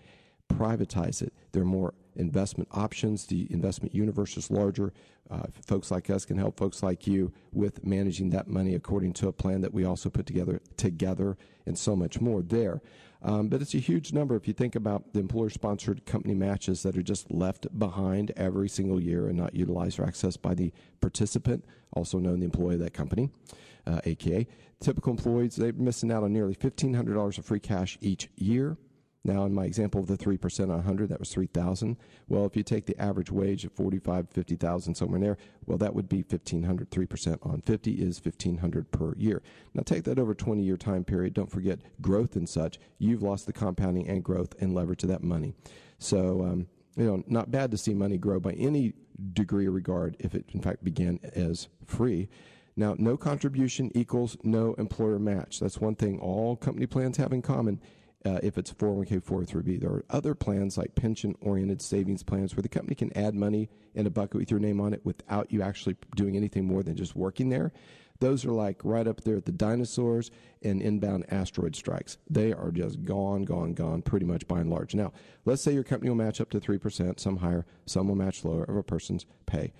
privatize 0.47 1.21
it. 1.21 1.33
There 1.51 1.63
are 1.63 1.65
more 1.65 1.93
investment 2.15 2.69
options. 2.71 3.25
The 3.25 3.47
investment 3.51 3.93
universe 3.95 4.37
is 4.37 4.49
larger. 4.51 4.93
Uh, 5.29 5.43
folks 5.65 5.89
like 5.91 6.09
us 6.09 6.25
can 6.25 6.37
help 6.37 6.57
folks 6.57 6.83
like 6.83 7.07
you 7.07 7.31
with 7.51 7.83
managing 7.85 8.29
that 8.29 8.47
money 8.47 8.75
according 8.75 9.13
to 9.13 9.27
a 9.27 9.33
plan 9.33 9.61
that 9.61 9.73
we 9.73 9.83
also 9.83 10.09
put 10.09 10.25
together 10.25 10.61
together, 10.77 11.37
and 11.65 11.77
so 11.77 11.95
much 11.95 12.21
more 12.21 12.41
there. 12.41 12.81
Um, 13.23 13.47
but 13.47 13.59
it's 13.59 13.73
a 13.73 13.79
huge 13.79 14.13
number 14.13 14.35
if 14.35 14.47
you 14.47 14.53
think 14.53 14.75
about 14.75 15.13
the 15.13 15.19
employer-sponsored 15.19 16.05
company 16.05 16.35
matches 16.35 16.83
that 16.83 16.95
are 16.95 17.01
just 17.01 17.31
left 17.31 17.67
behind 17.79 18.31
every 18.37 18.69
single 18.69 19.01
year 19.01 19.27
and 19.27 19.35
not 19.37 19.55
utilized 19.55 19.99
or 19.99 20.05
accessed 20.05 20.43
by 20.43 20.53
the 20.53 20.71
participant, 21.01 21.65
also 21.93 22.19
known 22.19 22.39
the 22.39 22.45
employee 22.45 22.75
of 22.75 22.81
that 22.81 22.93
company, 22.93 23.31
uh, 23.87 23.99
aka 24.03 24.45
typical 24.79 25.11
employees. 25.11 25.55
They're 25.55 25.73
missing 25.73 26.11
out 26.11 26.23
on 26.23 26.33
nearly 26.33 26.53
fifteen 26.53 26.93
hundred 26.93 27.15
dollars 27.15 27.39
of 27.39 27.45
free 27.45 27.59
cash 27.59 27.97
each 27.99 28.29
year. 28.35 28.77
Now, 29.25 29.43
in 29.45 29.55
my 29.55 29.65
example 29.65 29.99
of 29.99 30.05
the 30.05 30.17
3% 30.17 30.59
on 30.65 30.69
100, 30.69 31.09
that 31.09 31.19
was 31.19 31.33
3000 31.33 31.97
Well, 32.29 32.45
if 32.45 32.55
you 32.55 32.61
take 32.61 32.85
the 32.85 32.97
average 33.01 33.31
wage 33.31 33.65
of 33.65 33.71
45 33.71 34.29
50000 34.29 34.93
somewhere 34.93 35.19
there, 35.19 35.37
well, 35.65 35.79
that 35.79 35.95
would 35.95 36.07
be 36.07 36.17
1500 36.17 36.91
3% 36.91 37.37
on 37.41 37.61
50 37.61 37.91
is 37.93 38.23
1500 38.23 38.91
per 38.91 39.15
year. 39.17 39.41
Now, 39.73 39.81
take 39.83 40.03
that 40.03 40.19
over 40.19 40.33
a 40.33 40.35
20 40.35 40.61
year 40.61 40.77
time 40.77 41.03
period. 41.03 41.33
Don't 41.33 41.51
forget 41.51 41.79
growth 42.01 42.35
and 42.35 42.47
such. 42.47 42.79
You've 42.99 43.23
lost 43.23 43.47
the 43.47 43.53
compounding 43.53 44.07
and 44.07 44.23
growth 44.23 44.53
and 44.61 44.75
leverage 44.75 45.01
of 45.01 45.09
that 45.09 45.23
money. 45.23 45.55
So, 45.97 46.43
um, 46.43 46.67
you 46.95 47.05
know, 47.05 47.23
not 47.25 47.49
bad 47.49 47.71
to 47.71 47.77
see 47.77 47.95
money 47.95 48.19
grow 48.19 48.39
by 48.39 48.53
any 48.53 48.93
degree 49.33 49.65
of 49.65 49.73
regard 49.73 50.17
if 50.19 50.35
it, 50.35 50.45
in 50.53 50.61
fact, 50.61 50.83
began 50.83 51.19
as 51.33 51.67
free. 51.83 52.29
Now, 52.75 52.95
no 52.99 53.17
contribution 53.17 53.91
equals 53.95 54.37
no 54.43 54.75
employer 54.75 55.17
match. 55.17 55.61
That's 55.61 55.79
one 55.79 55.95
thing 55.95 56.19
all 56.19 56.55
company 56.55 56.85
plans 56.85 57.17
have 57.17 57.33
in 57.33 57.41
common 57.41 57.81
uh, 58.25 58.39
if 58.41 58.57
it's 58.57 58.71
401k, 58.73 59.23
403b. 59.23 59.79
There 59.79 59.91
are 59.91 60.05
other 60.09 60.33
plans 60.33 60.77
like 60.77 60.95
pension 60.95 61.35
oriented 61.41 61.81
savings 61.81 62.23
plans 62.23 62.55
where 62.55 62.63
the 62.63 62.69
company 62.69 62.95
can 62.95 63.15
add 63.15 63.35
money 63.35 63.69
in 63.93 64.07
a 64.07 64.09
bucket 64.09 64.35
with 64.35 64.51
your 64.51 64.59
name 64.59 64.81
on 64.81 64.93
it 64.93 65.05
without 65.05 65.51
you 65.51 65.61
actually 65.61 65.95
doing 66.15 66.35
anything 66.35 66.65
more 66.65 66.83
than 66.83 66.95
just 66.95 67.15
working 67.15 67.49
there. 67.49 67.71
Those 68.19 68.45
are 68.45 68.51
like 68.51 68.79
right 68.83 69.07
up 69.07 69.21
there 69.21 69.35
at 69.35 69.45
the 69.45 69.51
dinosaurs 69.51 70.31
and 70.63 70.81
inbound 70.81 71.25
asteroid 71.29 71.75
strikes. 71.75 72.17
They 72.29 72.53
are 72.53 72.71
just 72.71 73.03
gone, 73.03 73.43
gone, 73.43 73.73
gone, 73.73 74.01
pretty 74.01 74.25
much 74.25 74.47
by 74.47 74.61
and 74.61 74.69
large. 74.69 74.95
Now, 74.95 75.11
let's 75.43 75.61
say 75.61 75.73
your 75.73 75.83
company 75.83 76.09
will 76.09 76.15
match 76.15 76.39
up 76.39 76.49
to 76.51 76.59
3%, 76.59 77.19
some 77.19 77.37
higher, 77.37 77.65
some 77.85 78.07
will 78.07 78.15
match 78.15 78.45
lower 78.45 78.63
of 78.63 78.77
a 78.77 78.83
person's 78.83 79.25
pay 79.45 79.73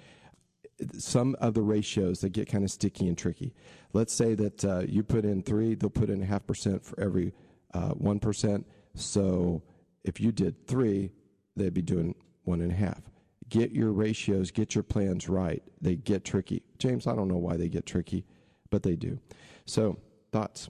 some 0.97 1.36
of 1.39 1.53
the 1.53 1.62
ratios 1.62 2.19
that 2.19 2.29
get 2.29 2.49
kind 2.49 2.63
of 2.63 2.71
sticky 2.71 3.08
and 3.08 3.17
tricky. 3.17 3.53
Let's 3.93 4.13
say 4.13 4.36
that 4.36 4.65
uh, 4.65 4.81
you 4.88 5.03
put 5.03 5.25
in 5.25 5.41
three, 5.41 5.75
they'll 5.75 5.89
put 5.89 6.10
in 6.10 6.21
a 6.21 6.25
half 6.25 6.45
percent 6.45 6.84
for 6.84 6.99
every 6.99 7.34
uh, 7.75 7.89
one 7.89 8.19
uh, 8.23 8.57
So 8.95 9.61
if 10.03 10.21
you 10.21 10.31
did 10.31 10.65
three, 10.65 11.11
they'd 11.55 11.73
be 11.73 11.81
doing 11.81 12.15
one 12.43 12.61
and 12.61 12.71
a 12.71 12.75
half. 12.75 13.01
Get 13.49 13.71
your 13.71 13.91
ratios, 13.91 14.49
get 14.49 14.73
your 14.73 14.83
plans 14.83 15.29
right. 15.29 15.61
They 15.81 15.95
get 15.95 16.23
tricky. 16.23 16.63
James, 16.79 17.05
I 17.05 17.15
don't 17.15 17.27
know 17.27 17.38
why 17.38 17.57
they 17.57 17.69
get 17.69 17.85
tricky, 17.85 18.25
but 18.71 18.83
they 18.83 18.95
do. 18.95 19.19
So, 19.65 19.97
thoughts? 20.31 20.69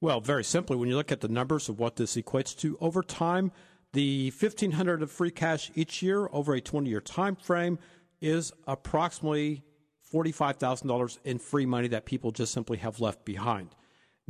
Well, 0.00 0.20
very 0.20 0.44
simply, 0.44 0.76
when 0.76 0.88
you 0.88 0.96
look 0.96 1.12
at 1.12 1.20
the 1.20 1.28
numbers 1.28 1.68
of 1.68 1.78
what 1.78 1.96
this 1.96 2.16
equates 2.16 2.56
to 2.60 2.78
over 2.80 3.02
time, 3.02 3.52
the 3.92 4.32
1500 4.38 5.02
of 5.02 5.10
free 5.10 5.30
cash 5.30 5.70
each 5.74 6.02
year 6.02 6.28
over 6.32 6.54
a 6.54 6.60
20 6.60 6.88
year 6.88 7.00
time 7.00 7.36
frame 7.36 7.78
is 8.20 8.52
approximately 8.66 9.62
$45,000 10.12 11.18
in 11.24 11.38
free 11.38 11.66
money 11.66 11.88
that 11.88 12.06
people 12.06 12.30
just 12.30 12.52
simply 12.52 12.78
have 12.78 13.00
left 13.00 13.24
behind. 13.24 13.74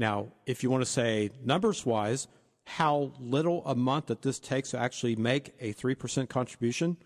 Now, 0.00 0.28
if 0.46 0.62
you 0.62 0.70
want 0.70 0.80
to 0.82 0.90
say 0.90 1.28
numbers 1.44 1.84
wise, 1.84 2.26
how 2.64 3.12
little 3.20 3.62
a 3.66 3.74
month 3.74 4.06
that 4.06 4.22
this 4.22 4.38
takes 4.38 4.70
to 4.70 4.78
actually 4.78 5.14
make 5.14 5.54
a 5.60 5.74
3% 5.74 6.26
contribution, 6.26 6.96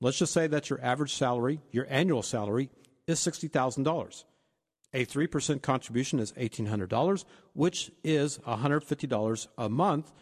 let's 0.00 0.18
just 0.18 0.32
say 0.32 0.46
that 0.46 0.70
your 0.70 0.80
average 0.80 1.12
salary, 1.12 1.60
your 1.72 1.84
annual 1.90 2.22
salary, 2.22 2.70
is 3.08 3.18
$60,000. 3.18 4.24
A 4.92 5.04
3% 5.04 5.62
contribution 5.62 6.20
is 6.20 6.30
$1,800, 6.34 7.24
which 7.54 7.90
is 8.04 8.38
$150 8.46 9.46
a 9.58 9.68
month, 9.68 10.12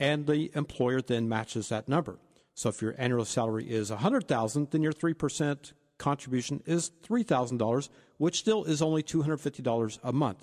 and 0.00 0.26
the 0.26 0.50
employer 0.54 1.02
then 1.02 1.28
matches 1.28 1.68
that 1.68 1.86
number. 1.86 2.18
So 2.54 2.70
if 2.70 2.80
your 2.80 2.94
annual 2.96 3.26
salary 3.26 3.70
is 3.70 3.90
$100,000, 3.90 4.70
then 4.70 4.80
your 4.80 4.94
3% 4.94 5.72
contribution 5.98 6.62
is 6.64 6.92
$3,000, 7.06 7.90
which 8.16 8.38
still 8.38 8.64
is 8.64 8.80
only 8.80 9.02
$250 9.02 9.98
a 10.02 10.12
month. 10.14 10.42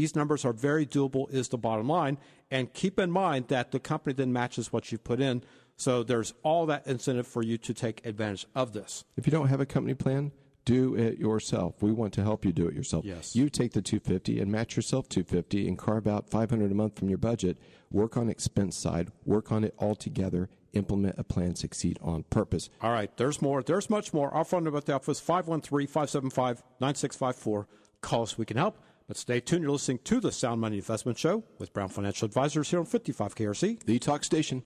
These 0.00 0.16
numbers 0.16 0.46
are 0.46 0.54
very 0.54 0.86
doable, 0.86 1.30
is 1.30 1.50
the 1.50 1.58
bottom 1.58 1.86
line. 1.86 2.16
And 2.50 2.72
keep 2.72 2.98
in 2.98 3.10
mind 3.10 3.48
that 3.48 3.70
the 3.70 3.78
company 3.78 4.14
then 4.14 4.32
matches 4.32 4.72
what 4.72 4.90
you've 4.90 5.04
put 5.04 5.20
in. 5.20 5.44
So 5.76 6.02
there's 6.02 6.32
all 6.42 6.64
that 6.66 6.86
incentive 6.86 7.26
for 7.26 7.42
you 7.42 7.58
to 7.58 7.74
take 7.74 8.06
advantage 8.06 8.46
of 8.54 8.72
this. 8.72 9.04
If 9.18 9.26
you 9.26 9.30
don't 9.30 9.48
have 9.48 9.60
a 9.60 9.66
company 9.66 9.92
plan, 9.92 10.32
do 10.64 10.94
it 10.94 11.18
yourself. 11.18 11.82
We 11.82 11.92
want 11.92 12.14
to 12.14 12.22
help 12.22 12.46
you 12.46 12.52
do 12.52 12.66
it 12.66 12.72
yourself. 12.72 13.04
Yes. 13.04 13.36
You 13.36 13.50
take 13.50 13.72
the 13.72 13.82
250 13.82 14.40
and 14.40 14.50
match 14.50 14.74
yourself 14.74 15.06
250 15.10 15.68
and 15.68 15.76
carve 15.76 16.06
out 16.06 16.30
500 16.30 16.70
a 16.70 16.74
month 16.74 16.98
from 16.98 17.10
your 17.10 17.18
budget. 17.18 17.58
Work 17.90 18.16
on 18.16 18.30
expense 18.30 18.78
side. 18.78 19.12
Work 19.26 19.52
on 19.52 19.64
it 19.64 19.74
all 19.76 19.94
together. 19.94 20.48
Implement 20.72 21.16
a 21.18 21.24
plan. 21.24 21.56
Succeed 21.56 21.98
on 22.00 22.22
purpose. 22.30 22.70
All 22.80 22.92
right. 22.92 23.14
There's 23.18 23.42
more. 23.42 23.62
There's 23.62 23.90
much 23.90 24.14
more. 24.14 24.32
Our 24.32 24.46
phone 24.46 24.64
number 24.64 24.78
at 24.78 24.86
the 24.86 24.94
office 24.94 25.20
513-575-9654. 25.20 27.66
Call 28.00 28.22
us. 28.22 28.38
We 28.38 28.46
can 28.46 28.56
help. 28.56 28.78
But 29.10 29.16
stay 29.16 29.40
tuned. 29.40 29.62
You're 29.62 29.72
listening 29.72 29.98
to 30.04 30.20
the 30.20 30.30
Sound 30.30 30.60
Money 30.60 30.76
Investment 30.76 31.18
Show 31.18 31.42
with 31.58 31.72
Brown 31.72 31.88
Financial 31.88 32.26
Advisors 32.26 32.70
here 32.70 32.78
on 32.78 32.86
55 32.86 33.34
KRC, 33.34 33.82
the 33.82 33.98
talk 33.98 34.22
station. 34.22 34.62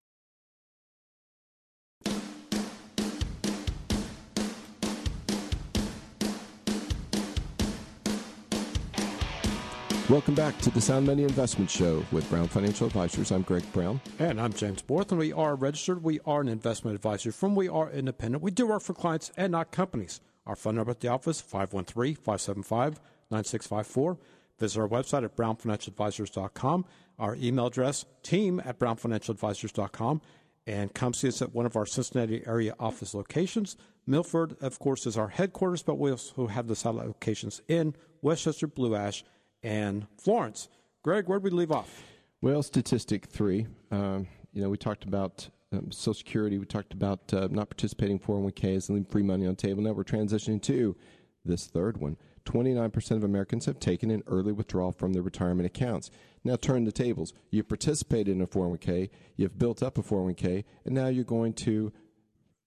Welcome 10.11 10.35
back 10.35 10.59
to 10.59 10.71
the 10.71 10.81
Sound 10.83 11.07
Money 11.07 11.23
Investment 11.23 11.71
Show 11.71 12.05
with 12.13 12.29
Brown 12.29 12.49
Financial 12.49 12.87
Advisors. 12.87 13.33
I'm 13.33 13.41
Greg 13.41 13.65
Brown. 13.73 13.99
And 14.19 14.39
I'm 14.39 14.53
James 14.53 14.83
Borth, 14.83 15.11
and 15.11 15.19
we 15.19 15.33
are 15.33 15.55
registered. 15.55 16.03
We 16.03 16.21
are 16.27 16.43
an 16.43 16.49
investment 16.49 16.97
advisor 16.97 17.33
from 17.33 17.57
We 17.57 17.67
Are 17.71 17.91
Independent. 17.91 18.43
We 18.43 18.51
do 18.51 18.67
work 18.67 18.83
for 18.83 18.93
clients 18.93 19.33
and 19.39 19.53
not 19.53 19.71
companies. 19.71 20.21
Our 20.47 20.55
phone 20.55 20.75
number 20.75 20.91
at 20.91 21.01
the 21.01 21.09
office, 21.09 21.41
513 21.41 22.17
575 22.17 23.01
9654. 23.31 24.19
Visit 24.59 24.81
our 24.81 24.89
website 24.89 25.25
at 25.25 25.37
brownfinancialadvisors.com. 25.37 26.85
Our 27.19 27.37
email 27.37 27.67
address, 27.67 28.05
team 28.23 28.61
at 28.65 28.79
brownfinancialadvisors.com. 28.79 30.23
And 30.67 30.95
come 30.95 31.13
see 31.13 31.29
us 31.29 31.43
at 31.43 31.55
one 31.55 31.67
of 31.67 31.77
our 31.77 31.85
Cincinnati 31.85 32.43
area 32.47 32.75
office 32.81 33.15
locations. 33.15 33.77
Milford, 34.07 34.57
of 34.63 34.79
course, 34.79 35.07
is 35.07 35.19
our 35.19 35.29
headquarters, 35.29 35.83
but 35.83 35.99
we 35.99 36.11
also 36.11 36.47
have 36.47 36.69
the 36.69 36.77
satellite 36.77 37.07
locations 37.07 37.61
in 37.69 37.95
Westchester, 38.23 38.67
Blue 38.67 38.95
Ash, 38.95 39.25
and 39.63 40.07
Florence. 40.19 40.69
Greg, 41.03 41.29
where 41.29 41.39
did 41.39 41.45
we 41.45 41.51
leave 41.51 41.71
off? 41.71 42.03
Well, 42.41 42.63
statistic 42.63 43.27
three. 43.27 43.67
Um, 43.91 44.27
you 44.53 44.63
know, 44.63 44.71
we 44.71 44.79
talked 44.79 45.05
about 45.05 45.49
um, 45.73 45.91
Social 45.91 46.15
Security. 46.15 46.59
We 46.59 46.67
talked 46.67 46.93
about 46.93 47.33
uh, 47.35 47.49
not 47.51 47.69
participating 47.69 48.17
in 48.17 48.23
401ks 48.23 48.89
and 48.89 48.97
leaving 48.97 49.11
free 49.11 49.23
money 49.23 49.47
on 49.47 49.55
the 49.55 49.61
table. 49.61 49.83
Now 49.83 49.93
we're 49.93 50.05
transitioning 50.05 50.63
to 50.63 50.97
this 51.45 51.67
third 51.67 51.99
one 51.99 52.17
29% 52.45 53.11
of 53.13 53.25
Americans 53.25 53.67
have 53.67 53.79
taken 53.79 54.11
an 54.11 54.23
early 54.27 54.53
withdrawal 54.53 54.93
from 54.93 55.13
their 55.13 55.23
retirement 55.23 55.67
accounts. 55.67 56.11
Now 56.43 56.57
turn 56.57 56.85
the 56.85 56.93
tables. 56.93 57.33
You've 57.51 57.69
participated 57.69 58.35
in 58.35 58.43
a 58.43 58.47
401k, 58.47 59.11
you've 59.37 59.59
built 59.59 59.83
up 59.83 59.99
a 59.99 60.03
401k, 60.03 60.65
and 60.85 60.95
now 60.95 61.09
you're 61.09 61.25
going 61.25 61.55
to 61.55 61.93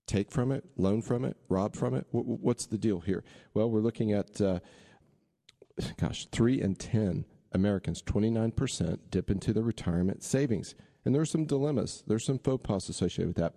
take 0.08 0.32
from 0.32 0.52
it, 0.52 0.64
loan 0.78 1.02
from 1.02 1.26
it, 1.26 1.38
rob 1.50 1.76
from 1.76 1.94
it. 1.94 2.08
What's 2.12 2.66
the 2.66 2.78
deal 2.78 3.02
here? 3.02 3.24
Well, 3.54 3.70
we're 3.70 3.82
looking 3.82 4.14
at, 4.14 4.40
uh, 4.42 4.60
gosh, 6.00 6.28
3 6.32 6.62
and 6.62 6.80
10 6.80 7.26
Americans, 7.52 8.02
29%, 8.02 9.00
dip 9.10 9.30
into 9.30 9.54
their 9.54 9.64
retirement 9.64 10.24
savings. 10.24 10.76
And 11.06 11.14
there 11.14 11.22
are 11.22 11.26
some 11.26 11.46
dilemmas. 11.46 12.04
There's 12.08 12.26
some 12.26 12.40
faux 12.40 12.62
pas 12.66 12.90
associated 12.90 13.28
with 13.28 13.38
that. 13.38 13.54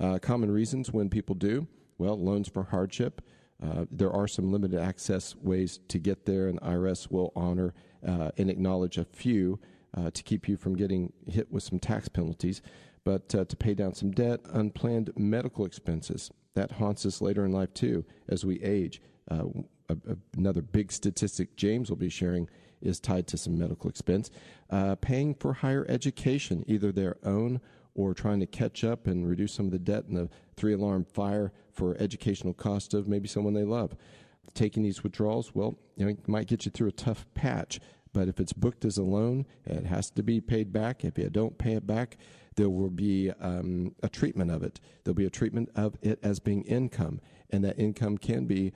Uh, 0.00 0.18
common 0.18 0.50
reasons 0.50 0.92
when 0.92 1.08
people 1.10 1.34
do 1.34 1.66
well, 1.98 2.18
loans 2.18 2.48
for 2.48 2.64
hardship. 2.64 3.22
Uh, 3.64 3.86
there 3.90 4.12
are 4.12 4.28
some 4.28 4.52
limited 4.52 4.78
access 4.78 5.34
ways 5.36 5.80
to 5.88 5.98
get 5.98 6.26
there, 6.26 6.48
and 6.48 6.58
the 6.58 6.62
IRS 6.62 7.10
will 7.10 7.32
honor 7.34 7.72
uh, 8.06 8.30
and 8.36 8.50
acknowledge 8.50 8.98
a 8.98 9.04
few 9.04 9.58
uh, 9.96 10.10
to 10.10 10.22
keep 10.22 10.48
you 10.48 10.56
from 10.56 10.76
getting 10.76 11.12
hit 11.26 11.50
with 11.50 11.62
some 11.62 11.78
tax 11.78 12.08
penalties. 12.08 12.60
But 13.04 13.34
uh, 13.34 13.44
to 13.44 13.56
pay 13.56 13.74
down 13.74 13.94
some 13.94 14.10
debt, 14.10 14.40
unplanned 14.52 15.12
medical 15.16 15.64
expenses 15.64 16.30
that 16.54 16.72
haunts 16.72 17.04
us 17.06 17.20
later 17.20 17.44
in 17.44 17.52
life 17.52 17.72
too 17.74 18.04
as 18.28 18.44
we 18.44 18.62
age. 18.62 19.00
Uh, 19.30 19.44
a, 19.88 19.94
a, 19.94 20.16
another 20.36 20.62
big 20.62 20.92
statistic 20.92 21.56
James 21.56 21.90
will 21.90 21.96
be 21.96 22.08
sharing 22.08 22.48
is 22.80 23.00
tied 23.00 23.26
to 23.28 23.38
some 23.38 23.58
medical 23.58 23.88
expense. 23.88 24.30
Paying 25.00 25.34
for 25.34 25.54
higher 25.54 25.86
education, 25.88 26.64
either 26.66 26.92
their 26.92 27.16
own 27.24 27.60
or 27.94 28.12
trying 28.12 28.40
to 28.40 28.46
catch 28.46 28.84
up 28.84 29.06
and 29.06 29.28
reduce 29.28 29.52
some 29.52 29.66
of 29.66 29.72
the 29.72 29.78
debt 29.78 30.04
and 30.06 30.16
the 30.16 30.28
three 30.56 30.74
alarm 30.74 31.04
fire 31.04 31.52
for 31.74 31.96
educational 31.98 32.54
cost 32.54 32.94
of 32.94 33.08
maybe 33.08 33.28
someone 33.28 33.54
they 33.54 33.64
love. 33.64 33.96
Taking 34.54 34.82
these 34.82 35.02
withdrawals, 35.02 35.54
well, 35.54 35.76
you 35.96 36.04
know, 36.04 36.10
it 36.10 36.28
might 36.28 36.46
get 36.46 36.64
you 36.64 36.70
through 36.70 36.88
a 36.88 36.92
tough 36.92 37.26
patch, 37.34 37.80
but 38.12 38.28
if 38.28 38.38
it's 38.38 38.52
booked 38.52 38.84
as 38.84 38.98
a 38.98 39.02
loan, 39.02 39.46
it 39.64 39.86
has 39.86 40.10
to 40.10 40.22
be 40.22 40.40
paid 40.40 40.72
back. 40.72 41.04
If 41.04 41.18
you 41.18 41.28
don't 41.30 41.58
pay 41.58 41.72
it 41.72 41.86
back, 41.86 42.16
there 42.56 42.70
will 42.70 42.90
be 42.90 43.32
um, 43.40 43.94
a 44.02 44.08
treatment 44.08 44.50
of 44.50 44.62
it. 44.62 44.80
There'll 45.02 45.14
be 45.14 45.26
a 45.26 45.30
treatment 45.30 45.70
of 45.74 45.96
it 46.02 46.20
as 46.22 46.38
being 46.38 46.62
income, 46.64 47.20
and 47.50 47.64
that 47.64 47.78
income 47.78 48.18
can 48.18 48.44
be 48.44 48.72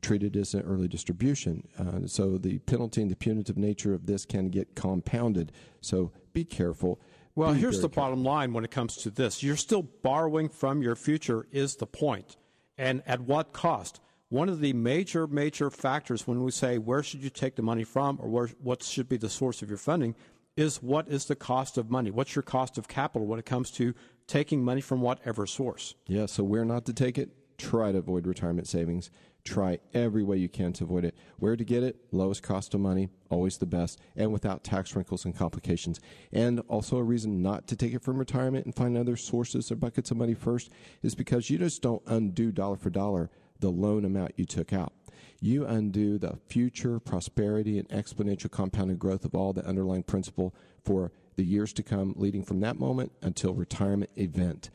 treated 0.00 0.36
as 0.36 0.54
an 0.54 0.62
early 0.62 0.88
distribution. 0.88 1.68
Uh, 1.78 2.06
so 2.06 2.38
the 2.38 2.58
penalty 2.60 3.02
and 3.02 3.10
the 3.10 3.16
punitive 3.16 3.58
nature 3.58 3.92
of 3.92 4.06
this 4.06 4.24
can 4.24 4.48
get 4.48 4.74
compounded. 4.74 5.52
So 5.80 6.12
be 6.32 6.44
careful. 6.44 7.00
Well, 7.34 7.52
here's 7.52 7.80
the 7.80 7.88
bottom 7.88 8.24
line 8.24 8.52
when 8.52 8.64
it 8.64 8.70
comes 8.70 8.96
to 8.98 9.10
this. 9.10 9.42
You're 9.42 9.56
still 9.56 9.82
borrowing 9.82 10.48
from 10.48 10.82
your 10.82 10.96
future, 10.96 11.46
is 11.52 11.76
the 11.76 11.86
point. 11.86 12.36
And 12.76 13.02
at 13.06 13.20
what 13.20 13.52
cost? 13.52 14.00
One 14.30 14.48
of 14.48 14.60
the 14.60 14.72
major, 14.72 15.26
major 15.26 15.70
factors 15.70 16.26
when 16.26 16.42
we 16.42 16.50
say 16.50 16.78
where 16.78 17.02
should 17.02 17.22
you 17.22 17.30
take 17.30 17.56
the 17.56 17.62
money 17.62 17.84
from 17.84 18.18
or 18.20 18.28
where, 18.28 18.48
what 18.62 18.82
should 18.82 19.08
be 19.08 19.16
the 19.16 19.28
source 19.28 19.60
of 19.60 19.68
your 19.68 19.78
funding 19.78 20.14
is 20.56 20.82
what 20.82 21.08
is 21.08 21.26
the 21.26 21.36
cost 21.36 21.78
of 21.78 21.90
money? 21.90 22.10
What's 22.10 22.34
your 22.34 22.42
cost 22.42 22.78
of 22.78 22.88
capital 22.88 23.26
when 23.26 23.38
it 23.38 23.46
comes 23.46 23.70
to 23.72 23.94
taking 24.26 24.62
money 24.62 24.80
from 24.80 25.00
whatever 25.00 25.46
source? 25.46 25.94
Yeah, 26.06 26.26
so 26.26 26.44
where 26.44 26.64
not 26.64 26.84
to 26.86 26.92
take 26.92 27.18
it? 27.18 27.30
Try 27.58 27.92
to 27.92 27.98
avoid 27.98 28.26
retirement 28.26 28.68
savings. 28.68 29.10
Try 29.44 29.78
every 29.94 30.22
way 30.22 30.36
you 30.36 30.48
can 30.48 30.72
to 30.74 30.84
avoid 30.84 31.04
it. 31.04 31.14
Where 31.38 31.56
to 31.56 31.64
get 31.64 31.82
it? 31.82 31.96
Lowest 32.12 32.42
cost 32.42 32.74
of 32.74 32.80
money, 32.80 33.08
always 33.30 33.58
the 33.58 33.66
best, 33.66 33.98
and 34.16 34.32
without 34.32 34.64
tax 34.64 34.94
wrinkles 34.94 35.24
and 35.24 35.36
complications. 35.36 36.00
And 36.32 36.60
also, 36.68 36.98
a 36.98 37.02
reason 37.02 37.42
not 37.42 37.66
to 37.68 37.76
take 37.76 37.94
it 37.94 38.02
from 38.02 38.18
retirement 38.18 38.66
and 38.66 38.74
find 38.74 38.96
other 38.96 39.16
sources 39.16 39.72
or 39.72 39.76
buckets 39.76 40.10
of 40.10 40.18
money 40.18 40.34
first 40.34 40.70
is 41.02 41.14
because 41.14 41.48
you 41.48 41.58
just 41.58 41.80
don't 41.80 42.02
undo 42.06 42.52
dollar 42.52 42.76
for 42.76 42.90
dollar 42.90 43.30
the 43.60 43.70
loan 43.70 44.04
amount 44.04 44.32
you 44.36 44.44
took 44.44 44.72
out. 44.72 44.92
You 45.40 45.64
undo 45.64 46.18
the 46.18 46.38
future 46.48 47.00
prosperity 47.00 47.78
and 47.78 47.88
exponential 47.88 48.50
compounded 48.50 48.98
growth 48.98 49.24
of 49.24 49.34
all 49.34 49.52
the 49.52 49.66
underlying 49.66 50.02
principle 50.02 50.54
for 50.84 51.12
the 51.36 51.44
years 51.44 51.72
to 51.74 51.82
come, 51.82 52.12
leading 52.16 52.42
from 52.42 52.60
that 52.60 52.78
moment 52.78 53.12
until 53.22 53.54
retirement 53.54 54.10
event. 54.16 54.68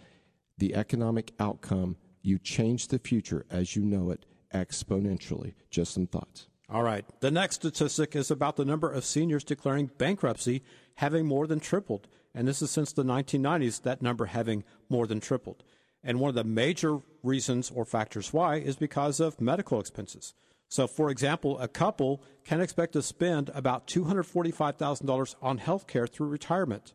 The 0.58 0.74
economic 0.74 1.34
outcome, 1.40 1.98
you 2.24 2.40
change 2.40 2.88
the 2.88 2.98
future 2.98 3.46
as 3.52 3.76
you 3.76 3.84
know 3.84 4.10
it 4.10 4.26
exponentially. 4.54 5.54
Just 5.70 5.94
some 5.94 6.08
thoughts. 6.08 6.48
All 6.70 6.84
right. 6.84 7.06
The 7.20 7.32
next 7.32 7.56
statistic 7.56 8.16
is 8.16 8.32
about 8.32 8.56
the 8.56 8.66
number 8.66 8.92
of 8.92 9.06
seniors 9.06 9.44
declaring 9.44 9.92
bankruptcy 9.98 10.64
having 10.96 11.26
more 11.26 11.46
than 11.46 11.60
tripled. 11.60 12.08
And 12.34 12.48
this 12.48 12.62
is 12.62 12.72
since 12.72 12.92
the 12.92 13.04
1990s, 13.04 13.84
that 13.84 14.02
number 14.02 14.26
having 14.26 14.64
more 14.90 15.08
than 15.08 15.20
tripled. 15.20 15.64
And 16.04 16.20
one 16.20 16.30
of 16.30 16.36
the 16.36 16.44
major 16.44 17.00
reasons 17.24 17.72
or 17.72 17.86
factors 17.86 18.34
why 18.34 18.58
is 18.58 18.76
because 18.76 19.20
of 19.20 19.42
medical 19.42 19.80
expenses. 19.80 20.34
So, 20.68 20.88
for 20.88 21.10
example, 21.10 21.60
a 21.60 21.68
couple 21.68 22.24
can 22.44 22.62
expect 22.62 22.94
to 22.94 23.02
spend 23.02 23.50
about 23.54 23.88
$245,000 23.88 25.36
on 25.42 25.58
health 25.60 25.88
care 25.88 26.08
through 26.08 26.28
retirement. 26.28 26.94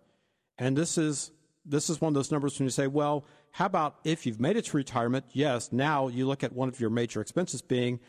And 0.58 0.76
this 0.76 0.98
is, 0.98 1.30
this 1.64 1.88
is 1.88 2.00
one 2.00 2.10
of 2.10 2.14
those 2.14 2.30
numbers 2.30 2.58
when 2.58 2.66
you 2.66 2.70
say, 2.70 2.86
well, 2.86 3.24
how 3.52 3.66
about 3.66 3.96
if 4.04 4.26
you've 4.26 4.40
made 4.40 4.56
it 4.56 4.66
to 4.66 4.76
retirement? 4.76 5.24
Yes, 5.32 5.72
now 5.72 6.08
you 6.08 6.26
look 6.26 6.44
at 6.44 6.52
one 6.52 6.68
of 6.68 6.80
your 6.80 6.90
major 6.90 7.20
expenses 7.20 7.62
being 7.62 8.00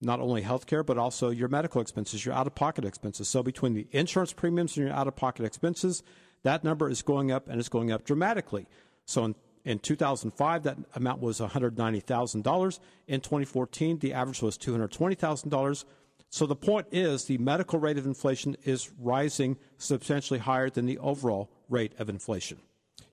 not 0.00 0.20
only 0.20 0.42
health 0.42 0.66
care, 0.66 0.82
but 0.82 0.98
also 0.98 1.30
your 1.30 1.48
medical 1.48 1.80
expenses, 1.80 2.24
your 2.24 2.34
out 2.34 2.46
of 2.46 2.54
pocket 2.54 2.84
expenses. 2.84 3.28
So 3.28 3.42
between 3.42 3.74
the 3.74 3.86
insurance 3.90 4.32
premiums 4.32 4.76
and 4.76 4.86
your 4.86 4.94
out 4.94 5.08
of 5.08 5.16
pocket 5.16 5.44
expenses, 5.44 6.02
that 6.42 6.64
number 6.64 6.88
is 6.88 7.02
going 7.02 7.30
up 7.30 7.48
and 7.48 7.58
it's 7.58 7.68
going 7.68 7.90
up 7.90 8.04
dramatically. 8.04 8.66
So 9.06 9.24
in, 9.24 9.34
in 9.64 9.78
2005, 9.78 10.62
that 10.64 10.78
amount 10.94 11.20
was 11.20 11.40
$190,000. 11.40 12.78
In 13.06 13.20
2014, 13.20 13.98
the 13.98 14.12
average 14.12 14.42
was 14.42 14.58
$220,000. 14.58 15.84
So 16.28 16.46
the 16.46 16.56
point 16.56 16.88
is 16.90 17.24
the 17.24 17.38
medical 17.38 17.78
rate 17.78 17.96
of 17.96 18.06
inflation 18.06 18.56
is 18.64 18.90
rising 18.98 19.56
substantially 19.78 20.40
higher 20.40 20.68
than 20.68 20.86
the 20.86 20.98
overall 20.98 21.50
rate 21.68 21.92
of 21.98 22.08
inflation. 22.08 22.58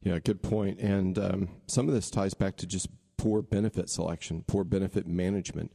Yeah, 0.03 0.17
good 0.19 0.41
point. 0.41 0.79
And 0.79 1.17
um, 1.19 1.49
some 1.67 1.87
of 1.87 1.93
this 1.93 2.09
ties 2.09 2.33
back 2.33 2.57
to 2.57 2.65
just 2.65 2.87
poor 3.17 3.41
benefit 3.41 3.89
selection, 3.89 4.43
poor 4.47 4.63
benefit 4.63 5.07
management. 5.07 5.71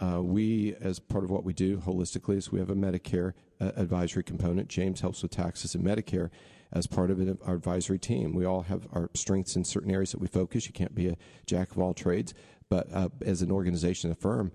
Uh, 0.00 0.22
we, 0.22 0.74
as 0.80 0.98
part 0.98 1.24
of 1.24 1.30
what 1.30 1.44
we 1.44 1.52
do 1.52 1.78
holistically, 1.78 2.36
is 2.36 2.50
we 2.50 2.58
have 2.58 2.70
a 2.70 2.74
Medicare 2.74 3.32
uh, 3.60 3.72
advisory 3.76 4.22
component. 4.22 4.68
James 4.68 5.00
helps 5.00 5.22
with 5.22 5.30
taxes 5.30 5.74
and 5.74 5.84
Medicare 5.84 6.30
as 6.72 6.86
part 6.86 7.10
of 7.10 7.20
it, 7.20 7.38
our 7.44 7.54
advisory 7.54 7.98
team. 7.98 8.34
We 8.34 8.44
all 8.44 8.62
have 8.62 8.88
our 8.92 9.10
strengths 9.14 9.56
in 9.56 9.64
certain 9.64 9.90
areas 9.90 10.12
that 10.12 10.20
we 10.20 10.26
focus. 10.26 10.66
You 10.66 10.72
can't 10.72 10.94
be 10.94 11.08
a 11.08 11.16
jack 11.46 11.70
of 11.70 11.78
all 11.78 11.94
trades, 11.94 12.34
but 12.68 12.88
uh, 12.92 13.10
as 13.24 13.42
an 13.42 13.50
organization, 13.50 14.10
a 14.10 14.14
firm, 14.14 14.52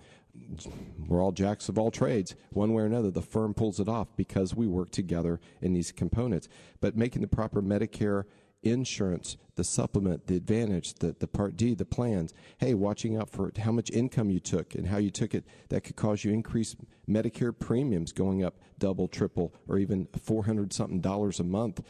we're 1.07 1.21
all 1.21 1.31
jacks 1.31 1.69
of 1.69 1.77
all 1.77 1.91
trades. 1.91 2.35
One 2.51 2.73
way 2.73 2.83
or 2.83 2.85
another, 2.85 3.11
the 3.11 3.21
firm 3.21 3.53
pulls 3.53 3.79
it 3.79 3.87
off 3.87 4.07
because 4.15 4.55
we 4.55 4.67
work 4.67 4.91
together 4.91 5.39
in 5.61 5.73
these 5.73 5.91
components. 5.91 6.47
But 6.79 6.97
making 6.97 7.21
the 7.21 7.27
proper 7.27 7.61
Medicare 7.61 8.23
insurance, 8.63 9.37
the 9.55 9.63
supplement, 9.63 10.27
the 10.27 10.35
advantage, 10.35 10.93
the, 10.95 11.15
the 11.19 11.27
Part 11.27 11.57
D, 11.57 11.73
the 11.73 11.85
plans. 11.85 12.33
Hey, 12.57 12.73
watching 12.73 13.17
out 13.17 13.29
for 13.29 13.51
how 13.57 13.71
much 13.71 13.89
income 13.91 14.29
you 14.29 14.39
took 14.39 14.75
and 14.75 14.87
how 14.87 14.97
you 14.97 15.09
took 15.09 15.33
it, 15.33 15.45
that 15.69 15.83
could 15.83 15.95
cause 15.95 16.23
you 16.23 16.31
increased 16.31 16.77
Medicare 17.09 17.57
premiums 17.57 18.11
going 18.11 18.43
up 18.43 18.55
double, 18.79 19.07
triple, 19.07 19.53
or 19.67 19.77
even 19.77 20.07
400 20.21 20.73
something 20.73 21.01
dollars 21.01 21.39
a 21.39 21.43
month 21.43 21.81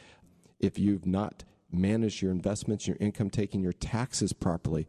if 0.59 0.77
you've 0.77 1.05
not 1.05 1.43
managed 1.71 2.21
your 2.21 2.31
investments, 2.31 2.87
your 2.87 2.97
income 2.99 3.29
taking 3.29 3.61
your 3.61 3.73
taxes 3.73 4.33
properly. 4.33 4.87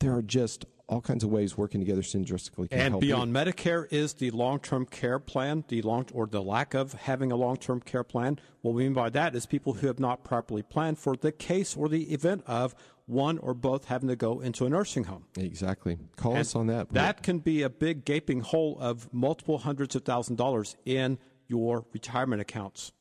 There 0.00 0.14
are 0.14 0.22
just 0.22 0.64
all 0.92 1.00
kinds 1.00 1.24
of 1.24 1.30
ways 1.30 1.56
working 1.56 1.80
together 1.80 2.02
synergistically 2.02 2.68
and 2.70 3.00
beyond 3.00 3.30
you. 3.30 3.36
Medicare 3.36 3.90
is 3.90 4.14
the 4.14 4.30
long-term 4.30 4.86
care 4.86 5.18
plan, 5.18 5.64
the 5.68 5.80
long 5.82 6.06
or 6.12 6.26
the 6.26 6.42
lack 6.42 6.74
of 6.74 6.92
having 6.92 7.32
a 7.32 7.36
long-term 7.36 7.80
care 7.80 8.04
plan. 8.04 8.38
What 8.60 8.74
we 8.74 8.84
mean 8.84 8.92
by 8.92 9.08
that 9.10 9.34
is 9.34 9.46
people 9.46 9.74
who 9.74 9.86
have 9.86 9.98
not 9.98 10.22
properly 10.22 10.62
planned 10.62 10.98
for 10.98 11.16
the 11.16 11.32
case 11.32 11.76
or 11.76 11.88
the 11.88 12.12
event 12.12 12.44
of 12.46 12.74
one 13.06 13.38
or 13.38 13.54
both 13.54 13.86
having 13.86 14.08
to 14.08 14.16
go 14.16 14.40
into 14.40 14.66
a 14.66 14.70
nursing 14.70 15.04
home. 15.04 15.24
Exactly. 15.36 15.98
Call 16.16 16.32
and 16.32 16.40
us 16.40 16.54
on 16.54 16.66
that. 16.68 16.92
That 16.92 17.22
can 17.22 17.38
be 17.38 17.62
a 17.62 17.70
big 17.70 18.04
gaping 18.04 18.40
hole 18.40 18.76
of 18.78 19.12
multiple 19.12 19.58
hundreds 19.58 19.96
of 19.96 20.04
thousand 20.04 20.36
dollars 20.36 20.76
in 20.84 21.18
your 21.48 21.86
retirement 21.92 22.40
accounts. 22.42 22.92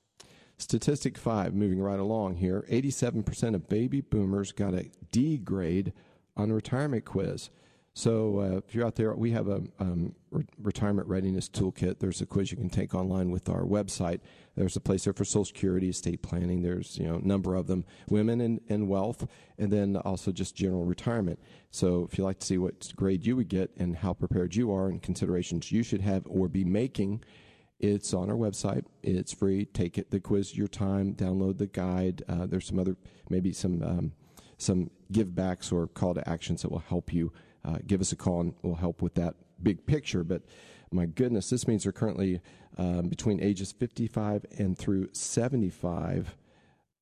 Statistic 0.57 1.17
five, 1.17 1.53
moving 1.53 1.81
right 1.81 1.99
along 1.99 2.35
here 2.35 2.65
87% 2.69 3.55
of 3.55 3.67
baby 3.67 4.01
boomers 4.01 4.51
got 4.51 4.73
a 4.73 4.89
D 5.11 5.37
grade 5.37 5.91
on 6.37 6.51
a 6.51 6.53
retirement 6.53 7.03
quiz. 7.03 7.49
So 7.93 8.39
uh, 8.39 8.57
if 8.57 8.73
you're 8.73 8.85
out 8.85 8.95
there, 8.95 9.13
we 9.13 9.31
have 9.31 9.49
a 9.49 9.61
um, 9.79 10.15
re- 10.31 10.45
retirement 10.61 11.09
readiness 11.09 11.49
toolkit. 11.49 11.99
There's 11.99 12.21
a 12.21 12.25
quiz 12.25 12.49
you 12.49 12.57
can 12.57 12.69
take 12.69 12.95
online 12.95 13.31
with 13.31 13.49
our 13.49 13.63
website. 13.63 14.21
There's 14.55 14.77
a 14.77 14.79
place 14.79 15.03
there 15.03 15.13
for 15.13 15.25
Social 15.25 15.45
Security, 15.45 15.89
estate 15.89 16.21
planning. 16.21 16.61
There's 16.61 16.97
you 16.97 17.07
know 17.07 17.15
a 17.15 17.27
number 17.27 17.53
of 17.53 17.67
them, 17.67 17.83
women 18.07 18.39
and, 18.39 18.61
and 18.69 18.87
wealth, 18.87 19.27
and 19.57 19.73
then 19.73 19.97
also 19.97 20.31
just 20.31 20.55
general 20.55 20.85
retirement. 20.85 21.39
So 21.69 22.07
if 22.09 22.17
you 22.17 22.23
like 22.23 22.39
to 22.39 22.45
see 22.45 22.57
what 22.57 22.93
grade 22.95 23.25
you 23.25 23.35
would 23.35 23.49
get 23.49 23.71
and 23.75 23.97
how 23.97 24.13
prepared 24.13 24.55
you 24.55 24.71
are 24.73 24.87
and 24.87 25.01
considerations 25.01 25.71
you 25.71 25.83
should 25.83 26.01
have 26.01 26.23
or 26.27 26.47
be 26.47 26.63
making, 26.63 27.23
it's 27.81 28.13
on 28.13 28.29
our 28.29 28.37
website. 28.37 28.85
It's 29.03 29.33
free. 29.33 29.65
Take 29.65 29.97
it 29.97 30.11
the 30.11 30.21
quiz 30.21 30.55
your 30.55 30.69
time. 30.69 31.13
Download 31.13 31.57
the 31.57 31.67
guide. 31.67 32.23
Uh, 32.29 32.45
there's 32.45 32.67
some 32.67 32.79
other 32.79 32.95
maybe 33.29 33.51
some. 33.51 33.83
Um, 33.83 34.13
some 34.57 34.91
give 35.11 35.33
backs 35.33 35.71
or 35.71 35.87
call 35.87 36.13
to 36.13 36.29
actions 36.29 36.61
that 36.61 36.71
will 36.71 36.79
help 36.87 37.11
you. 37.11 37.33
Uh, 37.63 37.77
give 37.85 38.01
us 38.01 38.11
a 38.11 38.15
call 38.15 38.41
and 38.41 38.53
we'll 38.61 38.75
help 38.75 39.01
with 39.01 39.13
that 39.15 39.35
big 39.61 39.85
picture. 39.85 40.23
But 40.23 40.43
my 40.91 41.05
goodness, 41.05 41.49
this 41.49 41.67
means 41.67 41.83
they're 41.83 41.91
currently 41.91 42.41
um, 42.77 43.07
between 43.07 43.41
ages 43.41 43.71
55 43.71 44.45
and 44.57 44.77
through 44.77 45.09
75. 45.13 46.35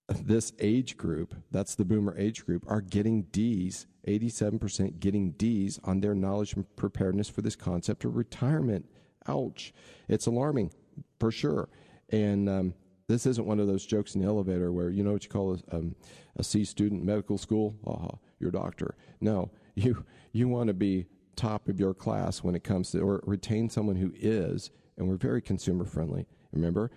This 0.10 0.54
age 0.60 0.98
group, 0.98 1.36
that's 1.52 1.76
the 1.76 1.86
boomer 1.86 2.18
age 2.18 2.46
group, 2.46 2.66
are 2.68 2.82
getting 2.82 3.24
D's, 3.24 3.86
87% 4.08 5.00
getting 5.00 5.32
D's 5.32 5.80
on 5.84 6.02
their 6.02 6.16
knowledge 6.16 6.54
and 6.54 6.76
preparedness 6.76 7.30
for 7.30 7.42
this 7.42 7.56
concept 7.56 8.06
of 8.06 8.16
retirement. 8.16 8.90
Ouch. 9.28 9.74
It's 10.08 10.26
alarming 10.26 10.72
for 11.20 11.32
sure. 11.32 11.70
And 12.10 12.50
um, 12.50 12.74
this 13.08 13.26
isn't 13.26 13.46
one 13.46 13.60
of 13.60 13.68
those 13.68 13.86
jokes 13.86 14.16
in 14.16 14.22
the 14.22 14.28
elevator 14.28 14.72
where 14.72 14.90
you 14.90 15.04
know 15.04 15.14
what 15.14 15.24
you 15.24 15.30
call 15.30 15.60
a, 15.72 15.76
um, 15.76 15.96
a 16.38 16.44
C 16.44 16.64
student 16.66 17.04
medical 17.04 17.38
school? 17.38 17.76
Uh, 17.86 18.18
your 18.40 18.52
doctor. 18.52 18.96
No, 19.22 19.52
you 19.80 20.06
you 20.32 20.48
want 20.48 20.68
to 20.68 20.74
be 20.74 21.08
top 21.36 21.70
of 21.70 21.80
your 21.80 21.94
class 21.94 22.44
when 22.44 22.56
it 22.56 22.64
comes 22.64 22.92
to 22.92 23.00
or 23.00 23.22
retain 23.26 23.70
someone 23.70 23.96
who 23.96 24.12
is, 24.16 24.72
and 24.98 25.08
we're 25.08 25.16
very 25.16 25.42
consumer 25.42 25.86
friendly. 25.86 26.28
Remember, 26.52 26.92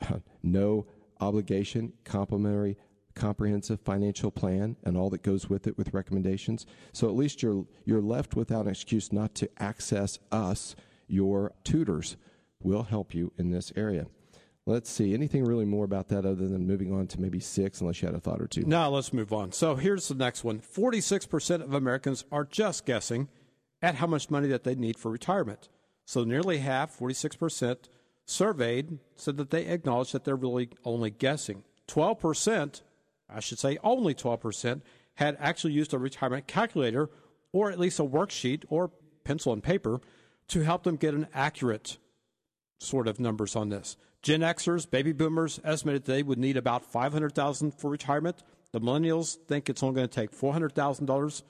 no 0.42 0.86
obligation, 1.20 1.92
complimentary, 2.04 2.76
comprehensive 3.14 3.80
financial 3.80 4.30
plan, 4.30 4.76
and 4.84 4.96
all 4.96 5.10
that 5.10 5.22
goes 5.22 5.48
with 5.48 5.66
it 5.66 5.78
with 5.78 5.94
recommendations. 5.94 6.66
So 6.92 7.08
at 7.08 7.14
least 7.14 7.42
you're 7.42 7.66
you're 7.84 8.02
left 8.02 8.34
without 8.34 8.64
an 8.64 8.72
excuse 8.72 9.12
not 9.12 9.34
to 9.36 9.48
access 9.62 10.18
us. 10.32 10.74
Your 11.06 11.52
tutors 11.62 12.16
will 12.60 12.82
help 12.82 13.14
you 13.14 13.32
in 13.38 13.50
this 13.50 13.72
area. 13.76 14.06
Let's 14.66 14.88
see. 14.88 15.12
Anything 15.12 15.44
really 15.44 15.66
more 15.66 15.84
about 15.84 16.08
that 16.08 16.24
other 16.24 16.48
than 16.48 16.66
moving 16.66 16.92
on 16.92 17.06
to 17.08 17.20
maybe 17.20 17.38
six, 17.38 17.80
unless 17.80 18.00
you 18.00 18.06
had 18.06 18.14
a 18.14 18.20
thought 18.20 18.40
or 18.40 18.46
two? 18.46 18.62
No, 18.62 18.90
let's 18.90 19.12
move 19.12 19.32
on. 19.32 19.52
So 19.52 19.76
here's 19.76 20.08
the 20.08 20.14
next 20.14 20.42
one 20.42 20.60
46% 20.60 21.62
of 21.62 21.74
Americans 21.74 22.24
are 22.32 22.44
just 22.44 22.86
guessing 22.86 23.28
at 23.82 23.96
how 23.96 24.06
much 24.06 24.30
money 24.30 24.48
that 24.48 24.64
they 24.64 24.74
need 24.74 24.98
for 24.98 25.10
retirement. 25.10 25.68
So 26.06 26.24
nearly 26.24 26.58
half, 26.58 26.98
46%, 26.98 27.76
surveyed 28.24 28.98
said 29.16 29.36
that 29.36 29.50
they 29.50 29.66
acknowledge 29.66 30.12
that 30.12 30.24
they're 30.24 30.36
really 30.36 30.70
only 30.84 31.10
guessing. 31.10 31.64
12%, 31.88 32.80
I 33.28 33.40
should 33.40 33.58
say 33.58 33.78
only 33.84 34.14
12%, 34.14 34.80
had 35.16 35.36
actually 35.38 35.74
used 35.74 35.92
a 35.92 35.98
retirement 35.98 36.46
calculator 36.46 37.10
or 37.52 37.70
at 37.70 37.78
least 37.78 38.00
a 38.00 38.04
worksheet 38.04 38.64
or 38.68 38.90
pencil 39.24 39.52
and 39.52 39.62
paper 39.62 40.00
to 40.48 40.62
help 40.62 40.84
them 40.84 40.96
get 40.96 41.14
an 41.14 41.26
accurate 41.34 41.98
sort 42.84 43.08
of 43.08 43.18
numbers 43.18 43.56
on 43.56 43.68
this. 43.70 43.96
Gen 44.22 44.40
Xers, 44.40 44.90
baby 44.90 45.12
boomers 45.12 45.60
estimated 45.64 46.04
they 46.04 46.22
would 46.22 46.38
need 46.38 46.56
about 46.56 46.84
500,000 46.84 47.72
for 47.72 47.90
retirement. 47.90 48.42
The 48.72 48.80
millennials 48.80 49.36
think 49.46 49.68
it's 49.68 49.82
only 49.82 49.96
going 49.96 50.08
to 50.08 50.14
take 50.14 50.32
$400,000. 50.32 51.42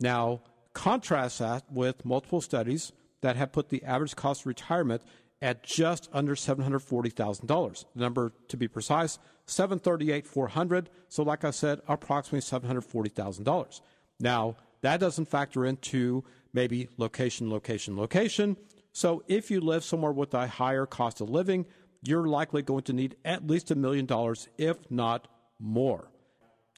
Now, 0.00 0.40
contrast 0.72 1.38
that 1.38 1.64
with 1.70 2.04
multiple 2.04 2.40
studies 2.40 2.92
that 3.20 3.36
have 3.36 3.52
put 3.52 3.68
the 3.68 3.84
average 3.84 4.16
cost 4.16 4.42
of 4.42 4.46
retirement 4.46 5.02
at 5.40 5.62
just 5.62 6.08
under 6.12 6.34
$740,000. 6.34 7.84
The 7.94 8.00
number 8.00 8.32
to 8.48 8.56
be 8.56 8.68
precise, 8.68 9.18
738,400. 9.46 10.88
So 11.08 11.22
like 11.22 11.44
I 11.44 11.50
said, 11.50 11.80
approximately 11.86 12.40
$740,000. 12.40 13.80
Now, 14.18 14.56
that 14.80 15.00
doesn't 15.00 15.26
factor 15.28 15.64
into 15.64 16.24
maybe 16.52 16.88
location, 16.96 17.50
location, 17.50 17.96
location. 17.96 18.56
So 18.94 19.24
if 19.26 19.50
you 19.50 19.60
live 19.60 19.82
somewhere 19.82 20.12
with 20.12 20.32
a 20.34 20.46
higher 20.46 20.86
cost 20.86 21.20
of 21.20 21.28
living, 21.28 21.66
you're 22.00 22.28
likely 22.28 22.62
going 22.62 22.84
to 22.84 22.92
need 22.92 23.16
at 23.24 23.44
least 23.44 23.72
a 23.72 23.74
million 23.74 24.06
dollars, 24.06 24.48
if 24.56 24.88
not 24.88 25.26
more. 25.58 26.12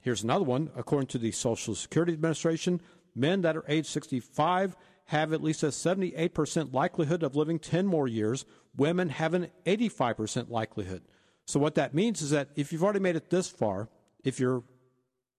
Here's 0.02 0.24
another 0.24 0.44
one. 0.44 0.70
According 0.74 1.08
to 1.08 1.18
the 1.18 1.30
Social 1.30 1.74
Security 1.74 2.14
Administration, 2.14 2.80
men 3.14 3.42
that 3.42 3.54
are 3.54 3.66
age 3.68 3.86
65 3.86 4.76
have 5.06 5.34
at 5.34 5.42
least 5.42 5.62
a 5.62 5.66
78% 5.66 6.72
likelihood 6.72 7.22
of 7.22 7.36
living 7.36 7.58
10 7.58 7.86
more 7.86 8.08
years. 8.08 8.46
Women 8.74 9.10
have 9.10 9.34
an 9.34 9.48
85% 9.66 10.48
likelihood. 10.48 11.02
So, 11.44 11.60
what 11.60 11.74
that 11.74 11.94
means 11.94 12.22
is 12.22 12.30
that 12.30 12.48
if 12.56 12.72
you've 12.72 12.82
already 12.82 12.98
made 12.98 13.16
it 13.16 13.28
this 13.28 13.48
far, 13.48 13.90
if 14.24 14.40
you're 14.40 14.64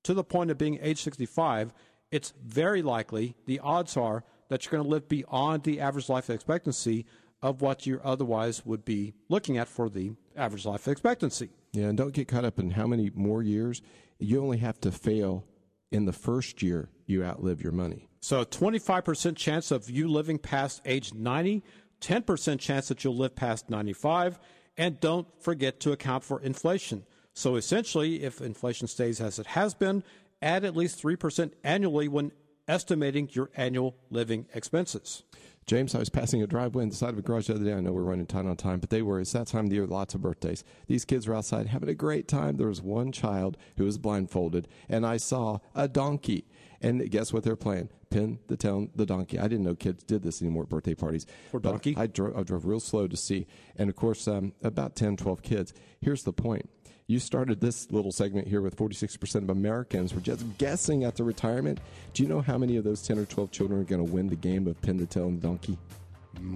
to 0.04 0.14
the 0.14 0.24
point 0.24 0.52
of 0.52 0.60
being 0.60 0.78
age 0.82 1.02
65, 1.02 1.74
it's 2.12 2.34
very 2.46 2.82
likely, 2.84 3.36
the 3.46 3.60
odds 3.60 3.98
are, 3.98 4.24
that 4.50 4.66
you're 4.66 4.72
going 4.72 4.84
to 4.84 4.90
live 4.90 5.08
beyond 5.08 5.64
the 5.64 5.80
average 5.80 6.10
life 6.10 6.30
expectancy 6.30 7.06
of 7.42 7.62
what 7.62 7.86
you 7.86 8.00
otherwise 8.04 8.66
would 8.66 8.84
be 8.84 9.14
looking 9.30 9.58
at 9.58 9.68
for 9.68 9.90
the 9.90 10.12
average 10.36 10.66
life 10.66 10.88
expectancy. 10.88 11.50
Yeah, 11.74 11.86
and 11.86 11.98
don't 11.98 12.14
get 12.14 12.28
caught 12.28 12.46
up 12.46 12.60
in 12.60 12.72
how 12.72 12.88
many 12.88 13.12
more 13.14 13.44
years. 13.44 13.82
You 14.20 14.42
only 14.42 14.58
have 14.58 14.82
to 14.82 14.92
fail 14.92 15.46
in 15.92 16.06
the 16.06 16.14
first 16.14 16.62
year 16.62 16.90
you 17.06 17.24
outlive 17.24 17.62
your 17.62 17.72
money. 17.72 18.10
So 18.20 18.44
25% 18.44 19.38
chance 19.38 19.72
of 19.72 19.90
you 19.90 20.08
living 20.08 20.40
past 20.40 20.82
age 20.86 21.14
90, 21.14 21.64
10% 22.02 22.60
chance 22.60 22.88
that 22.88 23.04
you'll 23.04 23.16
live 23.16 23.36
past 23.36 23.70
95, 23.70 24.40
and 24.76 25.00
don't 25.00 25.28
forget 25.42 25.80
to 25.82 25.92
account 25.92 26.24
for 26.24 26.42
inflation. 26.42 27.06
So 27.34 27.56
essentially, 27.56 28.24
if 28.24 28.42
inflation 28.42 28.88
stays 28.88 29.22
as 29.22 29.38
it 29.38 29.46
has 29.48 29.76
been, 29.76 30.04
add 30.42 30.66
at 30.66 30.76
least 30.76 31.02
3% 31.02 31.52
annually 31.64 32.08
when 32.08 32.32
estimating 32.68 33.30
your 33.32 33.50
annual 33.56 33.96
living 34.10 34.48
expenses. 34.54 35.24
James, 35.68 35.94
I 35.94 36.00
was 36.00 36.08
passing 36.10 36.42
a 36.42 36.48
driveway 36.48 36.84
on 36.84 36.90
the 36.90 36.96
side 36.96 37.10
of 37.10 37.20
a 37.20 37.22
garage 37.22 37.48
the 37.48 37.56
other 37.56 37.66
day. 37.66 37.74
I 37.74 37.82
know 37.82 37.92
we're 37.92 38.02
running 38.02 38.26
tight 38.26 38.46
on 38.46 38.56
time, 38.56 38.80
but 38.80 38.90
they 38.90 39.02
were. 39.02 39.20
It's 39.20 39.34
that 39.34 39.48
time 39.48 39.66
of 39.66 39.70
the 39.70 39.76
year, 39.76 39.86
lots 39.86 40.16
of 40.16 40.22
birthdays. 40.22 40.64
These 40.88 41.04
kids 41.04 41.28
were 41.28 41.36
outside 41.36 41.68
having 41.68 41.90
a 41.90 41.94
great 41.94 42.30
time. 42.30 42.56
There 42.56 42.70
was 42.70 42.82
one 42.82 43.12
child 43.12 43.58
who 43.76 43.84
was 43.84 43.98
blindfolded, 43.98 44.70
and 44.88 45.06
I 45.06 45.18
saw 45.18 45.60
a 45.76 45.90
donkey. 45.90 46.46
And 46.82 47.10
guess 47.12 47.34
what 47.34 47.44
they're 47.44 47.58
playing? 47.58 47.90
Pin 48.10 48.40
the 48.48 48.56
town, 48.56 48.92
the 48.96 49.06
donkey. 49.06 49.40
I 49.40 49.50
didn't 49.50 49.66
know 49.66 49.76
kids 49.76 50.04
did 50.04 50.24
this 50.24 50.42
anymore 50.42 50.64
at 50.64 50.70
birthday 50.70 50.96
parties. 50.96 51.26
For 51.52 51.60
donkey? 51.60 51.96
I 51.98 52.08
drove, 52.08 52.38
I 52.38 52.44
drove 52.44 52.66
real 52.66 52.80
slow 52.80 53.08
to 53.08 53.18
see. 53.18 53.46
And 53.76 53.90
of 53.90 53.98
course, 53.98 54.26
um, 54.26 54.54
about 54.64 54.96
10, 54.96 55.18
12 55.18 55.42
kids. 55.42 55.74
Here's 56.00 56.24
the 56.24 56.32
point 56.32 56.70
you 57.08 57.20
started 57.20 57.62
this 57.62 57.90
little 57.90 58.12
segment 58.12 58.48
here 58.48 58.62
with 58.62 58.76
46% 58.76 59.36
of 59.36 59.50
Americans 59.50 60.14
were 60.14 60.20
just 60.20 60.46
guessing 60.58 61.06
at 61.06 61.16
the 61.16 61.24
retirement. 61.24 61.80
Do 62.14 62.22
you 62.22 62.28
know 62.28 62.42
how 62.42 62.58
many 62.58 62.76
of 62.76 62.84
those 62.84 63.02
10 63.02 63.18
or 63.18 63.26
12 63.26 63.50
children 63.52 63.80
are 63.80 63.86
going 63.86 64.06
to 64.06 64.12
win 64.12 64.28
the 64.28 64.36
game 64.36 64.68
of 64.68 64.80
pin 64.82 64.98
the 64.98 65.06
tail 65.06 65.28
and 65.28 65.42
donkey? 65.42 65.78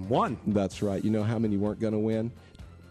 One. 0.08 0.36
That's 0.46 0.82
right. 0.82 1.02
You 1.02 1.10
know 1.10 1.22
how 1.22 1.38
many 1.38 1.56
weren't 1.56 1.80
going 1.80 1.94
to 1.94 1.98
win? 1.98 2.30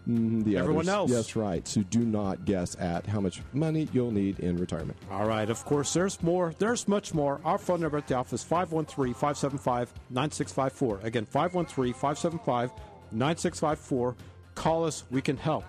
Mm, 0.08 0.42
the 0.42 0.56
Everyone 0.56 0.88
others. 0.88 0.94
else. 0.94 1.10
That's 1.12 1.36
right. 1.36 1.66
So 1.68 1.82
do 1.82 2.00
not 2.00 2.44
guess 2.44 2.76
at 2.80 3.06
how 3.06 3.20
much 3.20 3.40
money 3.52 3.88
you'll 3.92 4.10
need 4.10 4.40
in 4.40 4.56
retirement. 4.56 4.98
All 5.08 5.28
right. 5.28 5.48
Of 5.48 5.64
course, 5.64 5.92
there's 5.94 6.20
more. 6.20 6.52
There's 6.58 6.88
much 6.88 7.14
more. 7.14 7.40
Our 7.44 7.58
phone 7.58 7.80
number 7.80 7.98
at 7.98 8.08
the 8.08 8.16
office 8.16 8.42
513 8.42 9.14
575 9.14 9.92
9654. 10.10 11.00
Again, 11.06 11.24
513 11.26 11.92
575 11.94 12.72
9654. 13.12 14.16
Call 14.56 14.84
us. 14.84 15.04
We 15.12 15.22
can 15.22 15.36
help. 15.36 15.64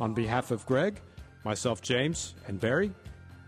On 0.00 0.14
behalf 0.14 0.50
of 0.50 0.64
Greg, 0.66 1.00
myself, 1.44 1.80
James, 1.80 2.34
and 2.46 2.60
Barry. 2.60 2.92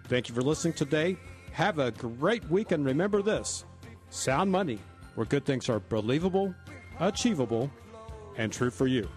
Thank 0.04 0.28
you 0.28 0.34
for 0.34 0.42
listening 0.42 0.74
today. 0.74 1.16
Have 1.52 1.78
a 1.78 1.90
great 1.90 2.48
week, 2.50 2.72
and 2.72 2.84
remember 2.84 3.22
this 3.22 3.64
sound 4.10 4.50
money, 4.50 4.78
where 5.14 5.26
good 5.26 5.44
things 5.44 5.68
are 5.68 5.80
believable, 5.80 6.54
achievable, 7.00 7.70
and 8.36 8.52
true 8.52 8.70
for 8.70 8.86
you. 8.86 9.08